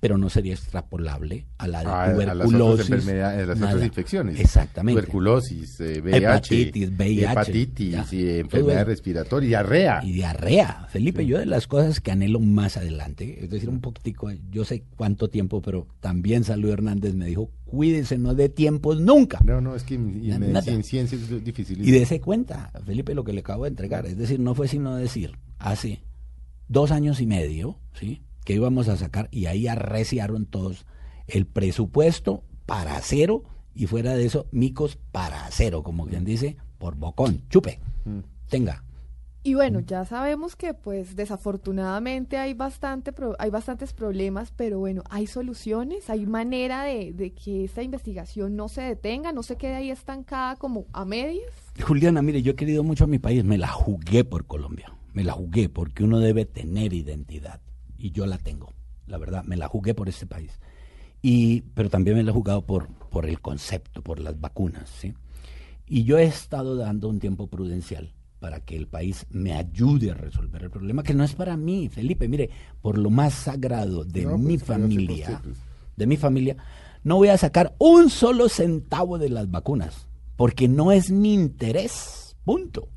Pero 0.00 0.18
no 0.18 0.28
sería 0.28 0.52
extrapolable 0.54 1.46
a 1.58 1.66
la 1.68 1.80
de 1.80 1.86
A- 1.86 2.02
a 2.04 2.06
las 2.34 2.46
tuberculosis. 2.48 2.84
otras 2.90 3.08
a 3.08 3.46
las 3.46 3.56
otras 3.62 3.84
infecciones. 3.84 4.38
Exactamente. 4.40 5.00
Tuberculosis, 5.00 5.80
eh, 5.80 6.00
VIH, 6.02 6.16
Hepatitis, 6.18 6.90
VIH, 6.96 7.30
hepatitis, 7.32 7.90
ya. 7.92 8.06
y 8.12 8.18
Todo 8.26 8.30
enfermedades 8.40 8.82
eso. 8.82 8.88
respiratorias, 8.90 9.48
diarrea. 9.48 10.00
Y 10.04 10.12
diarrea. 10.12 10.86
Felipe, 10.90 11.24
yo 11.26 11.38
de 11.38 11.46
las 11.46 11.66
cosas 11.66 12.00
que 12.00 12.10
anhelo 12.10 12.40
más 12.40 12.76
adelante, 12.76 13.42
es 13.44 13.50
decir, 13.50 13.68
un 13.68 13.80
poquitico, 13.80 14.30
yo 14.50 14.64
sé 14.64 14.84
cuánto 14.96 15.28
tiempo, 15.28 15.62
pero 15.62 15.86
también 16.00 16.44
Salud 16.44 16.70
Hernández 16.70 17.14
me 17.14 17.26
dijo, 17.26 17.50
cuídese, 17.64 18.18
no 18.18 18.34
de 18.34 18.48
tiempos 18.48 19.00
nunca. 19.00 19.40
No, 19.44 19.60
no, 19.60 19.74
es 19.74 19.82
que 19.82 19.94
en, 19.94 20.82
ciencia 20.84 21.16
es 21.18 21.44
difícil. 21.44 21.86
Y 21.86 21.90
dése 21.90 22.20
cuenta, 22.20 22.70
Felipe, 22.84 23.14
lo 23.14 23.24
que 23.24 23.32
le 23.32 23.40
acabo 23.40 23.64
de 23.64 23.70
entregar. 23.70 24.06
Es 24.06 24.16
decir, 24.18 24.38
no 24.40 24.54
fue 24.54 24.68
sino 24.68 24.94
decir, 24.96 25.32
hace 25.58 26.02
dos 26.68 26.90
años 26.90 27.20
y 27.20 27.26
medio, 27.26 27.78
¿sí? 27.94 28.22
Que 28.46 28.54
íbamos 28.54 28.88
a 28.88 28.96
sacar, 28.96 29.28
y 29.30 29.44
ahí 29.46 29.66
arreciaron 29.68 30.46
todos, 30.46 30.86
el 31.26 31.46
presupuesto 31.46 32.44
para 32.64 32.98
cero, 33.02 33.42
y 33.74 33.86
fuera 33.86 34.14
de 34.14 34.24
eso, 34.24 34.46
micos 34.52 34.96
para 35.12 35.46
cero, 35.50 35.82
como 35.82 36.06
quien 36.06 36.24
dice, 36.24 36.56
por 36.78 36.94
bocón, 36.96 37.42
chupe, 37.50 37.78
Mm. 38.06 38.20
tenga. 38.48 38.82
Y 39.42 39.54
bueno, 39.54 39.78
ya 39.80 40.04
sabemos 40.04 40.56
que 40.56 40.74
pues 40.74 41.14
desafortunadamente 41.14 42.36
hay 42.36 42.52
bastante 42.54 43.12
pro- 43.12 43.36
hay 43.38 43.50
bastantes 43.50 43.92
problemas, 43.92 44.50
pero 44.56 44.78
bueno, 44.80 45.02
hay 45.08 45.26
soluciones, 45.28 46.10
hay 46.10 46.26
manera 46.26 46.82
de, 46.82 47.12
de 47.12 47.32
que 47.32 47.64
esta 47.64 47.82
investigación 47.82 48.56
no 48.56 48.68
se 48.68 48.82
detenga, 48.82 49.32
no 49.32 49.42
se 49.44 49.56
quede 49.56 49.74
ahí 49.76 49.90
estancada 49.90 50.56
como 50.56 50.86
a 50.92 51.04
medias. 51.04 51.52
Juliana, 51.80 52.22
mire, 52.22 52.42
yo 52.42 52.52
he 52.52 52.56
querido 52.56 52.82
mucho 52.82 53.04
a 53.04 53.06
mi 53.06 53.18
país, 53.20 53.44
me 53.44 53.56
la 53.58 53.68
jugué 53.68 54.24
por 54.24 54.46
Colombia, 54.46 54.92
me 55.12 55.22
la 55.22 55.32
jugué 55.32 55.68
porque 55.68 56.02
uno 56.04 56.18
debe 56.18 56.44
tener 56.44 56.92
identidad 56.92 57.60
y 57.98 58.10
yo 58.12 58.26
la 58.26 58.38
tengo, 58.38 58.72
la 59.06 59.18
verdad, 59.18 59.44
me 59.44 59.56
la 59.56 59.68
jugué 59.68 59.94
por 59.94 60.08
este 60.08 60.26
país. 60.26 60.52
Y, 61.22 61.62
pero 61.74 61.90
también 61.90 62.16
me 62.16 62.22
la 62.22 62.30
he 62.30 62.34
jugado 62.34 62.66
por, 62.66 62.88
por 62.88 63.26
el 63.26 63.40
concepto, 63.40 64.02
por 64.02 64.20
las 64.20 64.40
vacunas, 64.40 64.88
¿sí? 64.88 65.14
Y 65.86 66.04
yo 66.04 66.18
he 66.18 66.24
estado 66.24 66.76
dando 66.76 67.08
un 67.08 67.20
tiempo 67.20 67.46
prudencial 67.46 68.12
para 68.40 68.60
que 68.60 68.76
el 68.76 68.86
país 68.86 69.26
me 69.30 69.54
ayude 69.54 70.10
a 70.10 70.14
resolver 70.14 70.62
el 70.64 70.70
problema, 70.70 71.02
que 71.02 71.14
no 71.14 71.24
es 71.24 71.34
para 71.34 71.56
mí, 71.56 71.88
Felipe, 71.88 72.28
mire, 72.28 72.50
por 72.82 72.98
lo 72.98 73.10
más 73.10 73.34
sagrado 73.34 74.04
de 74.04 74.22
No, 74.22 74.30
pues, 74.32 74.42
mi 74.42 74.58
familia, 74.58 75.42
de 75.96 76.06
mi 76.06 76.16
familia, 76.16 76.56
no 77.02 77.16
voy 77.16 77.28
a 77.28 77.38
sacar 77.38 77.74
un 77.78 78.10
solo 78.10 78.48
centavo 78.48 79.18
de 79.18 79.30
las 79.30 79.50
vacunas, 79.50 80.06
porque 80.36 80.68
no 80.68 80.92
es 80.92 81.10
mi 81.10 81.34
interés, 81.34 82.36
punto. 82.44 82.88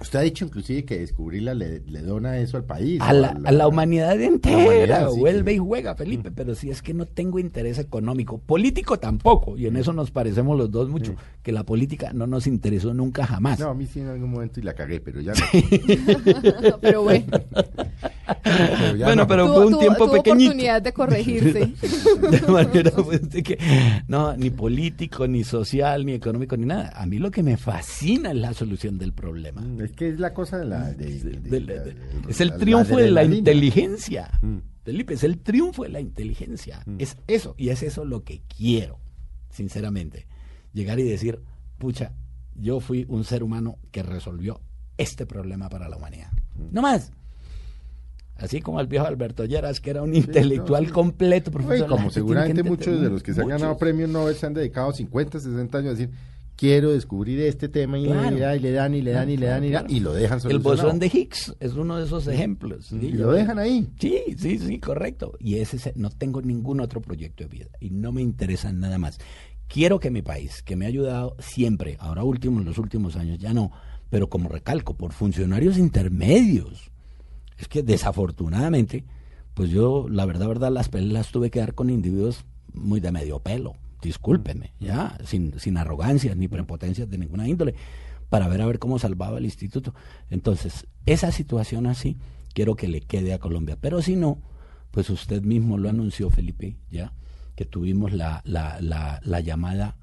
Usted 0.00 0.18
ha 0.18 0.22
dicho 0.22 0.44
inclusive 0.44 0.84
que 0.84 0.98
descubrirla 0.98 1.54
le, 1.54 1.80
le 1.80 2.02
dona 2.02 2.38
eso 2.38 2.56
al 2.56 2.64
país. 2.64 3.00
A 3.00 3.12
la, 3.12 3.28
a 3.44 3.52
la 3.52 3.66
humanidad 3.68 4.20
entera, 4.20 4.58
humanidad, 4.58 5.10
sí, 5.10 5.20
vuelve 5.20 5.50
sí. 5.52 5.56
y 5.56 5.58
juega, 5.58 5.94
Felipe, 5.94 6.30
pero 6.30 6.54
si 6.54 6.70
es 6.70 6.82
que 6.82 6.92
no 6.94 7.06
tengo 7.06 7.38
interés 7.38 7.78
económico, 7.78 8.38
político 8.38 8.98
tampoco, 8.98 9.56
y 9.56 9.66
en 9.66 9.76
eso 9.76 9.92
nos 9.92 10.10
parecemos 10.10 10.56
los 10.58 10.70
dos 10.70 10.88
mucho, 10.88 11.14
que 11.42 11.52
la 11.52 11.64
política 11.64 12.12
no 12.12 12.26
nos 12.26 12.46
interesó 12.46 12.92
nunca 12.94 13.26
jamás. 13.26 13.58
No, 13.58 13.68
a 13.70 13.74
mí 13.74 13.86
sí 13.86 14.00
en 14.00 14.08
algún 14.08 14.30
momento 14.30 14.60
y 14.60 14.62
la 14.64 14.74
cagué, 14.74 15.00
pero 15.00 15.20
ya 15.20 15.32
no. 15.32 16.76
pero 16.80 17.02
bueno, 17.02 17.26
Pero 18.42 18.96
Bueno, 18.98 19.22
no. 19.22 19.26
pero 19.28 19.52
fue 19.54 19.66
un 19.66 19.78
tiempo 19.78 20.10
pequeñito. 20.10 20.50
oportunidad 20.50 20.82
de 20.82 20.92
corregirse. 20.92 21.72
De 22.30 22.40
manera 22.52 22.90
pues, 22.90 23.28
de 23.30 23.42
que 23.42 23.58
no, 24.08 24.36
ni 24.36 24.50
político, 24.50 25.26
ni 25.28 25.44
social, 25.44 26.04
ni 26.04 26.12
económico, 26.14 26.56
ni 26.56 26.66
nada. 26.66 26.92
A 26.96 27.06
mí 27.06 27.18
lo 27.18 27.30
que 27.30 27.42
me 27.42 27.56
fascina 27.56 28.30
es 28.30 28.36
la 28.36 28.52
solución 28.54 28.98
del 28.98 29.12
problema. 29.12 29.62
Mm, 29.86 29.90
Es 29.90 29.96
que 29.96 30.08
es 30.10 30.20
la 30.20 30.34
cosa 30.34 30.58
de 30.58 30.64
la... 30.66 30.90
de- 30.92 31.18
de- 31.20 31.40
De 31.40 31.60
de- 31.60 31.96
es 32.28 32.40
el 32.40 32.56
triunfo 32.56 32.96
de 32.96 33.10
la 33.10 33.24
inteligencia. 33.24 34.30
Mm. 34.42 34.58
Felipe, 34.84 35.14
es 35.14 35.24
el 35.24 35.38
triunfo 35.38 35.82
de 35.82 35.88
la 35.88 36.00
inteligencia. 36.00 36.82
Es 36.98 37.16
eso, 37.26 37.54
y 37.58 37.70
es 37.70 37.82
eso 37.82 38.04
lo 38.04 38.22
que 38.22 38.42
quiero, 38.56 38.98
sinceramente. 39.50 40.26
Llegar 40.72 40.98
y 41.00 41.02
decir, 41.04 41.40
pucha, 41.78 42.12
yo 42.54 42.80
fui 42.80 43.04
un 43.08 43.24
ser 43.24 43.42
humano 43.42 43.78
que 43.90 44.02
resolvió 44.02 44.60
este 44.96 45.26
problema 45.26 45.68
para 45.68 45.88
la 45.88 45.96
humanidad. 45.96 46.30
No 46.70 46.82
más. 46.82 47.12
Así 48.36 48.60
como 48.60 48.80
el 48.80 48.86
viejo 48.86 49.06
Alberto 49.06 49.44
Lleras, 49.46 49.80
que 49.80 49.90
era 49.90 50.02
un 50.02 50.14
intelectual 50.14 50.86
sí. 50.86 50.92
completo, 50.92 51.50
profesor. 51.50 51.88
la 51.90 51.96
como 51.96 52.10
seguramente 52.10 52.62
muchos 52.62 53.00
de 53.00 53.08
los 53.08 53.22
que 53.22 53.32
se 53.32 53.40
han 53.40 53.48
ganado 53.48 53.70
muchos. 53.72 53.80
premios 53.80 54.10
Nobel 54.10 54.36
se 54.36 54.44
han 54.46 54.52
dedicado 54.54 54.92
50, 54.92 55.40
60 55.40 55.78
años 55.78 55.94
a 55.94 55.96
decir, 55.96 56.10
quiero 56.56 56.90
descubrir 56.92 57.40
este 57.40 57.68
tema 57.68 57.98
y, 57.98 58.04
Claro. 58.06 58.30
mira, 58.34 58.56
y 58.56 58.60
le 58.60 58.72
dan 58.72 58.94
y 58.94 59.02
le 59.02 59.10
dan 59.12 59.28
y 59.30 59.36
le 59.36 59.46
dan 59.46 59.62
y, 59.64 59.68
le 59.68 59.74
dan, 59.74 59.90
y 59.90 60.00
lo 60.00 60.12
dejan 60.12 60.36
El 60.38 60.42
solucionado. 60.42 60.82
bosón 60.82 60.98
de 60.98 61.06
Higgs 61.06 61.54
es 61.60 61.74
uno 61.74 61.96
de 61.98 62.04
esos 62.06 62.26
ejemplos. 62.26 62.90
Y 62.92 63.12
lo 63.12 63.32
dejan 63.32 63.58
ahí. 63.58 63.88
Sí, 64.00 64.22
sí, 64.38 64.58
sí, 64.58 64.78
correcto. 64.80 65.32
Y 65.38 65.56
ese 65.56 65.76
es- 65.76 65.96
no 65.96 66.10
tengo 66.10 66.40
ningún 66.42 66.80
otro 66.80 67.00
proyecto 67.00 67.44
de 67.44 67.48
vida 67.50 67.66
y 67.80 67.90
no 67.90 68.10
me 68.12 68.22
interesa 68.22 68.72
nada 68.72 68.98
más. 68.98 69.18
Quiero 69.68 69.98
que 70.00 70.10
mi 70.10 70.22
país, 70.22 70.62
que 70.62 70.76
me 70.76 70.84
ha 70.84 70.88
ayudado 70.88 71.36
siempre, 71.40 71.96
ahora 72.00 72.22
último, 72.24 72.60
en 72.60 72.66
los 72.66 72.78
últimos 72.78 73.16
años 73.16 73.38
ya 73.38 73.52
no, 73.52 73.72
pero 74.10 74.28
como 74.28 74.48
recalco, 74.48 74.94
por 74.96 75.12
funcionarios 75.12 75.76
intermedios. 75.76 76.90
Es 77.58 77.68
que 77.68 77.82
desafortunadamente, 77.82 79.04
pues 79.54 79.70
yo, 79.70 80.06
la 80.08 80.24
verdad, 80.26 80.48
verdad, 80.48 80.70
las 80.70 80.88
peleas 80.88 81.12
las 81.12 81.32
tuve 81.32 81.50
que 81.50 81.58
dar 81.60 81.74
con 81.74 81.90
individuos 81.90 82.44
muy 82.74 83.00
de 83.00 83.10
medio 83.12 83.40
pelo. 83.40 83.74
Discúlpeme, 84.06 84.72
ya, 84.78 85.18
sin, 85.24 85.58
sin 85.58 85.76
arrogancias 85.76 86.36
ni 86.36 86.46
prepotencias 86.46 87.10
de 87.10 87.18
ninguna 87.18 87.48
índole, 87.48 87.74
para 88.28 88.46
ver 88.46 88.62
a 88.62 88.66
ver 88.66 88.78
cómo 88.78 89.00
salvaba 89.00 89.38
el 89.38 89.44
instituto. 89.44 89.94
Entonces, 90.30 90.86
esa 91.06 91.32
situación 91.32 91.88
así, 91.88 92.18
quiero 92.54 92.76
que 92.76 92.86
le 92.86 93.00
quede 93.00 93.34
a 93.34 93.40
Colombia. 93.40 93.76
Pero 93.80 94.02
si 94.02 94.14
no, 94.14 94.38
pues 94.92 95.10
usted 95.10 95.42
mismo 95.42 95.76
lo 95.76 95.88
anunció, 95.88 96.30
Felipe, 96.30 96.76
ya, 96.88 97.12
que 97.56 97.64
tuvimos 97.64 98.12
la, 98.12 98.42
la, 98.44 98.80
la, 98.80 99.20
la 99.24 99.40
llamada 99.40 99.96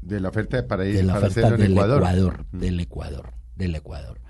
De 0.00 0.20
la 0.20 0.28
oferta 0.28 0.58
de 0.58 0.62
para, 0.62 0.86
ir, 0.86 0.94
de 0.94 1.02
la 1.02 1.14
para 1.14 1.26
oferta 1.26 1.56
del 1.56 1.72
Ecuador. 1.72 1.98
Ecuador, 1.98 2.46
del 2.52 2.80
Ecuador, 2.80 3.32
del 3.56 3.74
Ecuador. 3.74 4.20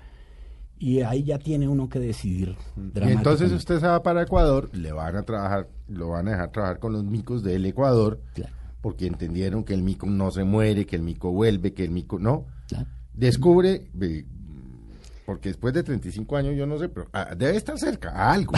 Y 0.79 1.01
ahí 1.01 1.23
ya 1.23 1.37
tiene 1.37 1.67
uno 1.67 1.89
que 1.89 1.99
decidir. 1.99 2.55
Y 2.75 3.11
entonces 3.11 3.51
usted 3.51 3.79
se 3.79 3.85
va 3.85 4.01
para 4.01 4.23
Ecuador, 4.23 4.75
le 4.75 4.91
van 4.91 5.15
a 5.15 5.21
trabajar, 5.21 5.69
lo 5.87 6.09
van 6.09 6.27
a 6.27 6.31
dejar 6.31 6.51
trabajar 6.51 6.79
con 6.79 6.93
los 6.93 7.03
micos 7.03 7.43
del 7.43 7.67
Ecuador, 7.67 8.19
Claro, 8.33 8.55
porque 8.81 9.07
entendieron 9.07 9.63
que 9.63 9.73
el 9.73 9.83
mico 9.83 10.07
no 10.07 10.31
se 10.31 10.43
muere, 10.43 10.85
que 10.85 10.95
el 10.95 11.03
mico 11.03 11.31
vuelve, 11.31 11.73
que 11.73 11.83
el 11.83 11.91
mico 11.91 12.19
no. 12.19 12.45
claro. 12.67 12.87
Descubre, 13.13 13.89
porque 15.25 15.49
después 15.49 15.73
de 15.73 15.83
35 15.83 16.37
años, 16.37 16.55
yo 16.55 16.65
no 16.65 16.79
sé, 16.79 16.89
pero 16.89 17.07
ah, 17.13 17.35
debe 17.37 17.57
estar 17.57 17.77
cerca, 17.77 18.09
a 18.09 18.33
algo. 18.33 18.53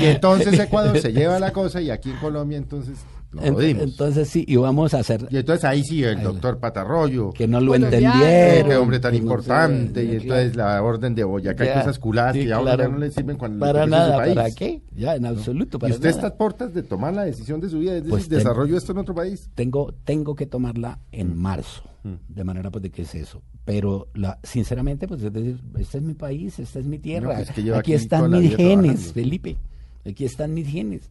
Y 0.00 0.04
entonces 0.04 0.58
Ecuador 0.58 0.98
se 0.98 1.12
lleva 1.12 1.38
la 1.38 1.52
cosa 1.52 1.80
y 1.80 1.90
aquí 1.90 2.10
en 2.10 2.16
Colombia 2.16 2.58
entonces 2.58 2.98
lo 3.32 3.42
jodimos. 3.52 3.82
Entonces 3.84 4.28
sí, 4.28 4.44
y 4.48 4.56
vamos 4.56 4.94
a 4.94 5.00
hacer 5.00 5.26
y 5.30 5.36
entonces 5.36 5.64
ahí 5.64 5.82
sí, 5.84 6.02
el 6.04 6.18
Ahí. 6.18 6.24
doctor 6.24 6.58
Patarroyo, 6.58 7.32
que 7.32 7.46
no 7.46 7.60
lo 7.60 7.74
entendieron. 7.74 8.12
qué 8.68 8.76
hombre 8.76 8.98
tan 9.00 9.12
que 9.12 9.18
no 9.18 9.24
importante, 9.24 10.00
sé, 10.02 10.12
y 10.12 10.16
entonces 10.16 10.56
la 10.56 10.82
orden 10.82 11.14
de 11.14 11.24
Boyacá 11.24 11.64
y 11.64 11.68
Ya, 11.68 11.74
cosas 11.80 11.98
culadas 11.98 12.34
sí, 12.34 12.44
que 12.46 12.52
ahora 12.52 12.74
claro. 12.76 12.90
ya 12.90 12.94
no 12.94 12.98
le 12.98 13.10
sirven 13.10 13.36
cuando 13.36 13.56
le 13.66 13.72
Para 13.72 13.86
nada, 13.86 14.16
país. 14.16 14.34
¿para 14.34 14.50
qué? 14.52 14.82
Ya, 14.94 15.16
en 15.16 15.26
absoluto, 15.26 15.78
Y 15.82 15.90
usted 15.90 15.98
nada. 15.98 16.10
está 16.10 16.26
a 16.28 16.34
puertas 16.34 16.72
de 16.72 16.82
tomar 16.82 17.12
la 17.14 17.24
decisión 17.24 17.60
de 17.60 17.68
su 17.68 17.78
vida, 17.78 17.90
es 17.92 17.96
decir, 17.98 18.10
Pues 18.10 18.28
ten- 18.28 18.38
desarrollo 18.38 18.76
esto 18.76 18.92
en 18.92 18.98
otro 18.98 19.14
país. 19.14 19.50
tengo, 19.54 19.92
tengo 20.04 20.34
que 20.34 20.46
tomarla 20.46 20.98
en 21.12 21.36
marzo, 21.36 21.82
Mm. 22.04 22.14
de 22.28 22.44
manera 22.44 22.70
pues 22.70 22.82
de 22.84 22.90
que 22.90 23.02
es 23.02 23.14
eso. 23.14 23.42
Pero 23.64 24.06
la, 24.14 24.38
sinceramente, 24.44 25.08
pues 25.08 25.22
es 25.22 25.32
decir, 25.32 25.58
este 25.78 25.98
es 25.98 26.04
mi 26.04 26.14
país, 26.14 26.58
esta 26.60 26.78
es 26.78 26.86
mi 26.86 26.98
tierra, 27.00 27.34
pues, 27.34 27.50
que 27.50 27.60
aquí, 27.62 27.70
aquí 27.72 27.92
están 27.94 28.30
mis 28.30 28.54
genes, 28.56 28.76
trabajando. 28.84 29.12
Felipe, 29.12 29.56
aquí 30.08 30.24
están 30.24 30.54
mis 30.54 30.68
genes. 30.68 31.10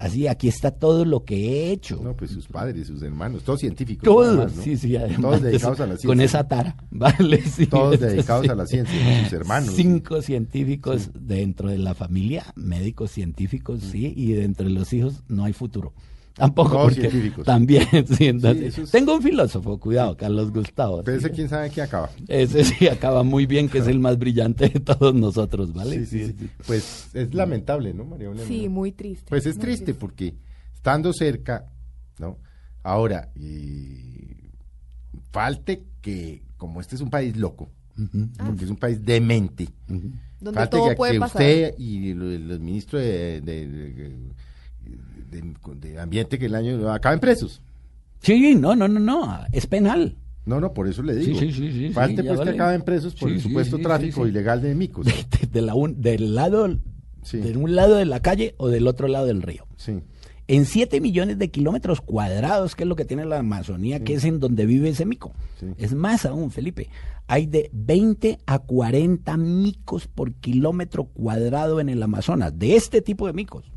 Así, 0.00 0.26
aquí 0.26 0.48
está 0.48 0.70
todo 0.70 1.04
lo 1.04 1.26
que 1.26 1.36
he 1.36 1.72
hecho. 1.72 2.00
No, 2.02 2.16
pues 2.16 2.30
sus 2.30 2.48
padres, 2.48 2.86
sus 2.86 3.02
hermanos, 3.02 3.42
todos 3.44 3.60
científicos. 3.60 4.02
Todos, 4.02 4.28
además, 4.28 4.56
¿no? 4.56 4.62
sí, 4.62 4.78
sí, 4.78 4.96
además 4.96 5.20
Todos 5.20 5.42
de 5.42 5.48
dedicados 5.50 5.74
eso, 5.74 5.82
a 5.82 5.86
la 5.86 5.92
ciencia. 5.92 6.08
Con 6.08 6.20
esa 6.22 6.48
tara, 6.48 6.76
¿vale? 6.90 7.42
Sí, 7.42 7.66
Todos 7.66 8.00
dedicados 8.00 8.48
a 8.48 8.54
la 8.54 8.66
ciencia, 8.66 9.24
sus 9.24 9.32
hermanos. 9.34 9.74
Cinco 9.74 10.22
científicos 10.22 11.10
dentro 11.14 11.68
de 11.68 11.76
la 11.76 11.94
familia, 11.94 12.46
médicos 12.56 13.10
científicos, 13.10 13.82
sí, 13.82 14.14
y 14.16 14.32
dentro 14.32 14.66
de 14.66 14.72
los 14.72 14.90
hijos 14.94 15.22
no 15.28 15.44
hay 15.44 15.52
futuro. 15.52 15.92
Tampoco. 16.40 16.70
Todos 16.70 16.82
porque 16.94 17.00
científicos. 17.10 17.44
También, 17.44 17.86
sí, 18.16 18.26
entonces, 18.26 18.64
eso 18.74 18.82
es- 18.82 18.90
Tengo 18.90 19.14
un 19.14 19.22
filósofo, 19.22 19.78
cuidado, 19.78 20.16
Carlos 20.16 20.52
Gustavo. 20.52 21.02
Pero 21.04 21.20
sí. 21.20 21.26
ese 21.26 21.34
quién 21.34 21.48
sabe 21.48 21.70
qué 21.70 21.82
acaba. 21.82 22.10
Ese 22.28 22.64
sí 22.64 22.88
acaba 22.88 23.22
muy 23.22 23.46
bien, 23.46 23.68
que 23.68 23.78
es 23.78 23.86
el 23.86 24.00
más 24.00 24.18
brillante 24.18 24.68
de 24.68 24.80
todos 24.80 25.14
nosotros, 25.14 25.72
¿vale? 25.72 26.04
Sí, 26.04 26.26
sí, 26.26 26.34
sí. 26.38 26.50
Pues 26.66 27.08
es 27.14 27.32
lamentable, 27.34 27.94
¿no, 27.94 28.04
María 28.04 28.28
Belén? 28.30 28.46
Sí, 28.46 28.68
muy 28.68 28.92
triste. 28.92 29.26
Pues 29.28 29.46
es 29.46 29.58
triste 29.58 29.94
porque 29.94 30.34
estando 30.74 31.12
cerca, 31.12 31.66
¿no? 32.18 32.38
Ahora, 32.82 33.28
y 33.36 34.50
falte 35.30 35.84
que, 36.00 36.42
como 36.56 36.80
este 36.80 36.94
es 36.96 37.00
un 37.00 37.10
país 37.10 37.36
loco, 37.36 37.68
porque 38.46 38.64
es 38.64 38.70
un 38.70 38.76
país 38.76 39.04
demente, 39.04 39.68
ujú. 39.88 40.10
Donde 40.40 40.58
falte 40.58 40.76
todo 40.78 40.88
que, 40.88 40.94
puede 40.96 41.12
que 41.14 41.20
pasar. 41.20 41.42
usted 41.42 41.74
y 41.76 42.14
lo- 42.14 42.24
los 42.38 42.60
ministros 42.60 43.02
de, 43.02 43.40
de- 43.42 43.68
de- 43.68 44.16
de- 44.84 45.54
de 45.92 45.98
Ambiente 46.00 46.38
que 46.38 46.46
el 46.46 46.54
año 46.54 46.90
acaben 46.92 47.20
presos. 47.20 47.62
Sí, 48.20 48.54
no, 48.54 48.74
no, 48.76 48.88
no, 48.88 49.00
no, 49.00 49.38
es 49.52 49.66
penal. 49.66 50.16
No, 50.44 50.60
no, 50.60 50.72
por 50.72 50.88
eso 50.88 51.02
le 51.02 51.14
digo. 51.14 51.38
Sí, 51.38 51.52
sí, 51.52 51.90
pues 51.94 51.94
vale. 52.14 52.14
que 52.22 52.50
acaben 52.50 52.82
presos 52.82 53.14
por 53.14 53.30
el 53.30 53.40
supuesto 53.40 53.78
tráfico 53.78 54.26
ilegal 54.26 54.60
de 54.62 54.74
micos. 54.74 55.06
De, 55.40 55.46
de 55.50 55.62
la 55.62 55.74
un- 55.74 56.00
del 56.00 56.34
lado 56.34 56.66
de 56.68 57.56
un 57.56 57.76
lado 57.76 57.96
de 57.96 58.06
la 58.06 58.20
calle 58.20 58.54
o 58.56 58.68
del 58.68 58.86
otro 58.86 59.06
lado 59.06 59.26
del 59.26 59.42
río. 59.42 59.66
Sí. 59.76 60.00
En 60.48 60.64
7 60.64 61.00
millones 61.00 61.38
de 61.38 61.50
kilómetros 61.50 62.00
cuadrados, 62.00 62.74
que 62.74 62.82
es 62.82 62.88
lo 62.88 62.96
que 62.96 63.04
tiene 63.04 63.24
la 63.24 63.38
Amazonía, 63.38 64.02
que 64.02 64.14
es 64.14 64.24
en 64.24 64.40
donde 64.40 64.66
vive 64.66 64.88
ese 64.88 65.04
mico. 65.06 65.32
Es 65.78 65.94
más 65.94 66.24
aún, 66.26 66.50
Felipe. 66.50 66.88
Hay 67.28 67.46
de 67.46 67.70
20 67.72 68.38
a 68.46 68.58
40 68.58 69.36
micos 69.36 70.08
por 70.08 70.32
kilómetro 70.34 71.04
cuadrado 71.04 71.78
en 71.78 71.88
el 71.88 72.02
Amazonas, 72.02 72.58
de 72.58 72.74
este 72.74 73.00
tipo 73.02 73.26
de 73.28 73.32
micos. 73.34 73.70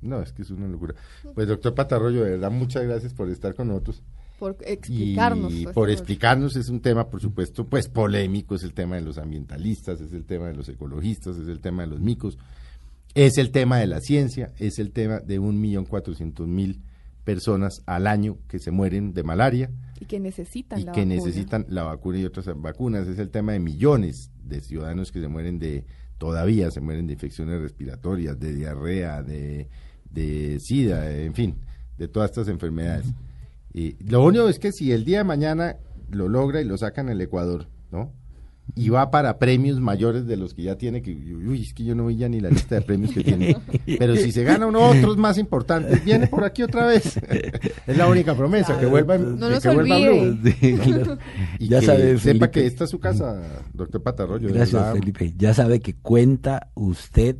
No, 0.00 0.22
es 0.22 0.32
que 0.32 0.42
es 0.42 0.50
una 0.50 0.68
locura. 0.68 0.94
Pues 1.34 1.48
doctor 1.48 1.74
Patarroyo, 1.74 2.24
de 2.24 2.30
verdad, 2.32 2.50
muchas 2.50 2.84
gracias 2.84 3.14
por 3.14 3.28
estar 3.28 3.54
con 3.54 3.68
nosotros. 3.68 4.02
Por 4.38 4.56
explicarnos. 4.64 5.52
y 5.52 5.64
pues, 5.64 5.74
por 5.74 5.90
explicarnos 5.90 6.54
es 6.54 6.68
un 6.68 6.80
tema, 6.80 7.08
por 7.08 7.20
supuesto, 7.20 7.66
pues 7.66 7.88
polémico, 7.88 8.54
es 8.54 8.62
el 8.62 8.72
tema 8.72 8.94
de 8.94 9.02
los 9.02 9.18
ambientalistas, 9.18 10.00
es 10.00 10.12
el 10.12 10.24
tema 10.24 10.46
de 10.46 10.54
los 10.54 10.68
ecologistas, 10.68 11.36
es 11.36 11.48
el 11.48 11.60
tema 11.60 11.82
de 11.82 11.88
los 11.88 12.00
micos, 12.00 12.38
es 13.14 13.36
el 13.36 13.50
tema 13.50 13.78
de 13.78 13.88
la 13.88 14.00
ciencia, 14.00 14.52
es 14.58 14.78
el 14.78 14.92
tema 14.92 15.18
de 15.18 15.40
un 15.40 15.60
millón 15.60 15.86
cuatrocientos 15.86 16.46
mil 16.46 16.80
personas 17.24 17.82
al 17.84 18.06
año 18.06 18.38
que 18.48 18.58
se 18.58 18.70
mueren 18.70 19.12
de 19.12 19.22
malaria 19.22 19.70
Y 20.00 20.06
que 20.06 20.18
necesitan 20.20 20.78
y 20.78 20.84
la 20.84 20.92
que 20.92 21.00
vacuna. 21.00 21.14
necesitan 21.16 21.66
la 21.68 21.82
vacuna 21.82 22.18
y 22.20 22.24
otras 22.24 22.46
vacunas, 22.56 23.08
es 23.08 23.18
el 23.18 23.30
tema 23.30 23.52
de 23.52 23.58
millones 23.58 24.30
de 24.44 24.60
ciudadanos 24.60 25.10
que 25.10 25.20
se 25.20 25.28
mueren 25.28 25.58
de, 25.58 25.84
todavía 26.16 26.70
se 26.70 26.80
mueren 26.80 27.08
de 27.08 27.14
infecciones 27.14 27.60
respiratorias, 27.60 28.38
de 28.38 28.54
diarrea, 28.54 29.22
de, 29.22 29.68
de 30.10 30.58
sida, 30.60 31.10
en 31.10 31.34
fin, 31.34 31.56
de 31.96 32.08
todas 32.08 32.30
estas 32.30 32.48
enfermedades. 32.48 33.06
Y 33.72 33.96
lo 34.04 34.24
único 34.24 34.48
es 34.48 34.58
que 34.58 34.72
si 34.72 34.92
el 34.92 35.04
día 35.04 35.18
de 35.18 35.24
mañana 35.24 35.76
lo 36.10 36.28
logra 36.28 36.60
y 36.60 36.64
lo 36.64 36.76
sacan 36.78 37.08
el 37.08 37.20
Ecuador, 37.20 37.68
¿no? 37.90 38.12
Y 38.74 38.90
va 38.90 39.10
para 39.10 39.38
premios 39.38 39.80
mayores 39.80 40.26
de 40.26 40.36
los 40.36 40.52
que 40.52 40.62
ya 40.64 40.76
tiene, 40.76 41.00
que 41.00 41.12
uy, 41.12 41.62
es 41.62 41.72
que 41.72 41.84
yo 41.84 41.94
no 41.94 42.06
vi 42.06 42.16
ya 42.16 42.28
ni 42.28 42.38
la 42.38 42.50
lista 42.50 42.74
de 42.74 42.82
premios 42.82 43.12
que 43.12 43.24
tiene. 43.24 43.56
Pero 43.98 44.14
si 44.14 44.30
se 44.30 44.44
gana 44.44 44.66
uno 44.66 44.90
otros 44.90 45.16
más 45.16 45.38
importantes, 45.38 46.04
viene 46.04 46.26
por 46.26 46.44
aquí 46.44 46.62
otra 46.62 46.86
vez. 46.86 47.18
es 47.86 47.96
la 47.96 48.06
única 48.08 48.34
promesa, 48.34 48.78
que 48.78 48.84
vuelva, 48.84 49.16
No 49.16 49.48
que 49.48 49.54
nos 49.54 49.64
vuelva 49.64 49.96
olvide. 49.96 50.32
Blue. 50.32 50.52
Sí, 50.60 50.74
claro. 50.76 51.18
Y 51.58 51.68
ya 51.68 51.80
que 51.80 51.86
sabe, 51.86 52.18
sepa 52.18 52.20
Felipe. 52.20 52.50
que 52.50 52.66
esta 52.66 52.84
es 52.84 52.90
su 52.90 53.00
casa, 53.00 53.40
doctor 53.72 54.02
Patarroyo. 54.02 54.48
Gracias. 54.52 54.92
Felipe. 54.92 55.32
Ya 55.36 55.54
sabe 55.54 55.80
que 55.80 55.94
cuenta 55.94 56.70
usted 56.74 57.36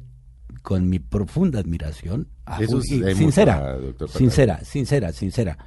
con 0.62 0.88
mi 0.88 0.98
profunda 0.98 1.60
admiración. 1.60 2.28
A 2.56 2.62
Eso 2.62 2.78
es 2.78 2.90
y 2.90 3.02
sincera, 3.14 3.54
mucha, 3.56 3.72
doctor 3.72 3.92
Patarroyo. 4.08 4.18
sincera, 4.18 4.64
sincera, 4.64 5.12
sincera. 5.12 5.58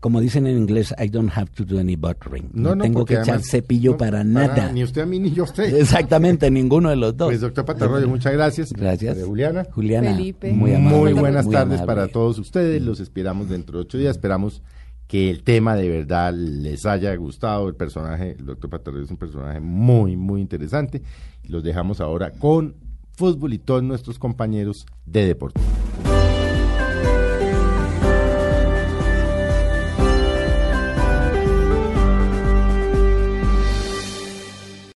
Como 0.00 0.20
dicen 0.20 0.46
en 0.46 0.58
inglés, 0.58 0.94
I 1.02 1.08
don't 1.08 1.30
have 1.34 1.50
to 1.52 1.64
do 1.64 1.78
any 1.78 1.96
buttering. 1.96 2.50
No, 2.52 2.76
tengo 2.76 3.00
porque 3.00 3.14
que 3.14 3.20
echar 3.22 3.36
además- 3.36 3.48
cepillo 3.50 3.92
no, 3.92 3.96
para 3.96 4.22
nada. 4.22 4.70
Ni 4.70 4.84
usted 4.84 5.00
a 5.00 5.06
mí 5.06 5.18
ni 5.18 5.32
yo 5.32 5.44
a 5.44 5.46
usted. 5.46 5.74
Exactamente, 5.80 6.50
ninguno 6.50 6.90
de 6.90 6.96
los 6.96 7.16
dos. 7.16 7.28
Pues 7.28 7.40
doctor 7.40 7.64
Patarroyo, 7.64 8.06
muchas 8.06 8.34
gracias. 8.34 8.70
Gracias. 8.74 9.16
Juliana. 9.24 9.64
Juliana, 9.70 10.10
Felipe. 10.14 10.52
muy 10.52 10.74
amable. 10.74 10.98
Muy 10.98 11.12
buenas 11.14 11.46
muy 11.46 11.54
tardes 11.54 11.80
amable. 11.80 11.86
para 11.86 12.08
todos 12.08 12.38
ustedes. 12.38 12.82
Los 12.82 13.00
esperamos 13.00 13.48
dentro 13.48 13.78
de 13.78 13.84
ocho 13.84 13.96
días. 13.96 14.16
Esperamos 14.16 14.60
que 15.06 15.30
el 15.30 15.42
tema 15.42 15.74
de 15.74 15.88
verdad 15.88 16.34
les 16.34 16.84
haya 16.84 17.14
gustado. 17.16 17.66
El 17.68 17.74
personaje, 17.74 18.36
el 18.38 18.44
doctor 18.44 18.68
Patarroyo 18.68 19.04
es 19.04 19.10
un 19.10 19.16
personaje 19.16 19.60
muy, 19.60 20.16
muy 20.16 20.42
interesante. 20.42 21.00
Los 21.48 21.62
dejamos 21.64 22.02
ahora 22.02 22.30
con 22.30 22.74
fútbol 23.16 23.54
y 23.54 23.58
todos 23.58 23.82
nuestros 23.82 24.18
compañeros 24.18 24.84
de 25.06 25.24
deporte. 25.24 25.62